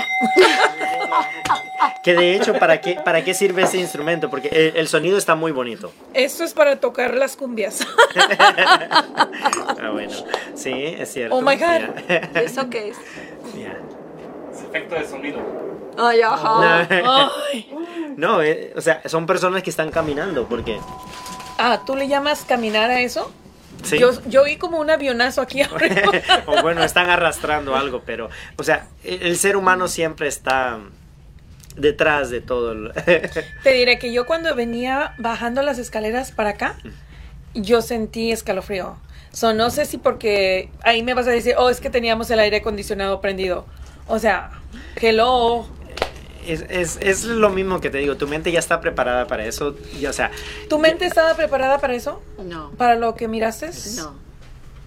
Que 2.02 2.12
de 2.14 2.34
hecho, 2.36 2.52
¿para 2.58 2.82
qué, 2.82 2.98
para 3.02 3.24
qué 3.24 3.32
sirve 3.32 3.62
ese 3.62 3.78
instrumento? 3.78 4.28
Porque 4.28 4.48
el, 4.48 4.76
el 4.76 4.88
sonido 4.88 5.16
está 5.16 5.34
muy 5.34 5.52
bonito. 5.52 5.90
Esto 6.12 6.44
es 6.44 6.52
para 6.52 6.76
tocar 6.76 7.14
las 7.14 7.36
cumbias. 7.36 7.80
Ah, 9.82 9.90
bueno. 9.90 10.12
Sí, 10.54 10.72
es 10.72 11.12
cierto. 11.12 11.34
Oh 11.34 11.42
my 11.42 11.56
God. 11.56 11.98
¿Eso 12.36 12.68
qué 12.70 12.88
es? 12.88 12.96
Ya. 13.54 13.76
Es 14.52 14.62
efecto 14.62 14.94
de 14.94 15.06
sonido. 15.06 15.40
Ay, 15.98 16.22
ajá. 16.22 16.86
Ay. 16.90 17.70
No, 18.16 18.42
eh, 18.42 18.72
o 18.76 18.80
sea, 18.80 19.02
son 19.06 19.26
personas 19.26 19.62
que 19.62 19.70
están 19.70 19.90
caminando, 19.90 20.46
porque... 20.46 20.78
Ah, 21.58 21.80
¿tú 21.84 21.96
le 21.96 22.08
llamas 22.08 22.44
caminar 22.44 22.90
a 22.90 23.00
eso? 23.00 23.30
Sí. 23.84 23.98
Yo, 23.98 24.10
yo 24.28 24.44
vi 24.44 24.56
como 24.56 24.78
un 24.78 24.90
avionazo 24.90 25.40
aquí 25.42 25.62
arriba. 25.62 26.10
o 26.46 26.62
bueno, 26.62 26.82
están 26.82 27.10
arrastrando 27.10 27.76
algo, 27.76 28.02
pero, 28.04 28.30
o 28.56 28.62
sea, 28.62 28.86
el, 29.04 29.22
el 29.22 29.36
ser 29.38 29.56
humano 29.56 29.88
siempre 29.88 30.26
está 30.28 30.78
detrás 31.76 32.30
de 32.30 32.40
todo. 32.40 32.72
el- 32.72 32.92
Te 33.62 33.72
diré 33.72 33.98
que 33.98 34.12
yo 34.12 34.26
cuando 34.26 34.54
venía 34.54 35.14
bajando 35.18 35.62
las 35.62 35.78
escaleras 35.78 36.32
para 36.32 36.50
acá, 36.50 36.76
yo 37.54 37.82
sentí 37.82 38.32
escalofrío. 38.32 38.96
So, 39.32 39.52
no 39.52 39.70
sé 39.70 39.84
si 39.84 39.98
porque 39.98 40.70
ahí 40.82 41.02
me 41.02 41.12
vas 41.14 41.26
a 41.26 41.30
decir, 41.30 41.54
oh, 41.58 41.68
es 41.68 41.80
que 41.80 41.90
teníamos 41.90 42.30
el 42.30 42.38
aire 42.38 42.58
acondicionado 42.58 43.20
prendido. 43.20 43.66
O 44.06 44.18
sea, 44.20 44.50
hello. 45.00 45.66
Es, 46.46 46.64
es, 46.68 46.98
es 47.00 47.24
lo 47.24 47.50
mismo 47.50 47.80
que 47.80 47.90
te 47.90 47.98
digo, 47.98 48.16
tu 48.16 48.26
mente 48.26 48.52
ya 48.52 48.58
está 48.58 48.80
preparada 48.80 49.26
para 49.26 49.44
eso, 49.44 49.76
y, 49.98 50.06
o 50.06 50.12
sea, 50.12 50.30
¿Tu 50.68 50.78
mente 50.78 51.06
estaba 51.06 51.34
preparada 51.34 51.78
para 51.78 51.94
eso? 51.94 52.22
No, 52.44 52.70
¿Para 52.72 52.96
lo 52.96 53.14
que 53.14 53.28
miraste? 53.28 53.70
no. 53.96 54.14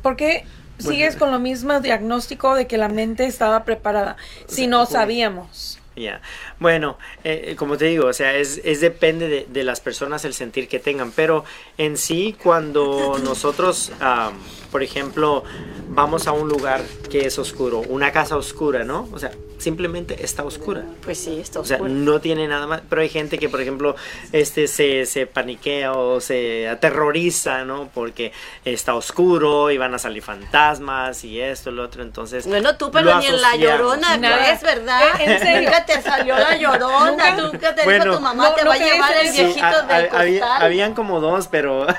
¿Por 0.01 0.15
qué 0.15 0.45
sigues 0.77 1.15
con 1.15 1.31
lo 1.31 1.39
mismo 1.39 1.79
diagnóstico 1.79 2.55
de 2.55 2.67
que 2.67 2.77
la 2.77 2.87
mente 2.87 3.25
estaba 3.25 3.63
preparada 3.63 4.15
si 4.47 4.67
no 4.67 4.85
sabíamos? 4.85 5.79
Ya. 5.97 6.21
Bueno, 6.59 6.97
eh, 7.23 7.45
eh, 7.47 7.55
como 7.55 7.75
te 7.77 7.85
digo, 7.85 8.05
o 8.07 8.13
sea, 8.13 8.35
es, 8.35 8.61
es 8.63 8.81
depende 8.81 9.27
de, 9.27 9.47
de 9.49 9.63
las 9.63 9.81
personas 9.81 10.23
el 10.25 10.33
sentir 10.33 10.67
que 10.67 10.79
tengan, 10.79 11.11
pero 11.11 11.43
en 11.77 11.97
sí 11.97 12.35
cuando 12.41 13.17
nosotros, 13.23 13.91
am, 13.99 14.33
por 14.71 14.83
ejemplo, 14.83 15.43
vamos 15.89 16.27
a 16.27 16.33
un 16.33 16.47
lugar 16.47 16.81
que 17.09 17.25
es 17.25 17.39
oscuro, 17.39 17.79
una 17.79 18.11
casa 18.11 18.37
oscura, 18.37 18.83
¿no? 18.83 19.09
O 19.11 19.17
sea, 19.19 19.31
simplemente 19.57 20.23
está 20.23 20.43
oscura. 20.43 20.83
Pues 21.03 21.17
sí, 21.17 21.39
está 21.39 21.59
O 21.59 21.65
sea, 21.65 21.77
oscuro. 21.77 21.91
no 21.93 22.21
tiene 22.21 22.47
nada 22.47 22.67
más, 22.67 22.81
pero 22.87 23.01
hay 23.01 23.09
gente 23.09 23.39
que, 23.39 23.49
por 23.49 23.59
ejemplo, 23.61 23.95
este 24.31 24.67
se, 24.67 25.05
se 25.07 25.25
paniquea 25.25 25.93
o 25.93 26.21
se 26.21 26.67
aterroriza, 26.67 27.65
¿no? 27.65 27.89
Porque 27.93 28.31
está 28.65 28.93
oscuro 28.93 29.71
y 29.71 29.77
van 29.77 29.95
a 29.95 29.99
salir 29.99 30.21
fantasmas 30.21 31.23
y 31.23 31.39
esto, 31.41 31.71
lo 31.71 31.83
otro, 31.83 32.03
entonces... 32.03 32.45
Bueno, 32.45 32.77
tú, 32.77 32.91
pero 32.91 33.19
ni 33.19 33.25
en 33.25 33.41
la 33.41 33.55
llorona. 33.55 34.17
¿no 34.17 34.27
es 34.27 34.61
verdad? 34.61 35.01
Eh, 35.19 35.23
¿en 35.23 35.39
serio? 35.39 35.69
Te 35.87 36.01
salió 36.01 36.37
la 36.37 36.55
llorona. 36.57 37.09
Nunca. 37.11 37.35
Nunca 37.35 37.73
te 37.75 37.83
Bueno. 37.83 38.03
dijo 38.03 38.17
tu 38.17 38.21
mamá, 38.21 38.49
No, 38.49 38.53
te 38.55 38.63
no 38.63 38.69
va 38.69 38.75
a 38.75 38.77
llevar 38.77 39.13
el 39.23 39.31
viejito 39.31 39.81
del 39.87 40.09
había- 40.15 40.39
costal. 40.41 40.61
habían 40.63 40.93
como 40.93 41.19
dos, 41.19 41.47
pero... 41.47 41.87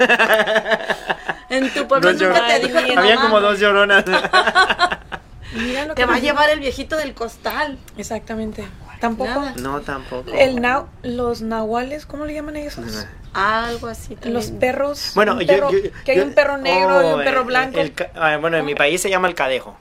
En 1.50 1.72
tu 1.72 1.88
pueblo 1.88 2.12
nunca 2.12 2.26
llor- 2.26 2.46
te 2.46 2.58
dijo 2.66 2.78
tu 2.78 2.98
Habían 2.98 3.16
mamá. 3.16 3.22
como 3.22 3.40
dos 3.40 3.58
lloronas. 3.58 4.04
Mira 5.54 5.86
lo 5.86 5.94
Te 5.94 6.02
que 6.02 6.06
va 6.06 6.16
a 6.16 6.18
llevar 6.18 6.50
el 6.50 6.60
viejito 6.60 6.96
del 6.96 7.14
costal. 7.14 7.78
Exactamente. 7.96 8.68
Tampoco. 9.00 9.30
Nada. 9.30 9.54
No, 9.56 9.80
tampoco. 9.80 10.30
El 10.34 10.56
nau- 10.58 10.86
los 11.02 11.40
nahuales, 11.40 12.04
¿cómo 12.04 12.26
le 12.26 12.34
llaman 12.34 12.56
a 12.56 12.60
esos? 12.60 13.06
Algo 13.32 13.86
así 13.86 14.14
también. 14.14 14.34
Los 14.34 14.50
perros. 14.50 15.12
Bueno, 15.14 15.34
un 15.34 15.40
yo, 15.40 15.46
perro- 15.46 15.70
yo- 15.70 15.90
que 16.04 16.12
hay 16.12 16.18
yo- 16.18 16.24
un 16.24 16.34
perro 16.34 16.58
negro 16.58 17.00
y 17.02 17.04
oh, 17.06 17.16
un 17.16 17.24
perro 17.24 17.40
eh, 17.40 17.44
blanco. 17.44 17.80
el 17.80 17.94
ah, 18.16 18.36
bueno, 18.38 18.56
en 18.58 18.66
mi 18.66 18.74
país 18.74 19.00
se 19.00 19.08
llama 19.08 19.28
el 19.28 19.34
cadejo. 19.34 19.76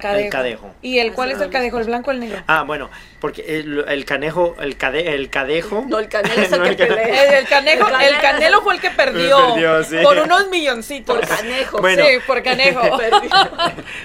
El 0.00 0.30
cadejo. 0.30 0.74
¿Y 0.82 0.98
el 0.98 1.12
cuál 1.12 1.30
es 1.32 1.40
el 1.40 1.50
cadejo? 1.50 1.78
¿El 1.78 1.86
blanco 1.86 2.10
o 2.10 2.12
el 2.14 2.20
negro? 2.20 2.42
Ah, 2.46 2.62
bueno, 2.62 2.88
porque 3.20 3.44
el, 3.58 3.84
el 3.88 4.04
canejo, 4.04 4.54
el, 4.60 4.76
cade, 4.76 5.14
el 5.14 5.28
cadejo. 5.30 5.84
No, 5.88 5.98
el 5.98 6.08
canelo 6.08 6.40
es 6.42 6.52
el 6.52 6.58
No, 6.58 6.64
que 6.64 6.70
el 6.70 6.76
cane- 6.76 6.88
pelea. 6.94 7.24
El, 7.24 7.34
el 7.34 7.48
canejo, 7.48 7.88
El 7.88 8.14
el 8.14 8.20
canelo. 8.20 8.62
fue 8.62 8.74
el 8.74 8.80
que 8.80 8.90
perdió, 8.90 9.38
Perdió, 9.54 9.84
sí. 9.84 9.96
por 10.02 10.18
unos 10.18 10.48
milloncitos. 10.50 11.16
Por 11.16 11.26
canejo. 11.28 11.78
Bueno. 11.80 12.04
Sí, 12.04 12.10
por 12.26 12.42
canejo. 12.42 12.80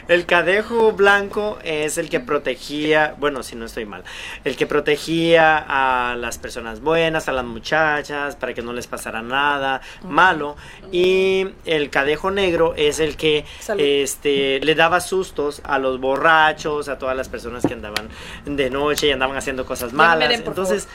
El 0.07 0.25
cadejo 0.25 0.91
blanco 0.93 1.57
es 1.63 1.97
el 1.97 2.09
que 2.09 2.19
protegía, 2.19 3.15
bueno, 3.19 3.43
si 3.43 3.55
no 3.55 3.65
estoy 3.65 3.85
mal, 3.85 4.03
el 4.43 4.55
que 4.55 4.65
protegía 4.67 5.57
a 5.67 6.15
las 6.15 6.37
personas 6.37 6.81
buenas, 6.81 7.27
a 7.27 7.31
las 7.31 7.45
muchachas, 7.45 8.35
para 8.35 8.53
que 8.53 8.61
no 8.61 8.73
les 8.73 8.87
pasara 8.87 9.21
nada 9.21 9.81
malo. 10.03 10.55
Y 10.91 11.47
el 11.65 11.89
cadejo 11.89 12.31
negro 12.31 12.73
es 12.75 12.99
el 12.99 13.15
que 13.17 13.45
Salud. 13.59 13.81
este, 13.83 14.59
le 14.61 14.75
daba 14.75 14.99
sustos 15.01 15.61
a 15.63 15.79
los 15.83 15.99
borrachos, 15.99 16.89
a 16.89 16.97
todas 16.97 17.15
las 17.15 17.29
personas 17.29 17.63
que 17.67 17.73
andaban 17.73 18.09
de 18.45 18.69
noche 18.71 19.07
y 19.07 19.11
andaban 19.11 19.37
haciendo 19.37 19.65
cosas 19.65 19.93
malas. 19.93 20.29
miren, 20.29 20.43
Entonces, 20.47 20.87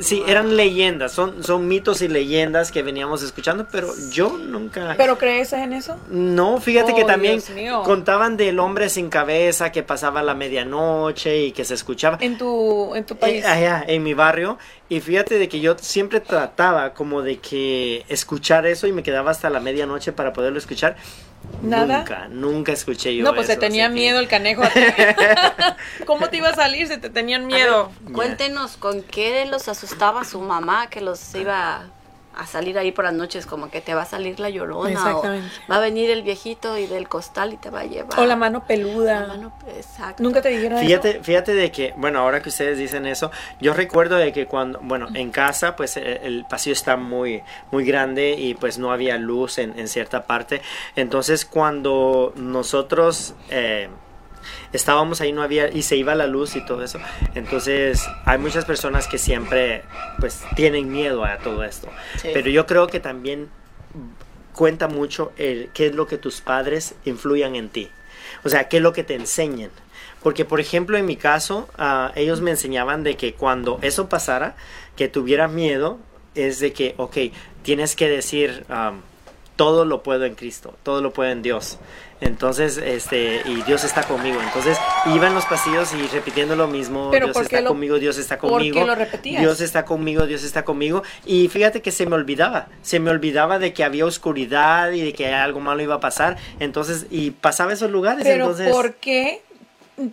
sí, 0.00 0.22
eran 0.26 0.56
leyendas, 0.56 1.12
son, 1.12 1.44
son 1.44 1.68
mitos 1.68 2.00
y 2.02 2.08
leyendas 2.08 2.72
que 2.72 2.82
veníamos 2.82 3.22
escuchando, 3.22 3.66
pero 3.70 3.88
yo 4.10 4.30
nunca... 4.38 4.94
¿Pero 4.96 5.18
crees 5.18 5.52
en 5.52 5.72
eso? 5.74 5.96
No, 6.08 6.60
fíjate 6.60 6.92
Oh, 6.92 6.96
que 6.96 7.04
también 7.04 7.34
Dios 7.34 7.50
mío. 7.50 7.82
contaban 7.84 8.36
del 8.38 8.58
hombre 8.58 8.88
sin 8.88 9.10
cabeza 9.10 9.70
que 9.72 9.82
pasaba 9.82 10.22
la 10.22 10.34
medianoche 10.34 11.42
y 11.46 11.52
que 11.52 11.64
se 11.64 11.74
escuchaba 11.74 12.16
En 12.20 12.38
tu, 12.38 12.94
en 12.94 13.04
tu 13.04 13.14
eh, 13.14 13.18
país. 13.18 13.44
allá 13.44 13.84
en 13.86 14.02
mi 14.02 14.14
barrio 14.14 14.58
y 14.88 15.00
fíjate 15.00 15.38
de 15.38 15.48
que 15.48 15.60
yo 15.60 15.76
siempre 15.78 16.20
trataba 16.20 16.94
como 16.94 17.22
de 17.22 17.38
que 17.38 18.04
escuchar 18.08 18.66
eso 18.66 18.86
y 18.86 18.92
me 18.92 19.02
quedaba 19.02 19.30
hasta 19.32 19.50
la 19.50 19.58
medianoche 19.60 20.12
para 20.12 20.32
poderlo 20.32 20.58
escuchar. 20.58 20.96
¿Nada? 21.62 21.98
Nunca, 21.98 22.28
nunca 22.28 22.72
escuché 22.72 23.16
yo 23.16 23.24
no, 23.24 23.34
pues 23.34 23.46
se 23.46 23.56
tenía 23.56 23.88
que- 23.88 23.94
miedo 23.94 24.18
el 24.20 24.28
canejo. 24.28 24.62
¿Cómo 26.06 26.28
te 26.28 26.36
iba 26.36 26.48
a 26.50 26.54
salir 26.54 26.86
si 26.88 26.98
te 26.98 27.10
tenían 27.10 27.46
miedo? 27.46 27.90
Cuéntenos 28.12 28.76
con 28.76 29.02
qué 29.02 29.46
los 29.46 29.68
asustaba 29.68 30.24
su 30.24 30.40
mamá 30.40 30.88
que 30.88 31.00
los 31.00 31.34
iba 31.34 31.86
a 32.36 32.46
salir 32.46 32.78
ahí 32.78 32.92
por 32.92 33.04
las 33.04 33.14
noches, 33.14 33.46
como 33.46 33.70
que 33.70 33.80
te 33.80 33.94
va 33.94 34.02
a 34.02 34.06
salir 34.06 34.38
la 34.40 34.50
llorona. 34.50 34.90
Exactamente. 34.90 35.48
O 35.66 35.70
va 35.72 35.76
a 35.76 35.80
venir 35.80 36.10
el 36.10 36.22
viejito 36.22 36.76
y 36.78 36.86
del 36.86 37.08
costal 37.08 37.52
y 37.52 37.56
te 37.56 37.70
va 37.70 37.80
a 37.80 37.84
llevar. 37.84 38.18
O 38.20 38.26
la 38.26 38.36
mano 38.36 38.64
peluda. 38.66 39.20
La 39.22 39.26
mano- 39.26 39.52
exacto. 39.74 40.22
Nunca 40.22 40.42
te 40.42 40.50
dijeron 40.50 40.78
eso. 40.78 40.86
Fíjate, 40.86 41.20
fíjate 41.22 41.54
de 41.54 41.72
que, 41.72 41.94
bueno, 41.96 42.20
ahora 42.20 42.42
que 42.42 42.50
ustedes 42.50 42.78
dicen 42.78 43.06
eso, 43.06 43.30
yo 43.60 43.72
recuerdo 43.74 44.16
de 44.16 44.32
que 44.32 44.46
cuando, 44.46 44.78
bueno, 44.82 45.08
en 45.14 45.30
casa, 45.30 45.76
pues 45.76 45.96
el, 45.96 46.04
el 46.06 46.44
pasillo 46.48 46.74
está 46.74 46.96
muy, 46.96 47.42
muy 47.70 47.84
grande 47.84 48.34
y 48.38 48.54
pues 48.54 48.78
no 48.78 48.92
había 48.92 49.16
luz 49.16 49.58
en, 49.58 49.78
en 49.78 49.88
cierta 49.88 50.26
parte. 50.26 50.60
Entonces, 50.94 51.44
cuando 51.44 52.32
nosotros 52.36 53.34
eh, 53.50 53.88
estábamos 54.72 55.20
ahí, 55.20 55.32
no 55.32 55.42
había, 55.42 55.68
y 55.68 55.82
se 55.82 55.96
iba 55.96 56.14
la 56.14 56.26
luz 56.26 56.56
y 56.56 56.64
todo 56.64 56.82
eso. 56.82 56.98
Entonces, 57.34 58.06
hay 58.24 58.38
muchas 58.38 58.64
personas 58.64 59.08
que 59.08 59.18
siempre, 59.18 59.82
pues, 60.18 60.42
tienen 60.54 60.90
miedo 60.90 61.24
a 61.24 61.38
todo 61.38 61.64
esto. 61.64 61.88
Sí. 62.20 62.30
Pero 62.32 62.50
yo 62.50 62.66
creo 62.66 62.86
que 62.86 63.00
también 63.00 63.48
cuenta 64.54 64.88
mucho 64.88 65.32
el 65.36 65.70
qué 65.74 65.86
es 65.86 65.94
lo 65.94 66.06
que 66.06 66.18
tus 66.18 66.40
padres 66.40 66.94
influyan 67.04 67.54
en 67.56 67.68
ti. 67.68 67.90
O 68.44 68.48
sea, 68.48 68.68
qué 68.68 68.78
es 68.78 68.82
lo 68.82 68.92
que 68.92 69.04
te 69.04 69.14
enseñan. 69.14 69.70
Porque, 70.22 70.44
por 70.44 70.60
ejemplo, 70.60 70.96
en 70.96 71.06
mi 71.06 71.16
caso, 71.16 71.68
ah, 71.78 72.10
ellos 72.16 72.40
me 72.40 72.50
enseñaban 72.50 73.04
de 73.04 73.16
que 73.16 73.34
cuando 73.34 73.78
eso 73.82 74.08
pasara, 74.08 74.56
que 74.96 75.08
tuviera 75.08 75.46
miedo, 75.46 75.98
es 76.34 76.58
de 76.58 76.72
que, 76.72 76.94
ok, 76.96 77.16
tienes 77.62 77.94
que 77.94 78.08
decir, 78.08 78.64
am, 78.68 79.02
todo 79.56 79.84
lo 79.84 80.02
puedo 80.02 80.24
en 80.24 80.34
Cristo, 80.34 80.74
todo 80.82 81.00
lo 81.00 81.12
puedo 81.12 81.30
en 81.30 81.42
Dios. 81.42 81.78
Entonces, 82.20 82.78
este, 82.78 83.42
y 83.44 83.62
Dios 83.62 83.84
está 83.84 84.02
conmigo. 84.04 84.40
Entonces, 84.42 84.78
iba 85.14 85.26
en 85.26 85.34
los 85.34 85.44
pasillos 85.44 85.92
y 85.92 86.06
repitiendo 86.08 86.56
lo 86.56 86.66
mismo, 86.66 87.10
Pero 87.10 87.26
Dios 87.26 87.34
¿por 87.34 87.46
qué 87.46 87.56
está 87.56 87.60
lo- 87.64 87.68
conmigo, 87.70 87.98
Dios 87.98 88.16
está 88.16 88.38
por 88.38 88.48
qué 88.62 88.70
conmigo. 88.70 88.86
lo 88.86 88.94
repetías? 88.94 89.40
Dios 89.42 89.60
está 89.60 89.84
conmigo, 89.84 90.26
Dios 90.26 90.42
está 90.42 90.64
conmigo. 90.64 91.02
Y 91.26 91.48
fíjate 91.48 91.82
que 91.82 91.90
se 91.92 92.06
me 92.06 92.14
olvidaba, 92.14 92.68
se 92.82 93.00
me 93.00 93.10
olvidaba 93.10 93.58
de 93.58 93.74
que 93.74 93.84
había 93.84 94.06
oscuridad 94.06 94.92
y 94.92 95.02
de 95.02 95.12
que 95.12 95.34
algo 95.34 95.60
malo 95.60 95.82
iba 95.82 95.96
a 95.96 96.00
pasar. 96.00 96.38
Entonces, 96.58 97.06
y 97.10 97.32
pasaba 97.32 97.72
esos 97.74 97.90
lugares. 97.90 98.24
Pero 98.24 98.44
entonces, 98.44 98.70
¿por 98.70 98.94
qué 98.94 99.42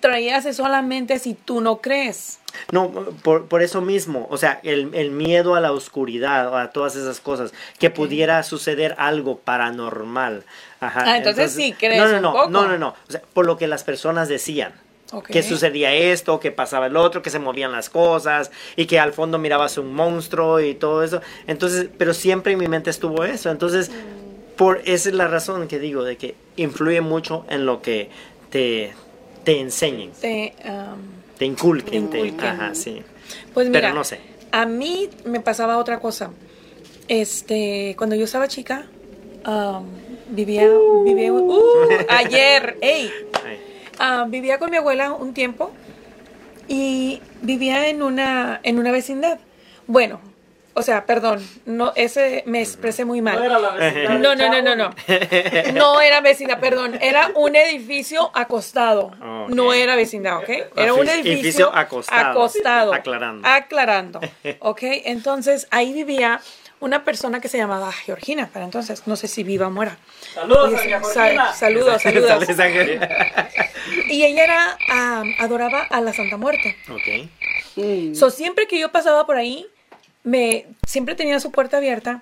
traías 0.02 0.46
eso 0.46 0.64
solamente 0.64 1.20
si 1.20 1.34
tú 1.34 1.62
no 1.62 1.78
crees? 1.78 2.40
No, 2.72 2.92
por, 3.24 3.48
por 3.48 3.64
eso 3.64 3.82
mismo, 3.82 4.28
o 4.30 4.38
sea, 4.38 4.60
el, 4.62 4.92
el 4.94 5.10
miedo 5.10 5.56
a 5.56 5.60
la 5.60 5.72
oscuridad, 5.72 6.56
a 6.62 6.70
todas 6.70 6.96
esas 6.96 7.20
cosas, 7.20 7.52
que 7.80 7.90
pudiera 7.90 8.44
suceder 8.44 8.94
algo 9.00 9.40
paranormal. 9.40 10.44
Ajá. 10.86 11.04
Ah, 11.06 11.18
entonces 11.18 11.52
sí 11.52 11.74
crees 11.78 11.98
no, 12.02 12.08
no, 12.10 12.16
un 12.18 12.22
no, 12.22 12.34
poco. 12.34 12.50
No, 12.50 12.68
no, 12.68 12.78
no, 12.78 12.90
o 13.08 13.12
sea, 13.12 13.22
por 13.34 13.46
lo 13.46 13.58
que 13.58 13.68
las 13.68 13.84
personas 13.84 14.28
decían. 14.30 14.74
Que 15.28 15.44
sucedía 15.44 15.94
esto, 15.94 16.40
que 16.40 16.50
pasaba 16.50 16.88
el 16.88 16.98
otro, 16.98 17.22
que 17.22 17.30
se 17.30 17.38
movían 17.38 17.72
las 17.72 17.88
cosas 17.92 18.50
y 18.76 18.88
que 18.88 19.00
al 19.00 19.14
fondo 19.14 19.38
mirabas 19.38 19.78
un 19.78 19.94
monstruo 19.94 20.60
y 20.60 20.74
todo 20.74 21.04
eso. 21.04 21.22
Entonces, 21.46 21.88
pero 22.00 22.16
siempre 22.16 22.54
en 22.54 22.58
mi 22.60 22.68
mente 22.68 22.90
estuvo 22.90 23.24
eso. 23.24 23.52
Entonces, 23.52 23.92
por 24.58 24.82
esa 24.86 25.10
es 25.10 25.14
la 25.16 25.28
razón 25.28 25.68
que 25.68 25.78
digo 25.78 26.04
de 26.04 26.18
que 26.18 26.34
influye 26.56 27.02
mucho 27.02 27.46
en 27.50 27.68
lo 27.68 27.84
que 27.84 28.10
te, 28.50 28.94
te 29.44 29.60
enseñen, 29.60 30.14
Te, 30.20 30.54
inculquen, 31.46 32.10
te- 32.10 32.18
Inculquen. 32.18 32.50
ajá, 32.50 32.74
sí. 32.74 33.04
pues 33.54 33.68
mira, 33.68 33.82
Pero 33.82 33.94
no 33.94 34.04
sé. 34.04 34.20
a 34.52 34.66
mí 34.66 35.12
me 35.26 35.42
pasaba 35.42 35.78
otra 35.78 36.00
cosa. 36.00 36.32
Este, 37.08 37.94
cuando 37.98 38.16
yo 38.16 38.26
estaba 38.26 38.48
chica, 38.48 38.88
am, 39.44 39.86
vivía, 40.30 40.68
vivía, 41.04 41.32
uh, 41.34 41.88
ayer, 42.10 42.78
ey, 42.82 43.12
Ay. 43.46 43.60
Ah, 44.00 44.26
vivía 44.28 44.58
con 44.58 44.72
mi 44.72 44.78
abuela 44.78 45.12
un 45.12 45.34
tiempo 45.34 45.72
y 46.68 47.22
vivía 47.42 47.88
en 47.90 48.02
una, 48.02 48.60
en 48.64 48.80
una 48.80 48.92
vecindad. 48.92 49.40
Bueno, 49.86 50.20
o 50.76 50.82
sea, 50.82 51.06
perdón, 51.06 51.48
no, 51.66 51.94
ese 51.96 52.44
me 52.48 52.60
expresé 52.62 53.06
muy 53.06 53.22
mal. 53.22 53.36
No 53.38 53.44
era 53.44 53.60
la 53.60 53.70
vecindad 53.72 54.20
No, 54.20 54.36
no, 54.36 54.50
no, 54.50 54.62
no, 54.62 54.76
no. 54.76 54.90
No 55.74 56.02
era 56.02 56.22
vecindad, 56.22 56.60
perdón. 56.60 56.98
Era 57.00 57.30
un 57.36 57.56
edificio 57.56 58.32
acostado. 58.34 59.12
No 59.50 59.74
era 59.74 59.96
vecindad, 59.96 60.38
¿ok? 60.38 60.50
Era 60.76 60.94
un 60.96 61.08
Edificio 61.08 61.34
edificio 61.34 61.76
acostado. 61.76 62.32
acostado. 62.32 62.94
Aclarando. 62.94 63.48
Aclarando. 63.48 64.20
¿Ok? 64.60 64.80
Entonces, 64.82 65.68
ahí 65.70 65.94
vivía 65.94 66.42
una 66.84 67.06
persona 67.06 67.40
que 67.40 67.48
se 67.48 67.58
llamaba 67.58 67.94
Georgina, 67.94 68.50
para 68.52 68.66
entonces, 68.66 69.08
no 69.08 69.16
sé 69.16 69.30
si 69.30 69.44
viva 69.44 69.68
o 69.68 69.72
muera. 69.72 69.98
Saludos, 70.34 70.82
Georgina. 70.82 71.54
saludos, 71.54 72.02
saludos. 72.02 72.44
Y 74.10 74.26
ella 74.26 74.44
era, 74.44 74.78
adoraba 75.40 75.84
a 75.84 76.02
la 76.02 76.12
Santa 76.12 76.36
Muerte. 76.36 76.76
ok. 76.90 77.30
Mm. 77.78 78.16
So, 78.16 78.30
siempre 78.30 78.68
que 78.68 78.78
yo 78.78 78.92
pasaba 78.92 79.26
por 79.26 79.38
ahí, 79.38 79.66
me, 80.24 80.66
siempre 80.86 81.16
tenía 81.16 81.40
su 81.40 81.52
puerta 81.54 81.78
abierta 81.78 82.22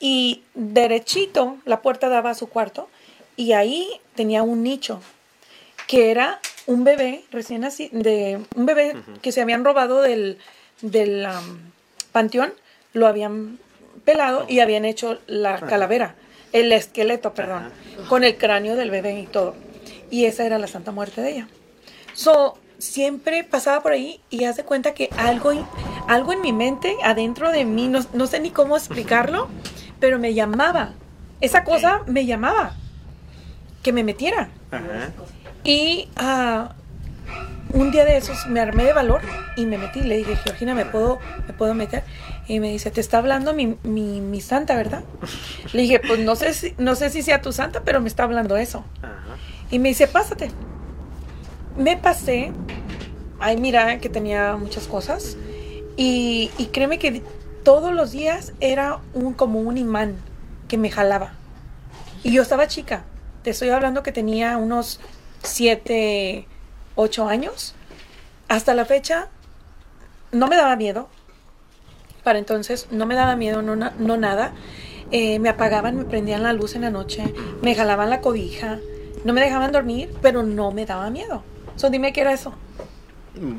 y 0.00 0.42
derechito 0.54 1.58
la 1.66 1.82
puerta 1.82 2.08
daba 2.08 2.30
a 2.30 2.34
su 2.34 2.48
cuarto 2.48 2.88
y 3.36 3.52
ahí 3.52 4.00
tenía 4.14 4.42
un 4.42 4.62
nicho 4.62 5.02
que 5.86 6.10
era 6.10 6.40
un 6.64 6.82
bebé 6.82 7.24
recién 7.30 7.60
nacido, 7.60 7.90
de 7.92 8.40
un 8.56 8.64
bebé 8.64 8.96
que 9.20 9.32
se 9.32 9.42
habían 9.42 9.64
robado 9.64 10.00
del, 10.00 10.38
del 10.80 11.26
panteón, 12.12 12.54
lo 12.94 13.06
habían 13.06 13.58
pelado 14.08 14.46
y 14.48 14.60
habían 14.60 14.86
hecho 14.86 15.18
la 15.26 15.60
calavera, 15.60 16.14
el 16.54 16.72
esqueleto, 16.72 17.34
perdón, 17.34 17.70
con 18.08 18.24
el 18.24 18.38
cráneo 18.38 18.74
del 18.74 18.90
bebé 18.90 19.20
y 19.20 19.26
todo. 19.26 19.54
Y 20.10 20.24
esa 20.24 20.46
era 20.46 20.58
la 20.58 20.66
Santa 20.66 20.92
Muerte 20.92 21.20
de 21.20 21.30
ella. 21.32 21.48
So, 22.14 22.56
siempre 22.78 23.44
pasaba 23.44 23.82
por 23.82 23.92
ahí 23.92 24.22
y 24.30 24.44
haz 24.44 24.56
de 24.56 24.64
cuenta 24.64 24.94
que 24.94 25.10
algo, 25.18 25.52
algo 26.06 26.32
en 26.32 26.40
mi 26.40 26.54
mente, 26.54 26.96
adentro 27.04 27.52
de 27.52 27.66
mí, 27.66 27.88
no, 27.88 28.00
no 28.14 28.26
sé 28.26 28.40
ni 28.40 28.50
cómo 28.50 28.78
explicarlo, 28.78 29.48
pero 30.00 30.18
me 30.18 30.32
llamaba. 30.32 30.94
Esa 31.42 31.62
cosa 31.62 32.00
me 32.06 32.24
llamaba. 32.24 32.76
Que 33.82 33.92
me 33.92 34.04
metiera. 34.04 34.48
Ajá. 34.70 35.12
Y 35.64 36.08
ah, 36.16 36.72
un 37.74 37.90
día 37.90 38.06
de 38.06 38.16
esos 38.16 38.46
me 38.46 38.60
armé 38.60 38.84
de 38.84 38.94
valor 38.94 39.20
y 39.54 39.66
me 39.66 39.76
metí. 39.76 40.00
Le 40.00 40.16
dije, 40.16 40.34
Georgina, 40.36 40.74
¿me 40.74 40.86
puedo, 40.86 41.18
¿me 41.46 41.52
puedo 41.52 41.74
meter? 41.74 42.04
Y 42.48 42.60
me 42.60 42.70
dice, 42.70 42.90
te 42.90 43.00
está 43.00 43.18
hablando 43.18 43.52
mi, 43.52 43.76
mi, 43.82 44.20
mi 44.20 44.40
santa, 44.40 44.74
¿verdad? 44.74 45.04
Le 45.72 45.82
dije, 45.82 46.00
pues 46.00 46.18
no 46.20 46.34
sé, 46.34 46.54
si, 46.54 46.74
no 46.78 46.94
sé 46.94 47.10
si 47.10 47.22
sea 47.22 47.42
tu 47.42 47.52
santa, 47.52 47.82
pero 47.84 48.00
me 48.00 48.08
está 48.08 48.24
hablando 48.24 48.56
eso. 48.56 48.84
Ajá. 49.02 49.36
Y 49.70 49.78
me 49.78 49.90
dice, 49.90 50.06
pásate. 50.06 50.50
Me 51.76 51.96
pasé. 51.96 52.52
Ay, 53.38 53.56
mira 53.58 53.98
que 53.98 54.08
tenía 54.08 54.56
muchas 54.56 54.86
cosas. 54.86 55.36
Y, 55.96 56.50
y 56.58 56.66
créeme 56.66 56.98
que 56.98 57.22
todos 57.64 57.92
los 57.92 58.12
días 58.12 58.54
era 58.60 59.00
un, 59.14 59.34
como 59.34 59.60
un 59.60 59.76
imán 59.76 60.16
que 60.68 60.78
me 60.78 60.90
jalaba. 60.90 61.34
Y 62.22 62.32
yo 62.32 62.42
estaba 62.42 62.66
chica. 62.66 63.04
Te 63.42 63.50
estoy 63.50 63.68
hablando 63.68 64.02
que 64.02 64.12
tenía 64.12 64.56
unos 64.56 65.00
7, 65.42 66.46
8 66.94 67.28
años. 67.28 67.74
Hasta 68.48 68.74
la 68.74 68.86
fecha 68.86 69.28
no 70.32 70.48
me 70.48 70.56
daba 70.56 70.76
miedo. 70.76 71.08
Para 72.28 72.40
entonces 72.40 72.88
no 72.90 73.06
me 73.06 73.14
daba 73.14 73.36
miedo, 73.36 73.62
no, 73.62 73.74
no 73.74 74.16
nada. 74.18 74.52
Eh, 75.10 75.38
me 75.38 75.48
apagaban, 75.48 75.96
me 75.96 76.04
prendían 76.04 76.42
la 76.42 76.52
luz 76.52 76.74
en 76.74 76.82
la 76.82 76.90
noche, 76.90 77.24
me 77.62 77.74
jalaban 77.74 78.10
la 78.10 78.20
cobija, 78.20 78.80
no 79.24 79.32
me 79.32 79.40
dejaban 79.40 79.72
dormir, 79.72 80.10
pero 80.20 80.42
no 80.42 80.70
me 80.70 80.84
daba 80.84 81.08
miedo. 81.08 81.42
So, 81.76 81.88
dime 81.88 82.12
qué 82.12 82.20
era 82.20 82.34
eso. 82.34 82.52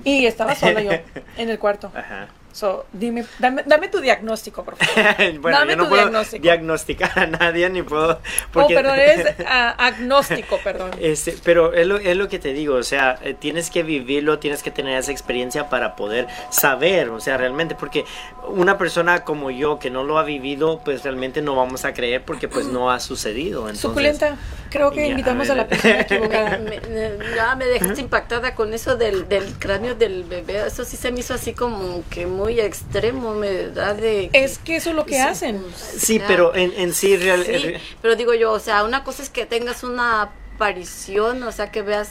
Y 0.03 0.27
estaba 0.27 0.53
sola 0.53 0.83
yo 0.83 0.91
en 1.37 1.49
el 1.49 1.57
cuarto. 1.57 1.91
Ajá. 1.95 2.27
So, 2.51 2.85
dime, 2.91 3.25
dame, 3.37 3.63
dame 3.65 3.87
tu 3.89 3.99
diagnóstico, 4.01 4.63
por 4.63 4.75
favor. 4.75 5.15
bueno, 5.41 5.59
Dame 5.59 5.71
yo 5.73 5.77
no 5.77 5.83
tu 5.83 5.89
puedo 5.89 6.01
diagnóstico. 6.03 6.41
diagnosticar 6.41 7.19
a 7.19 7.27
nadie 7.27 7.69
ni 7.69 7.83
puedo. 7.83 8.13
Oh, 8.13 8.19
Porque, 8.51 8.73
perdón, 8.73 8.99
eres 8.99 9.35
ah, 9.45 9.75
agnóstico, 9.77 10.59
perdón. 10.63 10.91
Este, 10.99 11.35
pero 11.43 11.73
es 11.73 11.85
lo, 11.85 11.97
es 11.97 12.17
lo 12.17 12.27
que 12.27 12.39
te 12.39 12.53
digo, 12.53 12.75
o 12.75 12.83
sea, 12.83 13.19
eh, 13.23 13.33
tienes 13.35 13.69
que 13.69 13.83
vivirlo, 13.83 14.39
tienes 14.39 14.63
que 14.63 14.71
tener 14.71 14.97
esa 14.97 15.11
experiencia 15.11 15.69
para 15.69 15.95
poder 15.95 16.27
saber, 16.49 17.09
o 17.09 17.19
sea, 17.19 17.37
realmente, 17.37 17.75
porque 17.75 18.05
una 18.47 18.77
persona 18.77 19.23
como 19.23 19.51
yo 19.51 19.77
que 19.77 19.89
no 19.91 20.03
lo 20.03 20.17
ha 20.17 20.23
vivido, 20.23 20.81
pues 20.83 21.03
realmente 21.03 21.41
no 21.41 21.55
vamos 21.55 21.85
a 21.85 21.93
creer 21.93 22.23
porque 22.23 22.47
pues 22.47 22.65
no 22.65 22.89
ha 22.91 22.99
sucedido. 22.99 23.61
Entonces, 23.61 23.81
Suculenta, 23.81 24.37
creo 24.71 24.91
que 24.91 25.01
Ya, 25.01 25.07
invitamos 25.07 25.49
a 25.49 25.53
a 25.53 25.55
la 25.55 25.67
persona 25.67 25.99
equivocada. 26.01 26.57
Me, 26.57 26.79
me- 26.81 27.35
ya 27.35 27.55
me 27.55 27.65
dejaste 27.65 28.01
impactada 28.01 28.55
con 28.55 28.73
eso 28.73 28.95
del, 28.97 29.27
del 29.29 29.53
cráneo 29.59 29.93
del 29.95 30.23
bebé. 30.23 30.65
Eso 30.65 30.83
sí 30.83 30.97
se 30.97 31.11
me 31.11 31.19
hizo 31.19 31.33
así 31.33 31.53
como 31.53 32.03
que 32.09 32.25
muy 32.25 32.38
extremo, 32.47 33.33
me 33.33 33.67
da 33.67 33.93
de... 33.93 34.29
Es 34.33 34.57
que 34.57 34.77
eso 34.77 34.91
es 34.91 34.95
lo 34.95 35.05
que 35.05 35.15
Sí, 35.15 35.19
hacen. 35.19 35.63
Sí, 35.75 36.21
pero 36.25 36.55
en, 36.55 36.71
en 36.77 36.93
sí, 36.93 37.17
real, 37.17 37.43
Sí, 37.43 37.51
eh, 37.51 37.81
pero 38.01 38.15
digo 38.15 38.33
yo, 38.33 38.51
o 38.53 38.59
sea, 38.59 38.83
una 38.83 39.03
cosa 39.03 39.21
es 39.23 39.29
que 39.29 39.45
tengas 39.45 39.83
una 39.83 40.21
aparición, 40.21 41.43
o 41.43 41.51
sea, 41.51 41.71
que 41.71 41.81
veas, 41.81 42.09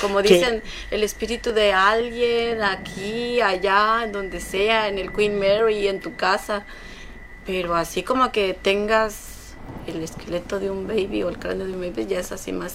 como 0.00 0.22
dicen, 0.22 0.62
el 0.90 1.02
espíritu 1.02 1.52
de 1.52 1.72
alguien 1.72 2.62
aquí, 2.62 3.40
allá, 3.40 4.02
en 4.04 4.12
donde 4.12 4.40
sea, 4.40 4.88
en 4.88 4.98
el 4.98 5.12
Queen 5.12 5.38
Mary, 5.38 5.88
en 5.88 6.00
tu 6.00 6.16
casa, 6.16 6.64
pero 7.46 7.74
así 7.74 8.02
como 8.02 8.30
que 8.32 8.54
tengas 8.54 9.54
el 9.86 10.02
esqueleto 10.02 10.58
de 10.60 10.70
un 10.70 10.86
baby 10.86 11.22
o 11.22 11.28
el 11.28 11.38
cráneo 11.38 11.66
de 11.66 11.72
un 11.72 11.80
baby, 11.80 12.06
ya 12.06 12.20
es 12.20 12.32
así 12.32 12.52
más... 12.52 12.74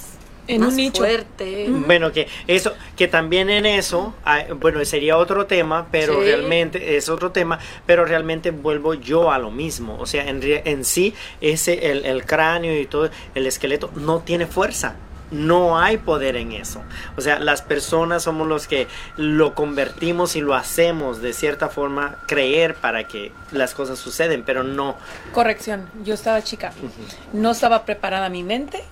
En 0.56 0.62
más 0.62 0.70
un 0.72 0.76
nicho. 0.78 1.02
fuerte. 1.04 1.66
Bueno, 1.70 2.12
que 2.12 2.28
eso, 2.48 2.74
que 2.96 3.08
también 3.08 3.50
en 3.50 3.66
eso, 3.66 4.14
ah, 4.26 4.44
bueno, 4.56 4.84
sería 4.86 5.18
otro 5.18 5.46
tema, 5.46 5.88
pero 5.92 6.16
Sí. 6.16 6.26
realmente 6.26 6.98
es 6.98 7.10
otro 7.10 7.32
tema, 7.32 7.60
pero 7.86 8.06
realmente 8.06 8.52
vuelvo 8.52 8.94
yo 8.94 9.32
a 9.32 9.40
lo 9.40 9.52
mismo. 9.52 9.98
O 10.00 10.06
sea, 10.06 10.28
en, 10.28 10.42
en 10.44 10.86
sí, 10.86 11.14
ese, 11.42 11.92
el, 11.92 12.06
el 12.06 12.26
cráneo 12.26 12.80
y 12.80 12.86
todo, 12.86 13.10
el 13.36 13.48
esqueleto 13.48 13.90
no 13.96 14.20
tiene 14.20 14.46
fuerza. 14.48 14.96
No 15.32 15.80
hay 15.80 15.96
poder 15.98 16.36
en 16.36 16.52
eso. 16.52 16.82
O 17.16 17.22
sea, 17.22 17.40
las 17.40 17.62
personas 17.62 18.24
somos 18.24 18.50
los 18.50 18.68
que 18.68 18.88
lo 19.16 19.56
convertimos 19.56 20.36
y 20.36 20.42
lo 20.42 20.56
hacemos 20.56 21.22
de 21.22 21.32
cierta 21.32 21.70
forma 21.70 22.18
creer 22.28 22.76
para 22.76 23.08
que 23.08 23.32
las 23.54 23.74
cosas 23.74 23.98
suceden, 23.98 24.44
pero 24.46 24.64
no. 24.64 24.98
Corrección, 25.32 25.90
yo 26.04 26.16
estaba 26.16 26.42
chica. 26.44 26.74
No 27.32 27.52
estaba 27.52 27.86
preparada 27.86 28.28
mi 28.28 28.44
mente 28.44 28.84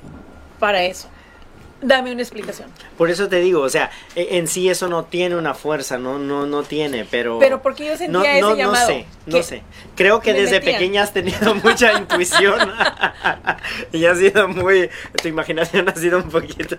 para 0.60 0.84
eso. 0.84 1.10
Dame 1.82 2.12
una 2.12 2.22
explicación. 2.22 2.70
Por 2.98 3.10
eso 3.10 3.30
te 3.30 3.40
digo, 3.40 3.62
o 3.62 3.70
sea, 3.70 3.90
e- 4.16 4.38
en 4.38 4.48
sí 4.48 4.70
eso 4.70 4.90
no 4.90 5.06
tiene 5.06 5.38
una 5.38 5.54
fuerza, 5.54 5.98
no, 5.98 6.20
no, 6.20 6.46
no 6.46 6.64
tiene, 6.64 7.06
pero. 7.10 7.40
Pero 7.40 7.62
porque 7.62 7.86
yo 7.86 7.96
sentía 7.96 8.34
ese 8.34 8.42
no, 8.42 8.56
llamado. 8.56 8.82
No 8.82 8.86
sé, 8.88 9.06
no 9.28 9.44
sé. 9.44 9.64
Creo 9.96 10.20
que 10.20 10.34
me 10.34 10.42
desde 10.42 10.60
metían. 10.60 10.74
pequeña 10.76 11.04
has 11.04 11.14
tenido 11.14 11.56
mucha 11.56 11.94
intuición 11.98 12.70
y 13.94 14.06
has 14.06 14.18
sido 14.18 14.48
muy. 14.50 14.90
Tu 15.22 15.30
imaginación 15.30 15.88
ha 15.88 15.96
sido 15.96 16.18
un 16.18 16.30
poquito. 16.30 16.78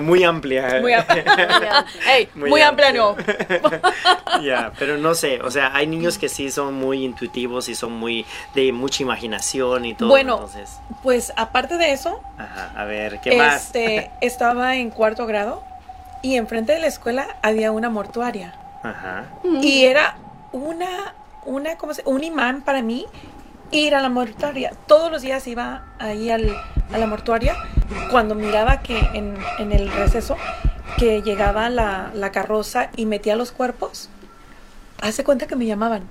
Muy 0.00 0.24
amplia. 0.24 0.78
Muy 0.80 0.92
amplia. 0.92 1.24
Ey, 2.08 2.28
Muy 2.34 2.50
muy, 2.50 2.60
amplia 2.62 2.92
no. 2.92 3.16
Ya, 4.42 4.72
pero 4.78 4.98
no 4.98 5.14
sé, 5.14 5.40
o 5.40 5.50
sea, 5.50 5.74
hay 5.74 5.86
niños 5.86 6.18
que 6.18 6.28
sí 6.28 6.50
son 6.50 6.74
muy 6.74 7.04
intuitivos 7.04 7.68
y 7.68 7.74
son 7.74 7.92
muy 7.92 8.26
de 8.54 8.72
mucha 8.72 9.02
imaginación 9.02 9.84
y 9.86 9.94
todo. 9.94 10.08
Bueno, 10.08 10.34
entonces, 10.34 10.78
pues 11.02 11.32
aparte 11.36 11.78
de 11.78 11.92
eso, 11.92 12.20
ajá, 12.36 12.72
a 12.76 12.84
ver, 12.84 13.20
¿qué 13.20 13.36
más? 13.36 13.66
este, 13.66 14.10
estaba 14.20 14.76
en 14.76 14.90
cuarto 14.90 15.26
grado 15.26 15.62
y 16.22 16.36
enfrente 16.36 16.72
de 16.72 16.80
la 16.80 16.86
escuela 16.86 17.36
había 17.42 17.72
una 17.72 17.88
mortuaria. 17.88 18.54
Ajá. 18.82 19.24
Y 19.62 19.84
era 19.84 20.16
una, 20.52 21.14
una, 21.44 21.76
¿cómo 21.76 21.94
se? 21.94 22.02
Un 22.04 22.24
imán 22.24 22.62
para 22.62 22.82
mí 22.82 23.06
ir 23.70 23.94
a 23.94 24.00
la 24.00 24.08
mortuaria. 24.08 24.72
Todos 24.86 25.10
los 25.10 25.22
días 25.22 25.46
iba 25.46 25.84
ahí 25.98 26.30
al, 26.30 26.54
a 26.92 26.98
la 26.98 27.06
mortuaria 27.06 27.54
cuando 28.10 28.34
miraba 28.34 28.80
que 28.80 28.98
en, 29.14 29.36
en 29.58 29.72
el 29.72 29.90
receso 29.92 30.36
que 30.98 31.22
llegaba 31.22 31.68
la, 31.68 32.10
la 32.14 32.32
carroza 32.32 32.90
y 32.96 33.06
metía 33.06 33.36
los 33.36 33.52
cuerpos. 33.52 34.08
Hace 35.00 35.24
cuenta 35.24 35.46
que 35.46 35.56
me 35.56 35.66
llamaban. 35.66 36.04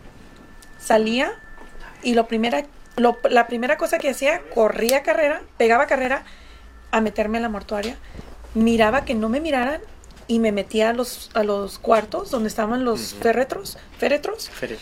Salía 0.78 1.32
y 2.04 2.14
lo 2.14 2.28
primera, 2.28 2.66
lo- 2.98 3.18
la 3.30 3.48
primera 3.48 3.78
cosa 3.78 3.98
que 3.98 4.10
hacía, 4.10 4.42
corría 4.54 5.02
carrera, 5.02 5.42
pegaba 5.58 5.88
carrera 5.88 6.24
a 6.92 7.02
meterme 7.02 7.40
a 7.40 7.42
la 7.42 7.50
mortuaria. 7.50 7.96
Miraba 8.54 9.06
que 9.06 9.16
no 9.16 9.28
me 9.28 9.40
miraran 9.40 9.82
y 10.28 10.40
me 10.40 10.52
metía 10.52 10.90
a 10.90 10.94
los, 10.94 11.30
a 11.34 11.44
los 11.44 11.78
cuartos 11.80 12.32
donde 12.32 12.48
estaban 12.50 12.84
los 12.84 13.14
féretros, 13.14 13.78
féretros, 13.98 14.50
Fere- 14.52 14.78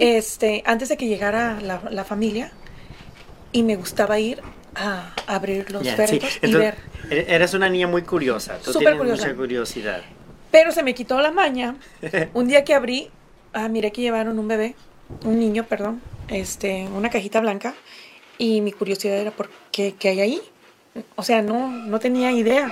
este, 0.00 0.62
antes 0.66 0.88
de 0.88 0.96
que 0.96 1.06
llegara 1.06 1.60
la, 1.60 1.82
la 1.90 2.04
familia. 2.04 2.52
Y 3.52 3.62
me 3.62 3.76
gustaba 3.76 4.18
ir 4.18 4.42
a 4.74 5.14
abrir 5.26 5.70
los 5.70 5.82
sí. 5.86 5.90
féretros 5.90 6.38
y 6.42 6.46
Entonces, 6.46 6.74
ver. 7.08 7.18
e- 7.28 7.34
Eres 7.34 7.54
una 7.54 7.68
niña 7.68 7.86
muy 7.86 8.02
curiosa. 8.02 8.58
Tú 8.58 8.72
Súper 8.72 8.80
tienes 8.80 8.98
curiosa. 8.98 9.22
mucha 9.26 9.36
curiosidad. 9.36 10.02
Pero 10.50 10.72
se 10.72 10.82
me 10.82 10.94
quitó 10.94 11.20
la 11.20 11.30
maña. 11.30 11.76
Un 12.34 12.48
día 12.48 12.64
que 12.64 12.74
abrí, 12.74 13.10
ah, 13.52 13.68
miré 13.68 13.92
que 13.92 14.02
llevaron 14.02 14.38
un 14.38 14.48
bebé, 14.48 14.74
un 15.24 15.38
niño, 15.38 15.64
perdón, 15.64 16.02
este, 16.28 16.86
una 16.88 17.08
cajita 17.10 17.40
blanca. 17.40 17.74
Y 18.38 18.60
mi 18.60 18.72
curiosidad 18.72 19.16
era 19.16 19.30
por 19.30 19.48
qué, 19.72 19.94
qué 19.98 20.08
hay 20.10 20.20
ahí. 20.20 20.40
O 21.14 21.22
sea, 21.22 21.40
no, 21.42 21.68
no 21.70 21.98
tenía 21.98 22.32
idea. 22.32 22.70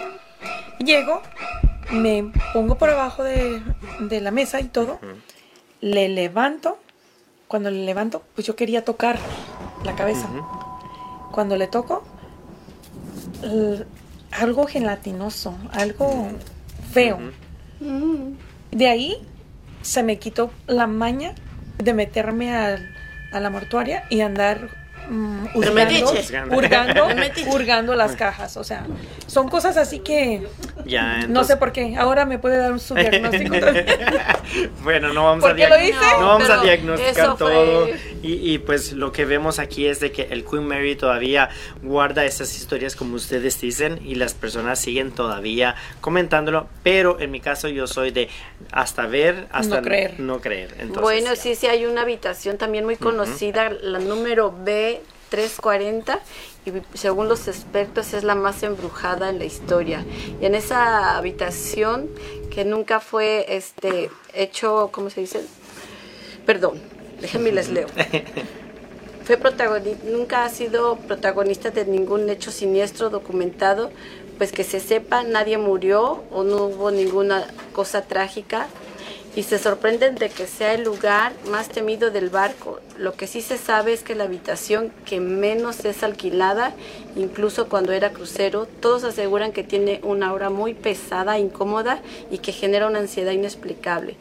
Llego, 0.85 1.22
me 1.91 2.32
pongo 2.53 2.76
por 2.76 2.91
abajo 2.91 3.22
de, 3.24 3.62
de 4.01 4.20
la 4.20 4.30
mesa 4.30 4.61
y 4.61 4.64
todo. 4.64 4.99
Le 5.80 6.09
levanto. 6.09 6.78
Cuando 7.49 7.70
le 7.70 7.85
levanto, 7.85 8.22
pues 8.35 8.47
yo 8.47 8.57
quería 8.57 8.85
tocar 8.85 9.18
la 9.85 9.95
cabeza. 9.95 10.28
Cuando 11.30 11.57
le 11.57 11.66
toco, 11.66 12.03
algo 14.32 14.66
gelatinoso, 14.66 15.57
algo 15.72 16.28
feo. 16.93 17.18
De 18.70 18.89
ahí 18.89 19.16
se 19.82 20.03
me 20.03 20.18
quitó 20.18 20.51
la 20.66 20.87
maña 20.87 21.35
de 21.78 21.93
meterme 21.93 22.55
al- 22.55 22.89
a 23.32 23.41
la 23.41 23.51
mortuaria 23.51 24.05
y 24.11 24.20
andar 24.20 24.68
mm, 25.11 25.47
hurgando, 25.55 26.12
hurgando, 26.57 27.07
hurgando 27.53 27.95
las 27.95 28.16
cajas. 28.16 28.57
O 28.57 28.64
sea, 28.64 28.87
son 29.35 29.49
cosas 29.49 29.76
así 29.76 29.99
que 29.99 30.47
Ya, 30.87 31.16
no 31.16 31.20
sé 31.20 31.26
entonces- 31.26 31.57
por 31.57 31.72
qué. 31.72 31.97
Ahora 31.97 32.24
me 32.24 32.39
puede 32.39 32.57
dar 32.59 32.72
un 32.72 32.78
subdiagnóstico. 32.80 33.59
también. 33.59 33.87
bueno, 34.85 35.12
no 35.12 35.24
vamos 35.24 35.43
¿Por 35.43 35.51
a 35.51 35.55
diag- 35.57 35.82
hice? 35.89 35.99
No 36.20 36.26
vamos 36.28 36.49
a 36.49 36.62
diagnosticar 36.62 37.26
fue- 37.37 37.37
todo. 37.37 37.89
Y, 38.22 38.53
y, 38.55 38.59
pues 38.59 38.93
lo 38.93 39.12
que 39.12 39.24
vemos 39.24 39.59
aquí 39.59 39.87
es 39.87 40.01
de 40.01 40.12
que 40.12 40.22
el 40.30 40.45
Queen 40.45 40.66
Mary 40.66 40.95
todavía 40.97 41.51
guarda 41.82 42.24
esas 42.24 42.57
historias 42.57 42.97
como 42.97 43.16
ustedes 43.16 43.61
dicen 43.61 44.01
y 44.05 44.14
las 44.14 44.32
personas 44.35 44.78
siguen 44.78 45.11
todavía 45.12 45.74
comentándolo. 46.01 46.68
Pero 46.82 47.18
en 47.20 47.30
mi 47.32 47.41
caso 47.41 47.68
yo 47.68 47.87
soy 47.87 48.12
de 48.12 48.28
hasta 48.72 49.07
ver, 49.07 49.49
hasta 49.53 49.76
No 49.76 49.82
creer. 49.82 50.20
no 50.20 50.41
creer. 50.41 50.70
Entonces, 50.78 51.03
bueno, 51.03 51.35
ya. 51.35 51.37
sí, 51.37 51.55
sí, 51.55 51.66
hay 51.66 51.85
una 51.87 52.03
habitación 52.03 52.57
también 52.57 52.85
muy 52.85 52.97
conocida, 52.97 53.68
la 53.70 53.99
número 53.99 54.55
B340, 55.30 56.18
y 56.67 56.73
según 56.97 57.29
los 57.29 57.47
expertos 57.49 58.15
es 58.15 58.25
la 58.25 58.35
más 58.35 58.62
embrujada 58.62 59.29
en 59.31 59.39
la 59.39 59.45
historia. 59.45 60.05
Y 60.41 60.47
en 60.47 60.55
esa 60.55 61.17
habitación, 61.17 62.09
que 62.51 62.65
nunca 62.65 63.01
fue 63.01 63.45
este 63.57 64.11
hecho, 64.33 64.89
¿cómo 64.93 65.11
se 65.11 65.21
dice? 65.21 65.41
Perdón, 66.47 66.81
déjenme 67.21 67.53
les 67.53 67.69
leo. 67.69 67.87
Fue 69.25 69.39
protagoni- 69.41 70.03
nunca 70.05 70.45
ha 70.45 70.51
sido 70.51 70.97
protagonista 70.97 71.71
de 71.71 71.87
ningún 71.87 72.29
hecho 72.29 72.51
siniestro 72.51 73.09
documentado, 73.09 73.91
pues 74.37 74.53
que 74.53 74.65
se 74.65 74.81
sepa 74.81 75.23
nadie 75.23 75.57
murió 75.57 76.25
o 76.31 76.45
no 76.45 76.67
hubo 76.67 76.91
ninguna 76.91 77.47
cosa 77.73 78.03
trágica 78.03 78.67
y 79.37 79.43
se 79.43 79.59
sorprenden 79.59 80.14
de 80.14 80.28
que 80.28 80.47
sea 80.47 80.74
el 80.74 80.85
lugar 80.85 81.32
más 81.51 81.68
temido 81.68 82.11
del 82.11 82.30
barco. 82.30 82.80
Lo 82.99 83.14
que 83.14 83.26
sí 83.26 83.43
se 83.43 83.59
sabe 83.59 83.93
es 83.93 84.03
que 84.03 84.14
la 84.14 84.24
habitación 84.24 84.93
que 85.05 85.20
menos 85.20 85.85
es 85.85 86.03
alquilada, 86.03 86.74
incluso 87.16 87.68
cuando 87.68 87.93
era 87.93 88.11
crucero, 88.12 88.66
todos 88.80 89.05
aseguran 89.05 89.53
que 89.53 89.64
tiene 89.64 90.01
una 90.03 90.28
aura 90.28 90.51
muy 90.51 90.74
pesada, 90.74 91.39
incómoda 91.39 92.01
y 92.30 92.39
que 92.39 92.53
genera 92.53 92.87
una 92.87 93.01
ansiedad 93.01 93.32
inexplicable 93.32 94.16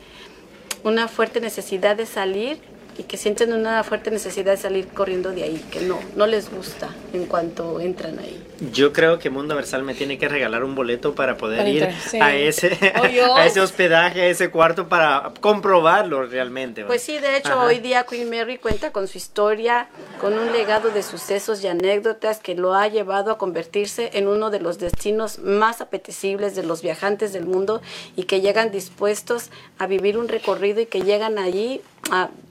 una 0.83 1.07
fuerte 1.07 1.39
necesidad 1.39 1.95
de 1.95 2.05
salir 2.05 2.57
y 2.97 3.03
que 3.03 3.17
sienten 3.17 3.53
una 3.53 3.83
fuerte 3.83 4.11
necesidad 4.11 4.51
de 4.51 4.57
salir 4.57 4.87
corriendo 4.87 5.31
de 5.31 5.43
ahí, 5.43 5.65
que 5.71 5.81
no, 5.81 5.99
no 6.15 6.27
les 6.27 6.51
gusta 6.51 6.89
en 7.13 7.25
cuanto 7.25 7.79
entran 7.79 8.19
ahí. 8.19 8.41
Yo 8.71 8.93
creo 8.93 9.19
que 9.19 9.29
Mundo 9.29 9.55
Versal 9.55 9.83
me 9.83 9.93
tiene 9.93 10.17
que 10.17 10.29
regalar 10.29 10.63
un 10.63 10.75
boleto 10.75 11.15
para 11.15 11.37
poder 11.37 11.57
Para 11.57 11.69
ir 11.69 11.89
sí. 12.09 12.19
a 12.21 12.35
ese 12.35 12.93
a 12.95 13.45
ese 13.45 13.59
hospedaje, 13.59 14.21
a 14.21 14.27
ese 14.27 14.51
cuarto 14.51 14.87
para 14.87 15.33
comprobarlo 15.41 16.25
realmente. 16.25 16.85
Pues 16.85 17.01
sí, 17.01 17.17
de 17.17 17.37
hecho, 17.37 17.53
Ajá. 17.53 17.65
hoy 17.65 17.79
día 17.79 18.05
Queen 18.05 18.29
Mary 18.29 18.57
cuenta 18.57 18.91
con 18.91 19.07
su 19.07 19.17
historia, 19.17 19.87
con 20.21 20.37
un 20.37 20.51
legado 20.51 20.91
de 20.91 21.03
sucesos 21.03 21.63
y 21.63 21.67
anécdotas 21.67 22.39
que 22.39 22.55
lo 22.55 22.73
ha 22.73 22.87
llevado 22.87 23.31
a 23.31 23.37
convertirse 23.37 24.11
en 24.13 24.27
uno 24.27 24.49
de 24.49 24.59
los 24.59 24.79
destinos 24.79 25.39
más 25.39 25.81
apetecibles 25.81 26.55
de 26.55 26.63
los 26.63 26.81
viajantes 26.81 27.33
del 27.33 27.45
mundo 27.45 27.81
y 28.15 28.23
que 28.23 28.41
llegan 28.41 28.71
dispuestos 28.71 29.49
a 29.77 29.87
vivir 29.87 30.17
un 30.17 30.27
recorrido 30.27 30.81
y 30.81 30.85
que 30.85 31.01
llegan 31.01 31.37
allí 31.37 31.81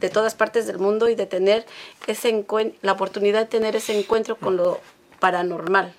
de 0.00 0.11
todas 0.11 0.34
partes 0.34 0.66
del 0.66 0.78
mundo 0.78 1.09
y 1.09 1.14
de 1.14 1.26
tener 1.26 1.66
ese 2.07 2.44
la 2.82 2.92
oportunidad 2.92 3.40
de 3.40 3.46
tener 3.46 3.76
ese 3.76 3.98
encuentro 3.98 4.36
con 4.36 4.57
lo 4.57 4.80
paranormal. 5.20 5.94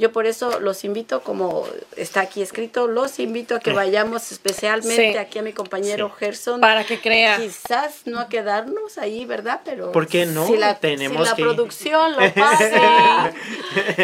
Yo 0.00 0.12
por 0.12 0.24
eso 0.26 0.60
los 0.60 0.82
invito, 0.84 1.20
como 1.20 1.66
está 1.96 2.22
aquí 2.22 2.40
escrito, 2.40 2.86
los 2.86 3.18
invito 3.18 3.54
a 3.56 3.60
que 3.60 3.72
vayamos 3.74 4.32
especialmente 4.32 5.12
Sí. 5.12 5.18
aquí 5.18 5.38
a 5.38 5.42
mi 5.42 5.52
compañero 5.52 6.08
Sí. 6.08 6.14
Gerson. 6.24 6.60
Para 6.60 6.84
que 6.84 6.98
crea. 7.00 7.36
Quizás 7.36 8.06
no 8.06 8.18
a 8.18 8.28
quedarnos 8.30 8.96
ahí, 8.96 9.26
¿verdad? 9.26 9.60
Pero 9.62 9.92
¿Por 9.92 10.06
qué 10.06 10.24
no? 10.24 10.46
Si 10.46 10.56
la, 10.56 10.78
Tenemos 10.80 11.18
si 11.22 11.30
la 11.30 11.36
que- 11.36 11.42
producción 11.42 12.12
lo 12.12 12.18
pasa 12.34 13.30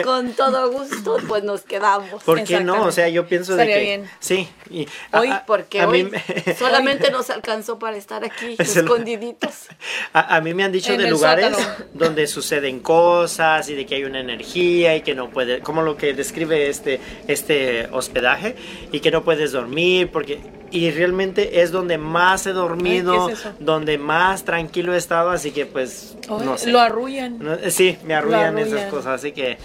con 0.05 0.32
todo 0.34 0.70
gusto, 0.70 1.16
pues 1.26 1.42
nos 1.44 1.62
quedamos. 1.62 2.22
¿Por 2.24 2.44
qué 2.44 2.61
no? 2.61 2.82
O 2.84 2.92
sea, 2.92 3.09
yo 3.09 3.26
pienso 3.26 3.57
de 3.57 3.62
Estaría 3.62 3.76
que 3.76 3.82
bien. 3.84 4.11
sí. 4.20 4.49
Y 4.70 4.86
Hoy, 5.12 5.28
a- 5.30 5.44
Porque 5.47 5.80
a 5.80 5.88
hoy 5.88 6.05
mí 6.05 6.11
me- 6.11 6.55
solamente 6.59 7.11
nos 7.11 7.30
alcanzó 7.30 7.78
para 7.78 7.97
estar 7.97 8.22
aquí 8.24 8.55
Es 8.59 8.76
el- 8.76 8.84
escondiditos. 8.84 9.66
A, 10.12 10.36
a 10.36 10.40
mí 10.40 10.53
me 10.55 10.64
han 10.64 10.72
dicho 10.72 10.92
En 10.92 10.99
de 10.99 11.09
lugares 11.11 11.57
sótano. 11.57 11.84
donde 11.94 12.26
suceden 12.26 12.80
cosas 12.80 13.68
y 13.70 13.74
de 13.74 13.86
que 13.86 13.94
hay 13.94 14.05
una 14.05 14.20
energía 14.20 14.94
y 14.97 15.03
que 15.03 15.14
no 15.14 15.30
puede, 15.30 15.61
como 15.61 15.82
lo 15.87 15.97
que 15.97 16.12
describe 16.12 16.68
este, 16.68 17.01
este 17.26 17.89
hospedaje, 17.93 18.57
y 18.93 19.01
que 19.01 19.11
no 19.11 19.24
puedes 19.24 19.53
dormir 19.53 20.11
porque 20.12 20.41
y 20.70 20.91
realmente 20.91 21.62
es 21.62 21.70
donde 21.70 21.97
más 21.97 22.47
he 22.47 22.53
dormido, 22.53 23.30
donde 23.61 23.97
más 23.97 24.45
tranquilo 24.45 24.93
he 24.93 24.99
estado, 24.99 25.30
así 25.30 25.53
que 25.53 25.64
pues 25.64 26.18
no 26.28 26.59
sé. 26.59 26.70
Lo 26.70 26.80
arrullan. 26.80 27.39
No, 27.39 27.57
sí, 27.70 27.97
me 28.05 28.14
arrullan, 28.14 28.59
esas 28.59 28.72
arrullan. 28.72 28.91
cosas, 28.91 29.14
así 29.14 29.32
que 29.32 29.57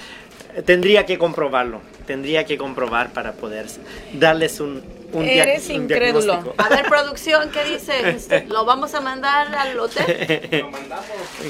Tendría 0.65 1.05
que 1.05 1.17
comprobarlo, 1.17 1.81
tendría 2.05 2.45
que 2.45 2.57
comprobar 2.57 3.13
para 3.13 3.33
poder 3.33 3.67
darles 4.13 4.59
un, 4.59 4.81
un, 5.13 5.25
Eres 5.27 5.67
un 5.69 5.75
incrédulo. 5.75 6.53
A 6.57 6.69
ver, 6.69 6.85
producción, 6.85 7.49
¿qué 7.51 7.63
dice? 7.65 8.45
¿Lo 8.47 8.65
vamos 8.65 8.93
a 8.93 9.01
mandar 9.01 9.53
al 9.55 9.79
hotel? 9.79 10.49
Lo 10.61 10.69
mandamos 10.69 11.05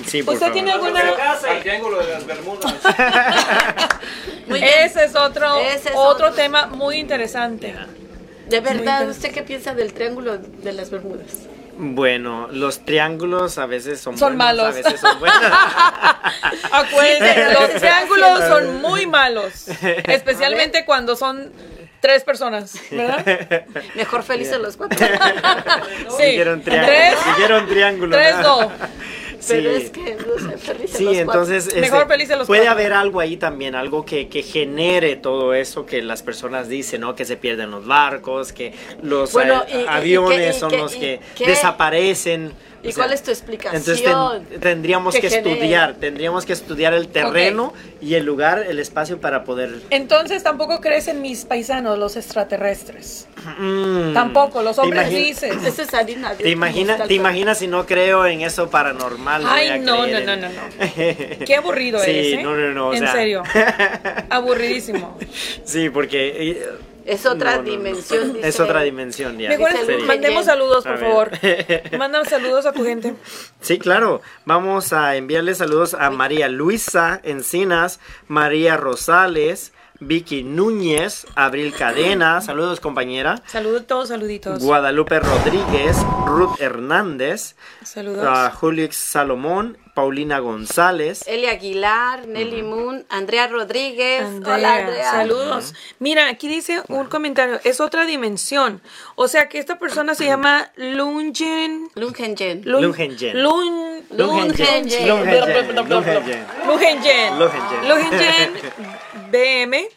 Sí, 0.08 0.24
por 0.24 0.34
¿Usted 0.34 0.48
favor. 0.48 0.54
tiene 0.54 0.72
alguna...? 0.72 1.00
al 1.02 1.60
triángulo 1.62 2.00
de 2.00 2.14
las 2.14 2.26
Bermudas. 2.26 2.74
Muy 4.48 4.60
bien. 4.60 4.72
Ese 4.84 5.06
es 5.06 5.16
otro, 5.16 5.56
Ese 5.60 5.90
es 5.90 5.96
otro 5.96 6.28
otro. 6.28 6.32
tema 6.34 6.68
muy 6.68 6.98
interesante. 6.98 7.76
De 8.48 8.60
verdad. 8.60 9.08
¿usted 9.08 9.32
qué 9.32 9.44
piensa 9.44 9.74
del 9.74 9.94
triángulo 9.94 10.38
de 10.38 10.74
las 10.74 10.90
Bermudas? 10.90 11.48
Bueno, 11.78 12.48
los 12.52 12.80
triángulos 12.86 13.58
a 13.58 13.66
veces 13.66 14.02
son, 14.02 14.18
Son 14.18 14.38
buenos, 14.38 14.58
malos. 14.58 14.66
a 14.66 14.72
veces 14.72 15.00
son 15.00 15.20
buenos. 15.20 15.42
Acuérdense, 16.72 17.54
los 17.54 17.70
triángulos 17.76 18.40
son 18.48 18.82
muy 18.82 19.08
malos, 19.08 19.68
especialmente 20.04 20.86
cuando 20.86 21.16
son 21.16 21.52
tres 22.02 22.24
personas, 22.24 22.74
¿verdad? 22.92 23.66
Mejor 23.96 24.24
felices 24.24 24.60
los 24.60 24.76
cuatro. 24.76 24.98
Sí, 26.18 26.24
Dijeron 26.24 26.62
triángulo. 26.62 27.68
triángulo. 27.68 28.18
tres 28.18 28.36
no. 28.40 28.72
Pero 29.48 29.72
Sí. 29.76 29.82
es 29.86 29.90
que 29.90 30.16
no 30.18 30.52
sé, 30.52 30.58
felices 30.60 30.98
Sí, 30.98 31.04
los 31.04 31.16
entonces 31.16 31.66
este, 31.68 31.82
Mejor 31.82 32.08
felices 32.08 32.38
los 32.38 32.46
puede 32.46 32.62
cuatro. 32.62 32.74
haber 32.80 32.94
algo 32.94 33.20
ahí 33.20 33.38
también, 33.38 33.74
algo 33.74 34.06
que, 34.06 34.28
que 34.30 34.44
genere 34.44 35.16
todo 35.16 35.56
eso 35.56 35.84
que 35.88 36.04
las 36.04 36.22
personas 36.22 36.68
dicen, 36.70 37.02
¿no? 37.02 37.16
Que 37.16 37.26
se 37.26 37.38
pierden 37.38 37.72
los 37.72 37.88
barcos, 37.88 38.54
que 38.54 38.72
los 39.02 39.34
Bueno, 39.34 39.64
y- 39.68 39.78
y- 39.78 39.86
aviones 39.88 40.38
y 40.38 40.42
qué- 40.42 40.50
y 40.50 40.60
son 40.60 40.78
los 40.78 40.96
y 40.96 41.00
que 41.00 41.20
qué- 41.36 41.48
desaparecen. 41.48 42.52
¿Y 42.84 42.88
O 42.88 42.92
sea, 42.92 43.04
cuál 43.04 43.14
es 43.14 43.22
tu 43.24 43.30
explicación? 43.32 43.80
Entonces 43.80 44.04
ten- 44.50 44.60
tendríamos 44.60 45.16
que 45.16 45.28
estudiar, 45.28 45.96
tendríamos 45.96 46.46
que 46.46 46.54
estudiar 46.54 46.94
el 46.94 47.08
terreno 47.10 47.74
y 48.02 48.16
el 48.16 48.26
lugar, 48.26 48.66
el 48.68 48.80
espacio 48.80 49.22
para 49.22 49.44
poder... 49.44 49.82
Entonces 49.92 50.42
tampoco 50.44 50.82
crees 50.82 51.08
en 51.08 51.22
mis 51.22 51.46
paisanos, 51.46 52.00
los 52.00 52.16
extraterrestres. 52.18 53.28
Mm. 53.60 54.14
Tampoco, 54.14 54.62
los 54.64 54.76
¿Te 54.78 54.82
hombres 54.82 55.10
dices. 55.10 55.56
Eso 55.66 55.84
es 55.84 55.94
harina. 55.94 56.34
¿Te, 56.34 56.50
imagina, 56.50 56.94
cristal. 56.94 57.08
¿Te 57.08 57.14
imaginas 57.14 57.58
si 57.60 57.68
no 57.68 57.86
creo 57.86 58.26
en 58.26 58.42
eso 58.42 58.70
paranormal? 58.70 59.44
Ay, 59.48 59.80
no, 59.80 60.08
no, 60.08 60.20
no, 60.20 60.36
no, 60.36 60.50
no. 60.50 60.62
Qué 61.46 61.56
aburrido 61.56 62.00
Sí, 62.00 62.10
eres, 62.12 62.34
¿eh? 62.40 62.44
no, 62.44 62.56
no, 62.56 62.72
no, 62.72 62.88
o 62.90 62.94
en 62.94 63.00
sea. 63.00 63.12
serio. 63.12 63.44
Aburridísimo. 64.30 65.18
Sí, 65.64 65.90
porque... 65.90 66.64
Es 67.06 67.26
otra 67.26 67.52
no, 67.52 67.58
no, 67.58 67.64
no. 67.64 67.72
dimensión. 67.72 68.38
Es 68.42 68.60
otra 68.60 68.82
dimensión 68.82 69.38
ya. 69.38 69.50
Mejor 69.50 69.72
Dice 69.72 69.86
sería. 69.86 70.06
mandemos 70.06 70.46
saludos, 70.46 70.84
por 70.84 70.98
favor. 71.00 71.32
Manda 71.98 72.24
saludos 72.26 72.66
a 72.66 72.74
tu 72.74 72.84
gente. 72.84 73.16
Sí, 73.62 73.80
claro. 73.80 74.22
Vamos 74.46 74.94
a 74.94 75.16
enviarle 75.16 75.56
saludos 75.56 75.94
a 75.94 76.10
María 76.10 76.48
Luisa 76.48 77.20
Encinas, 77.24 78.00
María 78.28 78.78
Rosales, 78.78 79.74
Vicky 80.00 80.42
Núñez, 80.44 81.28
Abril 81.36 81.74
Cadena, 81.78 82.42
saludos 82.42 82.80
compañera, 82.80 83.44
Saludos, 83.46 83.86
todos 83.86 84.08
saluditos. 84.10 84.60
Guadalupe 84.64 85.20
Rodríguez, 85.20 85.96
Ruth 86.26 86.60
Hernández, 86.60 87.56
Saludos. 87.84 88.26
a 88.26 88.50
Julix 88.50 88.96
Salomón, 88.96 89.78
Paulina 89.94 90.40
González. 90.40 91.24
Elia 91.28 91.52
Aguilar, 91.52 92.28
Nelly 92.28 92.64
Moon, 92.64 93.06
Andrea 93.10 93.48
Rodríguez. 93.48 94.24
Andrea, 94.24 94.56
Hola, 94.56 94.76
Andrea. 94.76 95.12
saludos. 95.12 95.74
Mira, 96.00 96.30
aquí 96.30 96.48
dice 96.48 96.82
un 96.88 97.06
comentario, 97.08 97.60
es 97.64 97.80
otra 97.82 98.06
dimensión. 98.06 98.82
O 99.16 99.28
sea 99.28 99.50
que 99.50 99.60
esta 99.60 99.80
persona 99.80 100.16
se 100.16 100.26
llama 100.26 100.72
Lungen. 100.76 101.90
Lungenjen. 101.96 102.64
Lun- 102.66 102.82
Lungenjen. 102.84 103.42
Lun- 103.42 104.04
Lungenjen. 104.12 104.84
Lungenjen. 105.08 105.08
Lungenjen. 105.08 105.90
Lungenjen. 105.90 106.46
Lungenjen. 106.68 107.38
Lungenjen. 107.40 107.88
Lungenjen 107.90 108.54
BM 109.32 109.88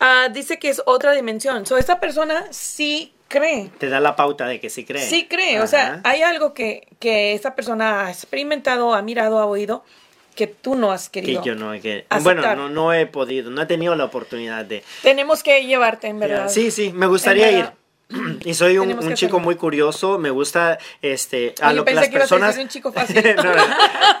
ah, 0.00 0.28
dice 0.32 0.58
que 0.58 0.68
es 0.68 0.82
otra 0.86 1.12
dimensión. 1.12 1.64
So, 1.66 1.76
esta 1.78 2.00
persona 2.00 2.46
sí 2.50 3.11
cree. 3.32 3.70
Te 3.78 3.88
da 3.88 3.98
la 3.98 4.14
pauta 4.14 4.46
de 4.46 4.60
que 4.60 4.68
sí 4.70 4.84
cree. 4.84 5.02
Sí 5.02 5.26
cree. 5.28 5.60
O 5.60 5.66
sea, 5.66 5.94
Ajá. 5.94 6.00
hay 6.04 6.22
algo 6.22 6.52
que, 6.52 6.86
que 7.00 7.32
esta 7.32 7.54
persona 7.56 8.06
ha 8.06 8.10
experimentado, 8.10 8.94
ha 8.94 9.00
mirado, 9.02 9.38
ha 9.38 9.46
oído, 9.46 9.82
que 10.36 10.46
tú 10.46 10.74
no 10.76 10.92
has 10.92 11.08
que 11.08 11.20
querido. 11.22 11.42
yo 11.42 11.54
no, 11.54 11.72
que, 11.80 12.04
aceptar. 12.08 12.22
bueno, 12.22 12.56
no, 12.56 12.68
no 12.68 12.92
he 12.92 13.06
podido, 13.06 13.50
no 13.50 13.62
he 13.62 13.66
tenido 13.66 13.96
la 13.96 14.04
oportunidad 14.04 14.64
de, 14.64 14.84
Tenemos 15.02 15.42
que 15.42 15.64
llevarte, 15.66 16.08
en 16.08 16.20
verdad. 16.20 16.48
Sí, 16.48 16.70
sí, 16.70 16.92
me 16.92 17.06
gustaría 17.06 17.50
ir. 17.50 17.70
Y 18.44 18.52
soy 18.52 18.76
un, 18.76 18.92
un 18.92 19.08
que 19.08 19.14
chico 19.14 19.40
muy 19.40 19.54
curioso, 19.54 20.18
me 20.18 20.28
gusta 20.28 20.76
este 21.00 21.54
a 21.62 21.68
Oye, 21.68 21.76
lo 21.76 21.84
que 21.86 21.94
las 21.94 22.08
que 22.10 22.16
a 22.16 22.18
personas 22.18 22.48
decir 22.48 22.62
un 22.64 22.68
chico 22.68 22.92
fácil. 22.98 23.22
No, 23.36 23.42
no. 23.42 23.62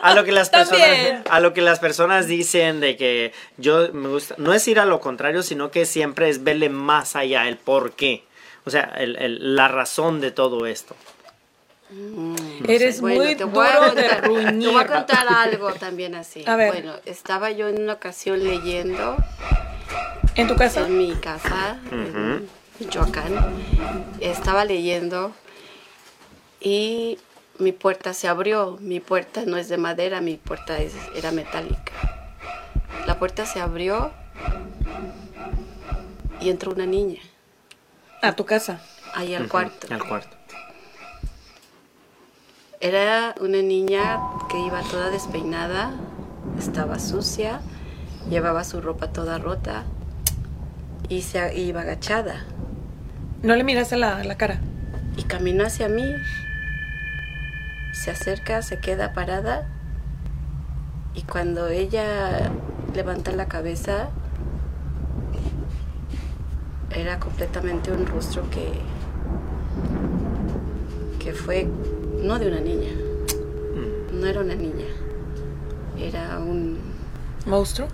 a 0.00 0.14
lo 0.14 0.24
que 0.24 0.32
las 0.32 0.48
personas 0.58 0.80
También. 0.80 1.22
a 1.28 1.40
lo 1.40 1.52
que 1.52 1.60
las 1.60 1.78
personas 1.78 2.26
dicen 2.26 2.80
de 2.80 2.96
que 2.96 3.32
yo 3.58 3.92
me 3.92 4.08
gusta 4.08 4.34
no 4.38 4.54
es 4.54 4.66
ir 4.66 4.80
a 4.80 4.86
lo 4.86 4.98
contrario, 5.00 5.42
sino 5.42 5.70
que 5.70 5.84
siempre 5.84 6.30
es 6.30 6.42
verle 6.42 6.70
más 6.70 7.16
allá 7.16 7.46
el 7.48 7.58
por 7.58 7.92
qué. 7.92 8.24
O 8.64 8.70
sea, 8.70 8.92
el- 8.96 9.16
el- 9.16 9.56
la 9.56 9.68
razón 9.68 10.20
de 10.20 10.30
todo 10.30 10.66
esto. 10.66 10.94
Eres 12.66 13.00
Bueno, 13.02 13.22
muy 13.24 13.34
te 13.34 13.44
voy 13.44 13.66
a 13.66 13.76
duro 13.76 13.94
de 13.94 14.02
contar- 14.08 14.22
Te 14.22 14.28
voy 14.68 14.76
a 14.82 14.86
contar 14.86 15.26
algo 15.28 15.72
también 15.74 16.14
así. 16.14 16.42
A 16.46 16.56
ver. 16.56 16.72
Bueno, 16.72 16.94
estaba 17.04 17.50
yo 17.50 17.68
en 17.68 17.82
una 17.82 17.94
ocasión 17.94 18.42
leyendo 18.42 19.16
¿En 20.34 20.48
tu 20.48 20.56
casa? 20.56 20.86
en 20.86 20.96
mi 20.96 21.12
casa, 21.16 21.78
en 21.90 22.48
Michoacán. 22.78 23.34
Estaba 24.20 24.64
leyendo 24.64 25.32
y 26.60 27.18
mi 27.58 27.72
puerta 27.72 28.14
se 28.14 28.26
abrió. 28.28 28.78
Mi 28.80 29.00
puerta 29.00 29.42
no 29.44 29.58
es 29.58 29.68
de 29.68 29.76
madera, 29.76 30.22
mi 30.22 30.36
puerta 30.38 30.78
es- 30.78 30.94
era 31.14 31.30
metálica. 31.30 31.92
La 33.06 33.18
puerta 33.18 33.44
se 33.44 33.60
abrió 33.60 34.12
y 36.40 36.48
entró 36.48 36.72
una 36.72 36.86
niña 36.86 37.20
A 38.22 38.32
tu 38.32 38.44
casa. 38.44 38.80
ahí 39.14 39.34
al 39.34 39.48
cuarto. 39.48 39.88
Al 39.92 40.06
cuarto. 40.06 40.36
Era 42.80 43.34
una 43.40 43.58
niña 43.62 44.20
que 44.50 44.58
iba 44.58 44.80
toda 44.82 45.10
despeinada, 45.10 45.92
estaba 46.58 46.98
sucia, 46.98 47.60
llevaba 48.28 48.64
su 48.64 48.80
ropa 48.80 49.12
toda 49.12 49.38
rota 49.38 49.84
y 51.08 51.22
se 51.22 51.58
iba 51.58 51.82
agachada 51.82 52.44
No 53.42 53.54
le 53.54 53.62
miraste 53.64 53.96
la, 53.96 54.24
la 54.24 54.36
cara. 54.36 54.58
y 55.16 55.22
caminó 55.24 55.64
hacia 55.66 55.88
mí. 55.88 56.04
Se 57.92 58.10
acerca, 58.10 58.62
se 58.62 58.78
queda 58.80 59.12
parada 59.12 59.66
y 61.14 61.22
cuando 61.22 61.68
ella 61.68 62.50
levanta 62.94 63.30
la 63.32 63.46
cabeza 63.46 64.08
era 66.94 67.18
completamente 67.18 67.92
un 67.92 68.06
rostro 68.06 68.42
que 68.50 68.72
que 71.18 71.32
fue 71.32 71.68
no 72.22 72.38
de 72.38 72.48
una 72.48 72.60
niña. 72.60 72.90
No 74.12 74.26
era 74.26 74.40
una 74.40 74.54
niña. 74.54 74.86
Era 75.98 76.38
un 76.38 76.78
¿Monstruo? 77.46 77.88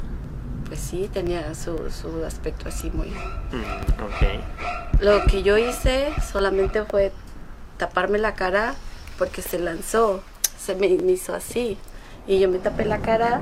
pues 0.67 0.81
sí, 0.81 1.09
tenía 1.13 1.55
su, 1.55 1.79
su 1.91 2.25
aspecto 2.27 2.69
así 2.69 2.91
muy 2.91 3.09
Mm, 3.09 4.03
ok. 4.03 5.01
Lo 5.01 5.25
que 5.25 5.43
yo 5.43 5.57
hice 5.57 6.09
solamente 6.31 6.83
fue 6.85 7.13
taparme 7.79 8.19
la 8.19 8.35
cara 8.35 8.75
porque 9.17 9.41
se 9.41 9.59
lanzó, 9.59 10.23
se 10.59 10.75
me 10.75 10.89
me 10.99 11.13
hizo 11.13 11.35
así. 11.35 11.79
Y 12.27 12.41
yo 12.41 12.51
me 12.51 12.59
tapé 12.59 12.85
la 12.85 12.99
cara, 12.99 13.41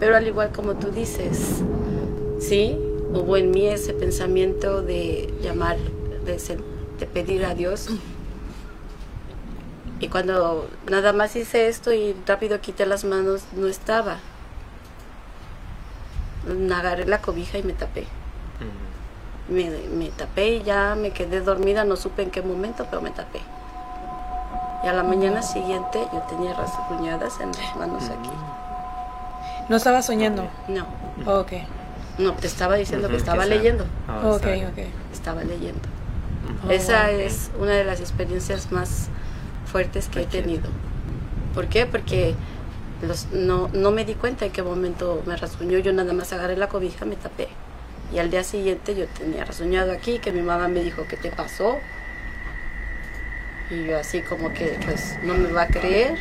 pero 0.00 0.16
al 0.16 0.26
igual 0.26 0.50
como 0.50 0.74
tú 0.74 0.90
dices, 0.90 1.62
sí, 2.40 2.76
hubo 3.14 3.36
en 3.36 3.50
mí 3.50 3.66
ese 3.66 3.94
pensamiento 3.94 4.82
de 4.82 5.32
llamar, 5.40 5.76
de, 6.24 7.06
pedir 7.06 7.44
a 7.44 7.54
Dios. 7.54 7.88
Y 10.00 10.08
cuando 10.08 10.68
nada 10.90 11.12
más 11.12 11.36
hice 11.36 11.68
esto 11.68 11.92
y 11.92 12.14
rápido 12.26 12.60
quité 12.60 12.86
las 12.86 13.04
manos, 13.04 13.44
no 13.52 13.68
estaba. 13.68 14.18
Agarré 16.74 17.06
la 17.06 17.22
cobija 17.22 17.58
y 17.58 17.62
me 17.62 17.72
tapé 17.72 18.06
me, 19.48 19.70
me 19.70 20.08
tapé 20.08 20.56
y 20.56 20.62
ya 20.62 20.94
me 20.94 21.10
quedé 21.10 21.40
dormida, 21.40 21.84
no 21.84 21.96
supe 21.96 22.22
en 22.22 22.30
qué 22.30 22.42
momento, 22.42 22.86
pero 22.88 23.02
me 23.02 23.10
tapé. 23.10 23.40
Y 24.82 24.86
a 24.86 24.92
la 24.92 25.02
mañana 25.02 25.42
siguiente 25.42 26.06
yo 26.12 26.20
tenía 26.22 26.54
rasguñadas 26.54 27.40
en 27.40 27.52
las 27.52 27.76
manos 27.76 28.04
aquí. 28.04 28.30
No 29.68 29.76
estaba 29.76 30.02
soñando. 30.02 30.46
No, 30.68 30.86
Ok. 31.40 31.52
No, 32.18 32.32
te 32.34 32.46
estaba 32.46 32.76
diciendo 32.76 33.08
que 33.08 33.16
estaba 33.16 33.46
leyendo. 33.46 33.84
Ah, 34.08 34.20
Ok, 34.24 34.34
está 34.36 34.50
bien. 34.52 34.66
ok. 34.68 34.78
Estaba 35.12 35.44
leyendo. 35.44 35.80
Oh, 36.66 36.70
Esa 36.70 37.04
ok. 37.06 37.08
es 37.20 37.50
una 37.58 37.72
de 37.72 37.84
las 37.84 38.00
experiencias 38.00 38.70
más 38.72 39.08
fuertes 39.70 40.08
que 40.08 40.22
he 40.22 40.26
tenido. 40.26 40.68
¿Por 41.54 41.68
qué? 41.68 41.86
Porque 41.86 42.34
los, 43.02 43.26
no, 43.32 43.68
no 43.72 43.90
me 43.90 44.04
di 44.04 44.14
cuenta 44.14 44.44
en 44.46 44.52
qué 44.52 44.62
momento 44.62 45.22
me 45.26 45.36
rasguñó. 45.36 45.78
Yo 45.78 45.92
nada 45.92 46.12
más 46.12 46.32
agarré 46.32 46.56
la 46.56 46.68
cobija, 46.68 47.04
me 47.04 47.16
tapé. 47.16 47.48
Y 48.12 48.18
al 48.18 48.30
día 48.30 48.44
siguiente 48.44 48.94
yo 48.94 49.06
tenía 49.06 49.44
rasguñado 49.44 49.92
aquí, 49.92 50.18
que 50.18 50.30
mi 50.32 50.42
mamá 50.42 50.68
me 50.68 50.82
dijo, 50.82 51.04
¿qué 51.08 51.16
te 51.16 51.30
pasó? 51.30 51.78
Y 53.70 53.86
yo 53.86 53.98
así 53.98 54.20
como 54.20 54.52
que 54.52 54.78
pues 54.84 55.16
no 55.22 55.34
me 55.34 55.50
va 55.50 55.62
a 55.62 55.68
creer. 55.68 56.16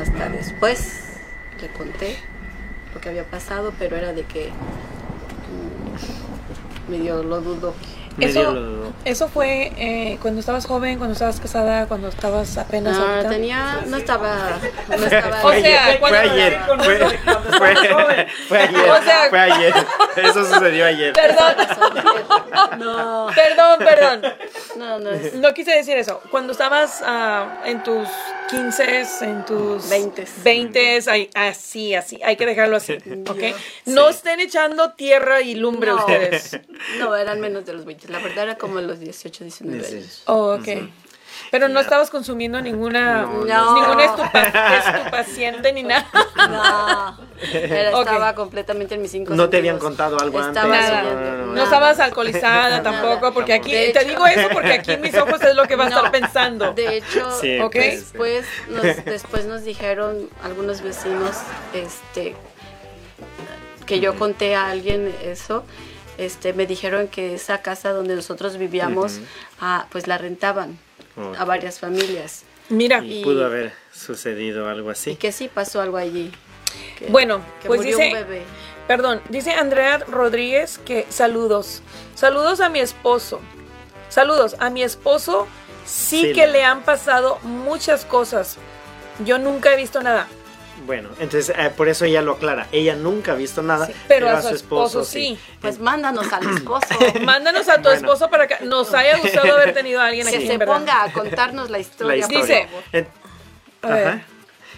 Hasta 0.00 0.28
después 0.28 1.04
le 1.60 1.68
conté 1.68 2.16
lo 2.94 3.00
que 3.00 3.08
había 3.08 3.24
pasado, 3.24 3.72
pero 3.78 3.96
era 3.96 4.12
de 4.12 4.22
que 4.24 4.50
medio 6.88 7.22
lo 7.22 7.40
dudo. 7.40 7.74
Medio 8.16 8.40
Eso, 8.50 8.92
eso 9.04 9.28
fue 9.28 9.70
eh, 9.76 10.18
cuando 10.20 10.40
estabas 10.40 10.66
joven, 10.66 10.98
cuando 10.98 11.12
estabas 11.12 11.38
casada, 11.38 11.86
cuando 11.86 12.08
estabas 12.08 12.58
apenas 12.58 12.98
No, 12.98 13.04
ahorita? 13.04 13.28
Ah, 13.28 13.30
tenía, 13.30 13.80
no 13.86 13.96
estaba, 13.96 14.36
no 14.88 14.94
estaba. 15.06 15.44
O 15.44 15.52
sea, 15.52 15.82
fue 15.84 15.98
cuando- 16.00 16.18
ayer. 16.18 16.58
Fue, 17.58 17.74
fue- 17.76 18.26
fue 18.48 18.58
ayer. 18.58 18.90
O 18.90 19.02
sea- 19.02 19.26
fue 19.30 19.38
ayer. 19.38 19.74
Eso 20.16 20.44
sucedió 20.44 20.86
ayer. 20.86 21.12
Perdón, 21.12 21.54
no, 22.78 23.26
perdón, 23.34 23.78
perdón. 23.78 24.22
no, 24.76 24.98
no 24.98 25.10
es. 25.10 25.34
No 25.34 25.54
quise 25.54 25.72
decir 25.72 25.96
eso. 25.96 26.20
Cuando 26.30 26.52
estabas 26.52 27.02
ah, 27.06 27.58
en 27.64 27.82
tus 27.82 28.08
15, 28.48 29.06
en 29.22 29.44
tus 29.44 29.88
Veintes. 29.88 30.30
20, 30.42 31.00
ay, 31.08 31.30
así, 31.34 31.94
así. 31.94 32.20
Hay 32.24 32.36
que 32.36 32.46
dejarlo 32.46 32.76
así, 32.76 32.94
¿ok? 33.28 33.42
No 33.86 34.08
estén 34.08 34.40
echando 34.40 34.92
tierra 34.92 35.40
y 35.42 35.54
lumbre 35.54 35.90
No, 35.90 35.96
ustedes. 35.96 36.58
no, 36.98 37.14
eran 37.14 37.40
menos 37.40 37.66
de 37.66 37.74
los 37.74 37.84
20. 37.84 38.08
La 38.08 38.18
verdad 38.18 38.44
era 38.44 38.58
como 38.58 38.80
los 38.80 39.00
18, 39.00 39.44
19 39.44 39.86
años. 39.86 40.22
Oh, 40.26 40.54
ok. 40.54 40.68
Pero 41.50 41.68
no 41.68 41.80
estabas 41.80 42.10
consumiendo 42.10 42.60
ninguna, 42.60 43.22
No, 43.22 43.44
no. 43.44 43.74
ninguna 43.74 44.04
estupa- 44.04 44.78
estupefaciente 44.78 45.72
ni 45.72 45.82
nada. 45.82 46.06
No, 46.36 47.18
era- 47.52 47.90
estaba 47.98 48.34
completamente 48.34 48.94
en 48.94 49.02
mis 49.02 49.10
cinco 49.10 49.34
No 49.34 49.48
te 49.48 49.58
habían 49.58 49.78
contado 49.78 50.18
algo 50.20 50.38
antes. 50.38 50.56
Estaba 50.56 50.76
Nada. 50.76 51.02
leyendo, 51.02 51.20
No, 51.30 51.36
no, 51.38 51.46
no. 51.46 51.52
No 51.54 51.62
estabas 51.64 51.98
alcoholizada 52.00 52.82
tampoco, 52.82 53.32
porque 53.32 53.52
aquí, 53.54 53.72
De 53.72 53.90
te 53.92 54.00
hecho- 54.00 54.08
digo 54.08 54.26
eso 54.26 54.48
porque 54.52 54.72
aquí 54.72 54.92
en 54.92 55.00
mis 55.00 55.14
ojos 55.16 55.40
es 55.42 55.54
lo 55.54 55.64
que 55.66 55.76
va 55.76 55.84
a 55.84 55.88
estar 55.88 56.10
pensando. 56.10 56.72
De 56.72 56.96
hecho, 56.98 57.30
Sí, 57.40 57.58
Ok. 57.60 57.72
pues, 57.72 58.00
después, 58.00 58.46
nos, 58.68 59.04
después 59.04 59.44
nos 59.46 59.64
dijeron 59.64 60.28
algunos 60.42 60.82
vecinos 60.82 61.36
este, 61.74 62.34
que 63.86 64.00
yo 64.00 64.16
conté 64.16 64.54
a 64.54 64.68
alguien 64.70 65.14
eso. 65.22 65.64
Este, 66.18 66.52
me 66.52 66.66
dijeron 66.66 67.08
que 67.08 67.34
esa 67.34 67.62
casa 67.62 67.92
donde 67.92 68.16
nosotros 68.16 68.56
vivíamos, 68.58 69.20
ah, 69.60 69.86
pues 69.90 70.06
la 70.08 70.18
rentaban 70.18 70.78
Ok. 71.18 71.36
a 71.38 71.44
varias 71.44 71.78
familias. 71.80 72.44
Mira, 72.68 72.98
Y 73.04 73.20
Y- 73.20 73.24
pudo 73.24 73.44
haber 73.46 73.72
sucedido 73.92 74.68
algo 74.68 74.90
Y 74.90 74.92
así. 74.92 75.16
que 75.16 75.32
sí 75.32 75.48
pasó 75.52 75.80
algo 75.80 75.96
allí. 75.96 76.30
que- 76.98 77.06
Bueno, 77.06 77.40
que 77.62 77.68
pues 77.68 77.78
murió 77.80 77.96
dice- 77.96 78.08
un 78.08 78.14
bebé. 78.14 78.42
Perdón, 78.86 79.20
dice 79.30 79.52
Andrea 79.52 79.98
Rodríguez 80.06 80.78
que 80.78 81.06
saludos. 81.08 81.82
Saludos 82.14 82.60
a 82.60 82.68
mi 82.68 82.80
esposo. 82.80 83.40
Saludos 84.10 84.56
a 84.58 84.68
mi 84.70 84.82
esposo. 84.82 85.46
Sí, 85.86 86.22
Sí, 86.26 86.32
que 86.34 86.46
le 86.46 86.64
han 86.64 86.82
pasado 86.82 87.38
muchas 87.42 88.04
cosas. 88.04 88.56
Yo 89.24 89.38
nunca 89.38 89.72
he 89.72 89.76
visto 89.76 90.02
nada. 90.02 90.28
Bueno, 90.88 91.10
entonces 91.20 91.54
eh, 91.56 91.70
por 91.76 91.86
eso 91.86 92.06
ella 92.06 92.22
lo 92.22 92.32
aclara. 92.32 92.66
Ella 92.72 92.96
nunca 92.96 93.32
ha 93.32 93.34
visto 93.34 93.62
nada, 93.62 93.86
Sí, 93.86 93.92
pero 94.08 94.30
a 94.30 94.40
su 94.40 94.54
esposo 94.54 95.04
sí. 95.04 95.38
Pues 95.60 95.78
mándanos 95.78 96.32
al 96.32 96.48
esposo. 96.56 96.86
Mándanos 97.24 97.68
a 97.68 97.76
tu 97.76 97.82
Bueno. 97.82 97.96
esposo 97.96 98.30
para 98.30 98.46
que 98.48 98.64
nos 98.64 98.94
haya 98.94 99.18
gustado 99.18 99.52
haber 99.54 99.74
tenido 99.74 100.00
a 100.00 100.06
alguien 100.06 100.26
que 100.26 100.36
aquí. 100.36 100.46
se 100.46 100.54
en 100.54 100.58
verdad. 100.58 100.74
ponga 100.78 101.04
a 101.04 101.12
contarnos 101.12 101.68
la 101.68 101.78
historia. 101.78 102.16
La 102.16 102.16
historia. 102.16 102.40
Dice- 102.42 102.68
favor. 102.68 102.82
En- 102.92 103.08
A 103.82 103.88
ver. 103.94 104.08
Ajá. 104.08 104.22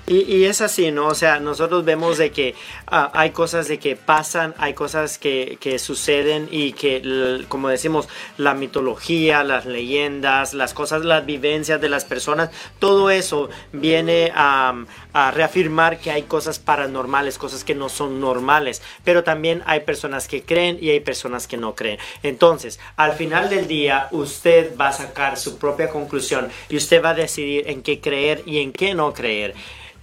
Y, 0.07 0.23
y 0.35 0.45
es 0.47 0.61
así, 0.61 0.91
¿no? 0.91 1.07
O 1.07 1.15
sea, 1.15 1.39
nosotros 1.39 1.85
vemos 1.85 2.19
de 2.19 2.33
que 2.33 2.57
ah, 2.89 3.13
hay 3.15 3.31
cosas 3.31 3.69
de 3.69 3.79
que 3.79 3.95
pasan, 3.95 4.55
hay 4.59 4.75
cosas 4.75 5.19
que, 5.19 5.57
que 5.61 5.79
suceden 5.79 6.49
y 6.51 6.73
que, 6.73 7.45
como 7.49 7.69
decimos, 7.69 8.09
la 8.37 8.55
mitología, 8.55 9.45
las 9.45 9.67
leyendas, 9.67 10.53
las 10.53 10.75
cosas, 10.75 11.05
las 11.05 11.25
vivencias 11.27 11.81
de 11.81 11.89
las 11.91 12.05
personas, 12.07 12.51
todo 12.81 13.11
eso 13.11 13.51
viene 13.73 14.33
a, 14.35 14.75
a 15.13 15.31
reafirmar 15.31 15.99
que 15.99 16.11
hay 16.11 16.23
cosas 16.23 16.59
paranormales, 16.59 17.39
cosas 17.39 17.65
que 17.65 17.75
no 17.75 17.89
son 17.89 18.21
normales, 18.21 18.83
pero 19.05 19.25
también 19.25 19.63
hay 19.67 19.81
personas 19.81 20.29
que 20.29 20.43
creen 20.43 20.79
y 20.81 20.91
hay 20.91 21.01
personas 21.01 21.47
que 21.47 21.57
no 21.57 21.75
creen. 21.75 21.99
Entonces, 22.23 22.79
al 22.97 23.13
final 23.13 23.51
del 23.51 23.67
día, 23.67 24.09
usted 24.11 24.77
va 24.79 24.89
a 24.89 24.93
sacar 24.93 25.37
su 25.39 25.59
propia 25.59 25.89
conclusión 25.91 26.49
y 26.69 26.77
usted 26.77 27.03
va 27.03 27.11
a 27.11 27.15
decidir 27.15 27.69
en 27.69 27.83
qué 27.83 28.01
creer 28.01 28.43
y 28.47 28.61
en 28.61 28.73
qué 28.73 28.95
no 28.95 29.13
creer. 29.13 29.55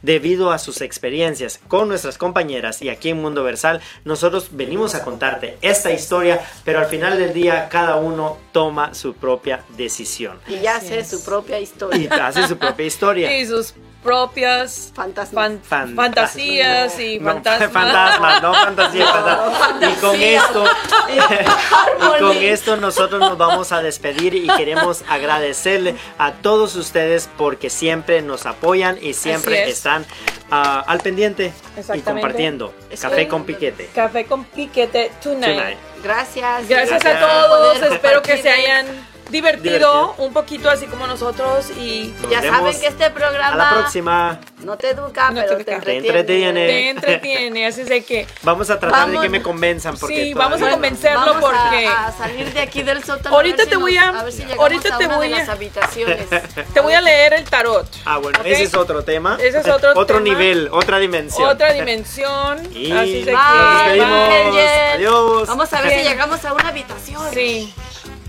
Debido 0.03 0.51
a 0.51 0.59
sus 0.59 0.81
experiencias 0.81 1.59
con 1.67 1.87
nuestras 1.87 2.19
compañeras 2.19 2.83
y 2.83 2.89
aquí 2.89 3.09
en 3.09 3.19
Mundo 3.19 3.43
Versal, 3.43 3.81
nosotros 4.05 4.49
venimos 4.51 4.93
a 4.93 5.03
contarte 5.03 5.57
esta 5.63 5.91
historia, 5.91 6.39
pero 6.63 6.79
al 6.79 6.85
final 6.85 7.17
del 7.17 7.33
día 7.33 7.67
cada 7.67 7.95
uno 7.95 8.37
toma 8.51 8.93
su 8.93 9.15
propia 9.15 9.63
decisión 9.75 10.39
Y 10.47 10.59
ya 10.59 10.79
sé 10.79 11.03
su 11.03 11.23
propia 11.25 11.59
y 11.59 11.63
historia. 11.63 12.27
hace 12.27 12.47
su 12.47 12.57
propia 12.57 12.85
historia. 12.93 13.39
Y 13.39 13.47
sus 13.47 13.73
propias 14.07 14.93
Fantasmas. 14.95 15.33
fan- 15.33 15.61
Fantasmas. 15.63 16.05
fantasías 16.05 16.97
y 16.97 17.19
No, 17.19 17.33
fantasmas. 17.33 17.71
fantasmas, 17.73 18.41
no 18.41 18.53
fantasía, 18.53 19.05
fantasmas. 19.05 19.91
Y 19.91 19.95
con 19.99 20.15
esto, 20.15 20.63
y 22.17 22.19
con 22.21 22.37
esto 22.37 22.77
nosotros 22.77 23.19
nos 23.19 23.37
vamos 23.37 23.73
a 23.73 23.81
despedir 23.81 24.33
y 24.33 24.47
queremos 24.47 25.03
agradecerle 25.09 25.95
a 26.17 26.31
todos 26.31 26.77
ustedes 26.77 27.29
porque 27.37 27.69
siempre 27.69 28.21
nos 28.21 28.45
apoyan 28.45 28.97
y 29.01 29.13
siempre 29.13 29.63
es. 29.63 29.73
están 29.77 30.05
ah, 30.51 30.85
al 30.87 30.99
pendiente 31.01 31.51
y 31.93 31.99
compartiendo 31.99 32.73
café 33.01 33.27
con 33.27 33.43
piquete. 33.43 33.89
Café 33.93 34.25
con 34.25 34.45
piquete 34.45 35.11
tonight. 35.21 35.57
Tonight. 35.57 35.77
Gracias. 36.01 36.67
Gracias 36.69 37.03
Gracias. 37.03 37.23
a 37.23 37.47
todos. 37.47 37.81
Espero 37.81 38.21
que 38.21 38.41
se 38.41 38.49
hayan 38.49 38.85
divertido, 39.29 39.63
Divertido. 39.77 40.15
un 40.19 40.33
poquito 40.33 40.69
así 40.69 40.85
como 40.87 41.05
nosotros 41.07 41.69
y 41.71 42.13
Nos 42.21 42.31
Ya 42.31 42.41
saben 42.41 42.79
que 42.79 42.87
este 42.87 43.09
programa 43.11 43.53
a 43.53 43.55
la 43.57 43.69
próxima. 43.81 44.39
no 44.63 44.77
te 44.77 44.89
educa, 44.91 45.29
No 45.31 45.41
te 45.41 45.47
pero 45.47 45.53
educa. 45.57 45.79
te 45.79 45.85
Te 45.85 45.97
entretiene. 45.97 46.65
te 46.67 46.89
entretiene. 46.89 47.67
Así 47.67 47.81
es 47.81 47.89
de 47.89 48.03
que 48.03 48.27
Vamos 48.43 48.69
a 48.69 48.79
tratar 48.79 49.09
de 49.09 49.19
que 49.19 49.29
me 49.29 49.41
convenzan 49.41 49.97
porque 49.97 50.15
Sí, 50.25 50.33
vamos 50.33 50.61
a 50.61 50.69
convencerlo 50.71 51.19
Vamos 51.33 51.41
porque 51.51 51.87
a, 51.87 52.11
salir 52.17 52.51
de 52.53 52.59
aquí 52.61 52.83
del 52.83 53.03
sótano. 53.03 53.35
Ahorita 53.35 53.55
a 53.55 53.57
ver 53.57 53.65
si 53.65 53.69
te 53.71 53.77
voy 53.77 53.97
a- 53.97 54.11
ver 54.23 54.31
si 54.31 54.39
llegamos 54.43 54.59
ahorita 54.59 54.95
a 54.95 54.97
te 54.97 55.05
una 55.07 55.17
voy 55.17 55.33
a- 55.33 55.37
las 55.39 55.49
habitaciones. 55.49 56.25
te 56.73 56.79
voy 56.79 56.93
a 56.93 57.01
leer 57.01 57.33
el 57.33 57.43
tarot. 57.43 57.87
Ah, 58.05 58.17
bueno, 58.17 58.39
ese 58.43 58.63
es 58.63 58.73
otro 58.75 59.03
tema. 59.03 59.37
Ese 59.41 59.59
es 59.59 59.67
otro 59.67 60.05
tema. 60.05 60.19
nivel, 60.21 60.69
otra 60.71 60.99
dimensión. 60.99 61.49
Otra 61.49 61.73
dimensión. 61.73 62.59
Y 62.73 62.91
Así 62.91 63.19
es 63.19 63.25
de 63.25 63.31
Bye, 63.33 63.93
que 63.93 63.99
nos 64.05 64.55
despedimos. 64.55 64.93
Adiós. 64.95 65.47
Vamos 65.47 65.73
a 65.73 65.81
ver 65.81 65.89
Bien. 65.89 66.03
si 66.03 66.09
llegamos 66.09 66.45
a 66.45 66.53
una 66.53 66.69
habitación. 66.69 67.33
Sí, 67.33 67.73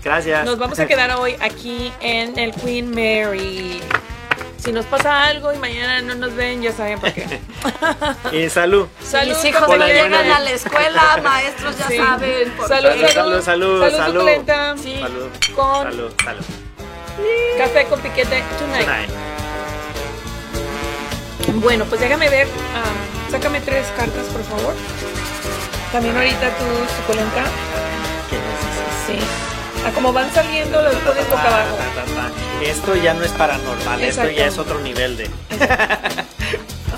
Gracias. 0.03 0.45
nos 0.45 0.57
vamos 0.57 0.79
a 0.79 0.85
quedar 0.87 1.11
hoy 1.19 1.35
aquí 1.41 1.91
en 2.01 2.37
el 2.39 2.53
Queen 2.53 2.89
Mary. 2.91 3.81
Si 4.57 4.71
nos 4.73 4.85
pasa 4.85 5.23
algo 5.25 5.53
y 5.53 5.57
mañana 5.57 6.01
no 6.01 6.15
nos 6.15 6.35
ven, 6.35 6.61
ya 6.61 6.71
saben 6.73 6.99
por 6.99 7.11
qué. 7.13 7.39
Y 8.33 8.49
salud. 8.49 8.87
Salud, 9.01 9.33
Mis 9.35 9.45
hijos 9.45 9.63
compañeros. 9.63 10.03
llegan 10.09 10.31
a 10.31 10.39
la 10.41 10.51
escuela, 10.51 11.19
maestros 11.23 11.77
ya 11.77 11.87
Sí. 11.87 11.97
saben. 11.97 12.51
por 12.51 12.67
Salud, 12.67 12.89
favor. 12.89 13.09
salud, 13.11 13.41
Salud, 13.43 13.79
salud, 13.81 13.97
salud. 13.97 14.13
suculenta. 14.19 14.75
Sí. 14.77 14.99
Salud. 14.99 15.27
Con 15.55 15.83
Salud, 15.83 16.13
salud. 16.23 16.45
café 17.57 17.85
con 17.85 17.99
piquete 18.01 18.43
tonight. 18.59 18.85
Tonight. 18.85 19.09
Bueno, 21.61 21.85
pues 21.85 22.01
déjame 22.01 22.29
ver. 22.29 22.47
ah, 22.75 23.31
sácame 23.31 23.61
tres 23.61 23.87
cartas, 23.97 24.25
por 24.27 24.43
favor. 24.43 24.73
También 25.91 26.15
ahorita 26.15 26.49
tu 26.57 26.65
suculenta. 27.01 27.43
¿Qué 28.29 28.35
necesitas? 28.37 29.07
Sí. 29.07 29.19
Ah, 29.85 29.91
como 29.93 30.11
van 30.13 30.31
saliendo, 30.33 30.81
los 30.81 30.93
pones 30.95 31.27
boca 31.29 31.41
abajo. 31.47 31.77
Esto 32.63 32.95
ya 32.95 33.13
no 33.13 33.23
es 33.23 33.31
paranormal, 33.31 34.01
esto 34.03 34.29
ya 34.29 34.47
es 34.47 34.57
otro 34.57 34.79
nivel 34.79 35.17
de. 35.17 35.29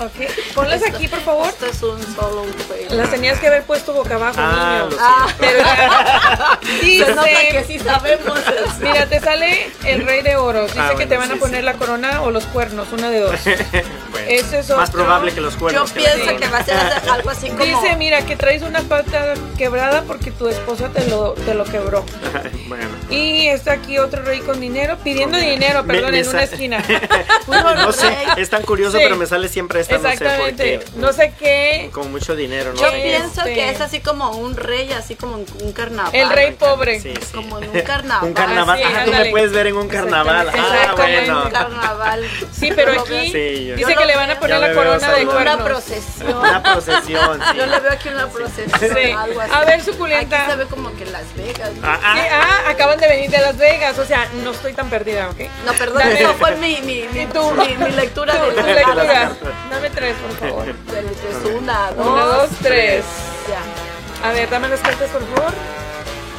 Ok. 0.00 0.28
Ponlas 0.56 0.82
aquí, 0.82 1.06
por 1.06 1.20
favor. 1.20 1.46
Esto 1.48 1.66
es 1.66 1.80
un 1.80 2.02
solo 2.16 2.42
un. 2.42 2.96
Las 2.96 3.10
tenías 3.10 3.38
que 3.38 3.46
haber 3.46 3.62
puesto 3.62 3.92
boca 3.92 4.16
abajo, 4.16 4.34
Ah, 4.38 4.80
niño. 4.88 4.90
lo 4.90 4.96
Ah, 5.00 5.26
Pero 5.38 5.58
ya. 5.58 6.58
se 7.06 7.14
nota 7.14 7.28
que 7.28 7.58
Dice. 7.60 7.64
sí 7.68 7.78
sabemos. 7.78 8.40
Mira, 8.80 9.06
te 9.06 9.20
sale 9.20 9.70
el 9.84 10.04
rey 10.04 10.22
de 10.22 10.34
oro. 10.34 10.62
Dice 10.64 10.80
Ah, 10.80 10.94
que 10.98 11.06
te 11.06 11.16
van 11.16 11.30
a 11.30 11.36
poner 11.36 11.60
sí. 11.60 11.66
la 11.66 11.74
corona 11.74 12.22
o 12.22 12.32
los 12.32 12.44
cuernos, 12.46 12.88
una 12.90 13.10
de 13.10 13.20
dos. 13.20 13.36
Bueno, 14.12 14.26
Ese 14.30 14.58
es 14.60 14.68
más 14.70 14.88
otro. 14.90 15.02
probable 15.02 15.32
que 15.32 15.40
los 15.40 15.54
Yo 15.54 15.58
cuernos. 15.60 15.92
que 15.92 16.00
la 16.00 16.12
pienso 16.14 16.36
que 16.36 16.48
va 16.48 16.58
a 16.58 16.64
ser 16.64 16.76
algo 17.10 17.30
así 17.30 17.48
como. 17.48 17.64
Dice, 17.64 17.96
mira, 17.96 18.24
que 18.24 18.36
traes 18.36 18.62
una 18.62 18.80
pata 18.82 19.34
quebrada 19.58 20.02
porque 20.06 20.30
tu 20.30 20.48
esposa 20.48 20.88
te 20.90 21.06
lo, 21.08 21.32
te 21.32 21.54
lo 21.54 21.64
quebró. 21.64 22.04
bueno. 22.68 22.84
Y 23.10 23.48
está 23.48 23.72
aquí 23.72 23.98
otro 23.98 24.22
rey 24.22 24.40
con 24.40 24.60
dinero, 24.60 24.96
pidiendo 25.02 25.36
dinero, 25.38 25.82
Me- 25.82 25.94
perdón, 25.94 26.12
me 26.12 26.20
en 26.20 26.28
una 26.28 26.42
esquina. 26.44 26.84
no 27.48 27.92
sé, 27.92 28.14
es 28.36 28.50
tan 28.50 28.62
curioso, 28.62 28.96
Sí. 28.98 29.02
pero 29.02 29.16
me 29.16 29.26
sale 29.26 29.48
siempre 29.48 29.80
esta, 29.80 29.96
no 29.98 30.02
sé 30.02 30.04
por 30.04 30.12
Exactamente. 30.26 30.78
qué. 30.78 30.84
No 30.96 31.12
sé 31.12 31.32
qué. 31.38 31.90
Con 31.92 32.10
mucho 32.12 32.36
dinero, 32.36 32.72
no 32.74 32.80
Yo 32.80 32.90
pienso 32.92 33.40
Este- 33.40 33.54
que 33.54 33.70
es 33.70 33.80
así 33.80 34.00
como 34.00 34.30
un 34.32 34.56
rey, 34.56 34.92
así 34.92 35.14
como 35.14 35.36
un, 35.36 35.46
un 35.62 35.72
carnaval. 35.72 36.14
El 36.14 36.28
rey 36.30 36.52
pobre. 36.52 37.00
Sí, 37.00 37.14
sí. 37.18 37.32
Como 37.34 37.58
en 37.58 37.70
un 37.70 37.80
carnaval. 37.80 38.28
Un 38.28 38.34
carnaval. 38.34 38.78
sí, 38.78 38.84
ah, 38.86 39.02
tú 39.04 39.10
me 39.12 39.24
puedes 39.30 39.52
ver 39.52 39.66
en 39.68 39.76
un 39.76 39.88
carnaval. 39.88 40.46
Exactamente. 40.48 40.70
Ah, 40.72 40.82
Exactamente. 40.82 41.30
bueno. 41.30 41.44
Un 41.46 41.50
carnaval. 41.50 42.24
Sí, 42.52 42.72
pero 42.74 42.94
Yo 42.94 43.00
aquí 43.02 43.32
Sí, 43.32 43.66
yo- 43.66 43.76
dice 43.76 43.80
Yo 43.80 43.86
que 44.02 44.06
le 44.06 44.16
van 44.16 44.30
a 44.30 44.38
poner 44.40 44.60
la 44.60 44.66
me 44.68 44.74
veo 44.74 44.82
corona 44.82 44.94
de 44.94 45.00
saludando. 45.14 45.32
Una 45.32 45.56
cuernos. 45.56 45.68
procesión. 45.84 46.36
Una 46.38 46.62
procesión, 46.62 47.40
sí. 47.40 47.56
Yo 47.58 47.66
le 47.66 47.80
veo 47.80 47.92
aquí 47.92 48.08
una 48.08 48.26
procesión. 48.28 48.80
Sí. 48.80 49.10
Algo 49.12 49.40
así. 49.40 49.52
A 49.54 49.64
ver, 49.64 49.82
suculenta. 49.82 50.42
Aquí 50.42 50.50
se 50.50 50.56
ve 50.56 50.64
como 50.66 50.94
que 50.96 51.06
Las 51.06 51.34
Vegas. 51.36 51.70
¿no? 51.80 51.88
Ah, 51.88 51.98
Sí, 52.14 52.20
ah. 52.30 52.46
ah, 52.66 52.70
acaban 52.70 52.98
de 53.00 53.08
venir 53.08 53.30
de 53.30 53.38
Las 53.38 53.56
Vegas, 53.56 53.98
o 53.98 54.04
sea, 54.04 54.26
no 54.44 54.50
estoy 54.50 54.72
tan 54.74 54.88
perdida, 54.90 55.28
¿ok? 55.30 55.40
No, 55.64 55.72
perdón, 55.74 56.02
Dame- 56.02 56.20
eso 56.20 56.34
fue 56.34 56.56
mi, 56.56 56.80
mi, 56.82 57.06
mi, 57.12 57.20
¿Y 57.22 57.26
tú? 57.26 57.50
mi, 57.52 57.76
mi 57.76 57.90
lectura 57.96 58.34
Tu- 58.34 58.46
de 58.46 58.62
tu 58.62 58.66
lectura. 58.68 59.30
Dame 59.70 59.90
tres, 59.90 60.14
por 60.16 60.36
favor. 60.48 60.68
Es 60.68 61.50
una, 61.54 61.90
dos, 61.92 62.06
Una, 62.06 62.24
dos, 62.24 62.50
tres. 62.62 63.04
Ya. 63.48 64.28
A 64.28 64.32
ver, 64.32 64.48
dame 64.50 64.68
las 64.68 64.80
cartas, 64.80 65.08
por 65.10 65.22
favor. 65.34 65.52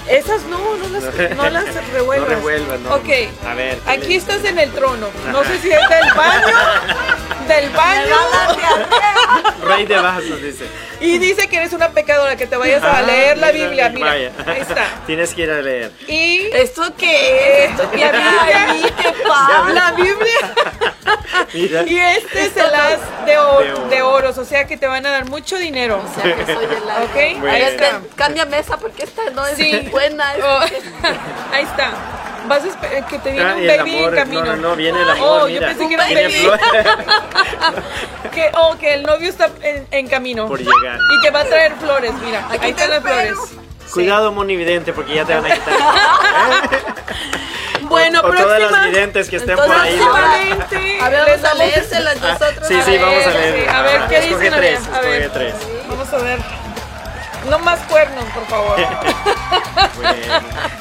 Esas 0.08 0.42
no, 0.44 0.58
no 0.58 0.90
las, 0.90 1.04
no 1.36 1.50
las 1.50 1.76
revuelvas. 1.94 2.30
No 2.30 2.36
revuelvas, 2.36 2.80
no. 2.82 2.96
Ok. 2.96 3.10
A 3.50 3.54
ver, 3.54 3.78
¿qué 3.80 3.92
Aquí 3.92 4.16
estás 4.16 4.44
en 4.44 4.60
el 4.60 4.70
trono. 4.72 5.08
No 5.32 5.44
sé 5.46 5.58
si 5.60 5.72
es 5.72 5.80
del 5.90 6.14
baño, 6.14 6.56
del 7.48 7.70
baño. 7.72 8.16
Rey 9.64 9.86
de 9.86 9.96
vasos, 10.00 10.42
dice. 10.42 10.66
Y 11.00 11.18
dice 11.18 11.48
que 11.48 11.58
eres 11.58 11.74
una 11.74 11.90
pecadora, 11.90 12.36
que 12.36 12.48
te 12.48 12.56
vayas 12.56 12.84
a 12.84 13.00
Ah, 13.00 13.02
leer 13.02 13.38
la 13.38 13.52
mira, 13.52 13.66
Biblia. 13.66 13.90
Mira, 13.90 14.08
vaya. 14.08 14.32
ahí 14.46 14.62
está. 14.62 14.86
Tienes 15.06 15.34
que 15.34 15.42
ir 15.44 15.52
a 15.52 15.62
leer. 15.62 15.92
Y 16.08 16.48
¿Esto 16.54 16.84
qué 16.98 17.66
es? 17.66 17.72
¿Esto 17.72 17.90
qué 17.92 17.98
La 18.06 18.12
Biblia. 18.12 18.68
Ay, 18.70 18.94
¿qué 19.02 19.14
pasa? 19.28 19.70
la 19.74 19.92
Biblia. 19.92 20.54
Mira. 21.54 21.84
Y 21.84 21.98
este 22.00 22.46
es 22.46 22.58
el 22.58 22.74
as 22.74 23.26
de, 23.26 23.38
or- 23.38 23.64
De 23.64 23.74
oro. 23.74 23.88
de 23.90 24.02
oros, 24.02 24.38
o 24.38 24.46
sea 24.46 24.66
que 24.66 24.78
te 24.78 24.88
van 24.88 25.06
a 25.06 25.12
dar 25.12 25.26
mucho 25.30 25.58
dinero. 25.58 26.02
O 26.04 26.22
sea 26.22 26.36
que 26.36 26.46
soy 26.46 26.66
el 26.66 26.72
alma. 26.90 26.96
Ok, 27.04 27.40
Bueno. 27.40 27.52
ahí 27.56 27.62
está. 27.64 27.92
ven, 28.00 28.08
Cámbiame 28.16 28.60
esa 28.60 28.78
porque 28.78 29.04
esta 29.04 29.30
no 29.32 29.46
es 29.46 29.58
Sí. 29.58 29.88
buena. 29.92 30.34
Oh, 30.44 30.60
ahí 31.52 31.64
está. 31.64 31.92
Vas 32.48 32.64
a 32.64 32.68
esperar 32.68 33.08
que 33.08 33.20
te 33.20 33.32
viene 33.32 33.50
Ah, 33.50 33.56
un 33.56 33.68
baby 33.68 33.96
amor, 33.98 34.10
en 34.14 34.16
camino. 34.20 34.44
No, 34.46 34.56
no, 34.56 34.70
no, 34.70 34.76
viene 34.76 35.02
el 35.02 35.10
amor, 35.10 35.42
Oh, 35.44 35.46
mira. 35.48 35.60
yo 35.72 35.78
pensé 35.78 35.88
que 35.88 35.94
era 35.94 36.06
un 36.06 36.14
baby. 36.14 36.50
Que, 38.34 38.52
oh, 38.56 38.76
que 38.80 38.94
el 38.96 39.04
novio 39.04 39.30
está 39.30 39.50
en, 39.62 39.88
en 39.92 40.08
camino. 40.08 40.48
por 40.48 40.60
llegar. 40.60 40.98
Y 41.18 41.22
te 41.22 41.30
va 41.32 41.42
a 41.42 41.46
traer 41.46 41.74
flores, 41.76 42.12
mira. 42.26 42.46
Aquí 42.50 42.66
ahí 42.66 42.72
están 42.72 42.90
las 42.90 43.02
flores. 43.02 43.38
Cuidado, 43.94 44.32
monividente, 44.32 44.92
porque 44.92 45.14
ya 45.16 45.26
te 45.26 45.36
van 45.36 45.46
a 45.46 45.54
quitar. 45.54 45.74
Bueno, 47.84 48.20
o 48.20 48.24
todas 48.24 48.46
próxima. 48.46 48.72
las 48.72 48.86
videntes 48.92 49.30
que 49.30 49.36
estén 49.36 49.56
por 49.56 49.66
Entonces, 49.66 49.84
ahí. 49.86 50.00
sí, 50.00 50.00
¿no? 50.00 50.14
Próximamente 50.14 51.00
A 51.02 51.10
ver, 51.10 51.26
vamos 51.28 51.44
a 51.46 51.54
leérselas 51.54 52.22
nosotros. 52.22 52.68
Sí, 52.68 52.76
sí, 52.86 52.98
vamos 52.98 53.28
a 53.28 53.30
leer. 53.32 53.56
sí, 53.56 53.70
a 53.70 53.82
ver, 53.84 54.02
¿qué 54.10 54.18
escoge 54.18 54.36
dicen? 54.46 54.54
Tres, 54.60 54.80
a 54.92 55.02
ver. 55.02 55.22
escoge 55.22 55.30
tres. 55.30 55.56
Vamos 55.90 56.14
a 56.14 56.18
ver. 56.18 56.40
No 57.50 57.60
más 57.60 57.80
cuernos, 57.88 58.24
por 58.34 58.46
favor. 58.48 58.78
Bueno, 59.96 60.14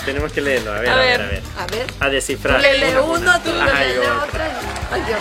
tenemos 0.04 0.32
que 0.32 0.40
leerlo. 0.40 0.72
A 0.72 0.78
ver, 0.80 0.88
A 0.88 0.92
a 0.94 0.96
ver, 0.96 1.18
ver. 1.18 1.20
a 1.20 1.26
ver. 1.30 1.42
A 1.58 1.66
ver. 1.66 1.86
A 2.00 2.08
descifrar. 2.08 2.56
Tú 2.56 2.62
le 2.62 2.78
lee 2.78 2.94
uno, 2.96 3.40
tú 3.40 3.52
le 3.52 3.60
Ay, 3.70 3.88
lee 3.92 3.98
otro. 3.98 4.22
otra. 4.28 4.44
Ay, 4.90 5.02
Dios. 5.02 5.18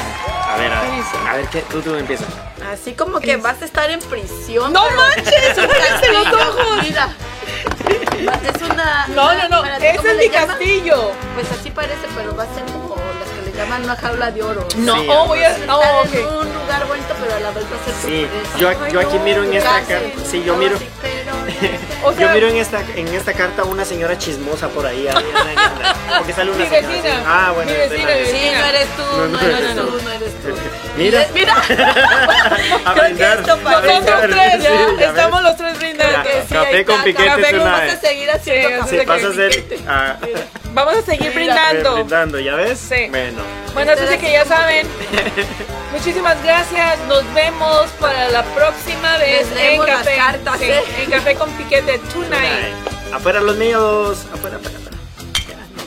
A 0.47 0.57
ver, 0.57 0.73
a 0.73 0.81
ver. 0.81 0.91
A 1.29 1.33
ver, 1.35 1.45
¿qué? 1.47 1.61
Tú, 1.63 1.81
tú 1.81 1.95
empiezas. 1.95 2.27
Así 2.71 2.93
como 2.93 3.19
que 3.19 3.37
vas 3.37 3.61
a 3.61 3.65
estar 3.65 3.89
en 3.89 3.99
prisión. 3.99 4.71
¡No 4.73 4.83
pero- 4.85 4.95
manches! 4.97 5.55
¡Cállate 5.55 6.11
los 6.13 6.27
ojos! 6.27 6.77
Mira. 6.83 7.09
Es 8.55 8.61
una. 8.61 9.07
No, 9.07 9.33
no, 9.33 9.49
no. 9.49 9.65
Ese 9.65 9.97
¿cómo 9.97 10.09
es 10.09 10.17
mi 10.17 10.29
llaman? 10.29 10.47
castillo. 10.47 11.11
Pues 11.35 11.47
así 11.59 11.69
parece, 11.71 12.07
pero 12.15 12.35
va 12.35 12.43
a 12.43 12.53
ser 12.55 12.63
como 12.65 12.95
las 12.95 13.29
que 13.29 13.51
le 13.51 13.57
llaman 13.57 13.83
una 13.83 13.95
jaula 13.95 14.31
de 14.31 14.43
oro. 14.43 14.67
No, 14.77 14.95
Sí, 15.01 15.07
oh, 15.09 15.27
voy 15.27 15.39
a. 15.43 15.49
Estar 15.51 15.69
Oh, 15.75 16.03
en 16.03 16.25
ok. 16.25 16.31
un 16.41 16.53
lugar 16.53 16.87
bonito, 16.87 17.13
pero 17.19 17.35
a 17.35 17.39
la 17.39 17.51
vez 17.51 17.63
va 17.65 17.75
a 17.75 18.01
ser 18.01 18.09
Sí, 18.09 18.27
yo, 18.57 18.87
yo 18.89 18.99
aquí 19.01 19.19
miro 19.19 19.43
en 19.43 19.53
esta 19.53 19.81
carta. 19.81 19.99
Sí, 20.29 20.43
yo 20.43 20.53
No, 20.53 20.59
miro. 20.59 20.77
Yo 22.19 22.29
miro 22.29 22.47
en 22.47 22.57
esta, 22.57 22.81
en 22.95 23.07
esta 23.09 23.33
carta 23.33 23.63
una 23.63 23.85
señora 23.85 24.17
chismosa 24.17 24.67
por 24.69 24.85
ahí. 24.85 25.07
Porque 26.17 26.33
sale 26.33 26.51
una 26.51 26.63
Mi 26.63 26.69
señora. 26.69 26.87
vecina. 26.87 27.13
así. 27.15 27.23
Ah, 27.25 27.51
bueno, 27.53 27.71
Mi 27.71 27.77
vecina, 27.77 27.97
mi 27.97 28.19
vecina. 28.19 28.39
Sí, 28.39 28.51
no 28.59 28.65
eres 28.65 28.87
tú, 28.95 29.03
No, 29.03 29.27
no, 29.27 29.29
no 29.29 29.57
eres 29.57 29.75
tú, 29.75 30.01
no 30.03 30.11
eres 30.11 30.33
tú. 30.41 30.61
Mira. 30.97 31.25
Mira. 31.33 31.55
A 32.85 32.93
Creo 32.93 33.15
que 33.17 33.23
esto 33.23 33.57
nosotros 33.57 34.21
tres 34.29 34.63
ya. 34.63 35.05
Estamos 35.07 35.43
los 35.43 35.57
tres 35.57 35.79
brindando. 35.79 36.29
Café 36.49 36.85
con 36.85 37.03
piquete 37.03 37.25
café, 37.27 37.55
una 37.55 37.71
Vamos 37.71 37.93
a 37.93 37.97
seguir 37.97 38.29
haciendo 38.29 38.87
Sí, 38.87 38.97
café 38.97 39.05
Café 39.05 39.05
vas 39.05 39.23
a 39.23 39.27
con 39.27 39.87
ah, 39.87 40.17
Vamos 40.73 40.95
a 40.95 41.01
seguir 41.01 41.33
brindando. 41.33 41.95
brindando, 41.95 42.39
¿ya 42.39 42.55
ves? 42.55 42.79
Sí. 42.79 43.07
Bueno. 43.09 43.41
Bueno, 43.73 43.91
así 43.93 44.17
que 44.17 44.31
ya 44.31 44.45
saben. 44.45 44.87
Muchísimas 45.91 46.41
gracias. 46.43 46.97
Nos 47.07 47.23
vemos 47.33 47.87
para 47.99 48.29
la 48.29 48.43
próxima 48.43 49.17
vez 49.17 49.47
en 49.57 49.81
café. 49.81 50.15
cartas, 50.15 50.59
Sí, 50.59 50.65
¿eh? 50.65 50.81
En 51.03 51.09
café 51.11 51.35
con 51.35 51.49
piquete 51.51 51.99
tonight. 52.13 52.31
Bye. 52.31 53.13
Afuera 53.13 53.41
los 53.41 53.55
míos. 53.57 54.25
Afuera, 54.33 54.57
afuera, 54.57 54.77
afuera. 54.77 54.97
Ya, 55.47 55.57
no. 55.75 55.81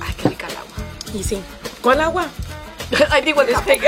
Ay, 0.06 0.14
qué 0.22 0.28
rica 0.28 0.46
el 0.46 0.56
agua. 0.56 0.74
Y 1.14 1.22
sí. 1.24 1.42
¿Cuál 1.82 2.00
agua? 2.00 2.26
Ay, 3.10 3.22
digo 3.22 3.42
el 3.42 3.52
café. 3.52 3.78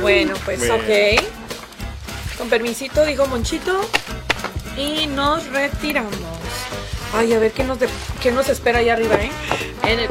Bueno, 0.00 0.34
pues 0.44 0.58
Bueno. 0.60 0.74
ok. 0.76 1.43
Con 2.38 2.48
permisito, 2.48 3.04
dijo 3.04 3.26
Monchito. 3.26 3.80
Y 4.76 5.06
nos 5.06 5.46
retiramos. 5.48 6.12
Ay, 7.12 7.32
a 7.32 7.38
ver 7.38 7.52
qué 7.52 7.62
nos, 7.62 7.78
qué 8.20 8.32
nos 8.32 8.48
espera 8.48 8.80
allá 8.80 8.94
arriba, 8.94 9.14
¿eh? 9.16 9.30
En 9.84 10.00
el 10.00 10.08